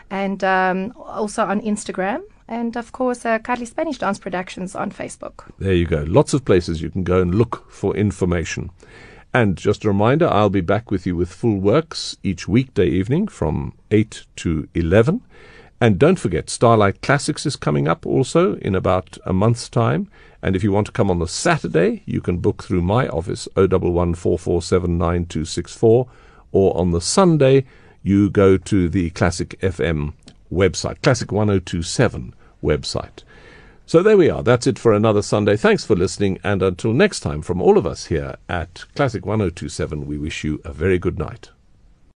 and 0.10 0.44
um, 0.44 0.94
also 0.96 1.44
on 1.46 1.62
Instagram, 1.62 2.22
and 2.50 2.76
of 2.76 2.92
course 2.92 3.26
uh, 3.26 3.40
Spanish 3.64 4.00
Dance 4.00 4.20
Productions 4.20 4.76
on 4.76 4.92
Facebook. 4.92 5.50
There 5.60 5.74
you 5.74 5.86
go. 5.86 6.04
Lots 6.08 6.34
of 6.34 6.44
places 6.44 6.82
you 6.82 6.90
can 6.90 7.04
go 7.04 7.22
and 7.22 7.36
look 7.36 7.72
for 7.72 7.96
information. 7.96 8.72
And 9.34 9.56
just 9.56 9.86
a 9.86 9.88
reminder, 9.88 10.28
I'll 10.28 10.50
be 10.50 10.62
back 10.62 10.90
with 10.90 11.06
you 11.06 11.16
with 11.16 11.32
full 11.32 11.60
works 11.60 12.18
each 12.24 12.48
weekday 12.48 12.88
evening 12.88 13.28
from 13.28 13.74
8 13.92 14.26
to 14.38 14.68
11. 14.74 15.22
And 15.80 16.00
don't 16.00 16.18
forget, 16.20 16.50
Starlight 16.50 17.04
Classics 17.04 17.46
is 17.46 17.56
coming 17.56 17.88
up 17.88 18.08
also 18.08 18.56
in 18.56 18.74
about 18.74 19.20
a 19.26 19.34
month's 19.34 19.70
time. 19.70 20.10
And 20.42 20.56
if 20.56 20.64
you 20.64 20.72
want 20.72 20.88
to 20.88 20.92
come 20.92 21.12
on 21.12 21.20
the 21.20 21.28
Saturday, 21.28 22.02
you 22.06 22.22
can 22.22 22.40
book 22.40 22.64
through 22.64 22.82
my 22.82 23.08
office, 23.10 23.48
01144799264, 23.56 26.08
or 26.52 26.76
on 26.76 26.90
the 26.92 27.02
Sunday, 27.02 27.66
you 28.02 28.32
go 28.32 28.58
to 28.58 28.90
the 28.90 29.12
Classic 29.12 29.50
FM 29.62 30.14
website, 30.52 31.04
Classic 31.04 31.32
1027 31.32 32.34
website. 32.64 33.24
So 33.86 34.04
there 34.04 34.18
we 34.18 34.30
are. 34.30 34.44
That's 34.44 34.68
it 34.68 34.78
for 34.78 34.94
another 34.94 35.22
Sunday. 35.24 35.58
Thanks 35.58 35.84
for 35.84 35.96
listening. 35.96 36.40
And 36.44 36.62
until 36.62 36.94
next 36.94 37.22
time, 37.22 37.42
from 37.42 37.62
all 37.62 37.78
of 37.78 37.88
us 37.88 38.06
here 38.06 38.36
at 38.48 38.86
Classic 38.96 39.26
1027, 39.26 40.06
we 40.06 40.18
wish 40.18 40.44
you 40.44 40.62
a 40.64 40.72
very 40.72 41.00
good 41.00 41.18
night. 41.18 41.50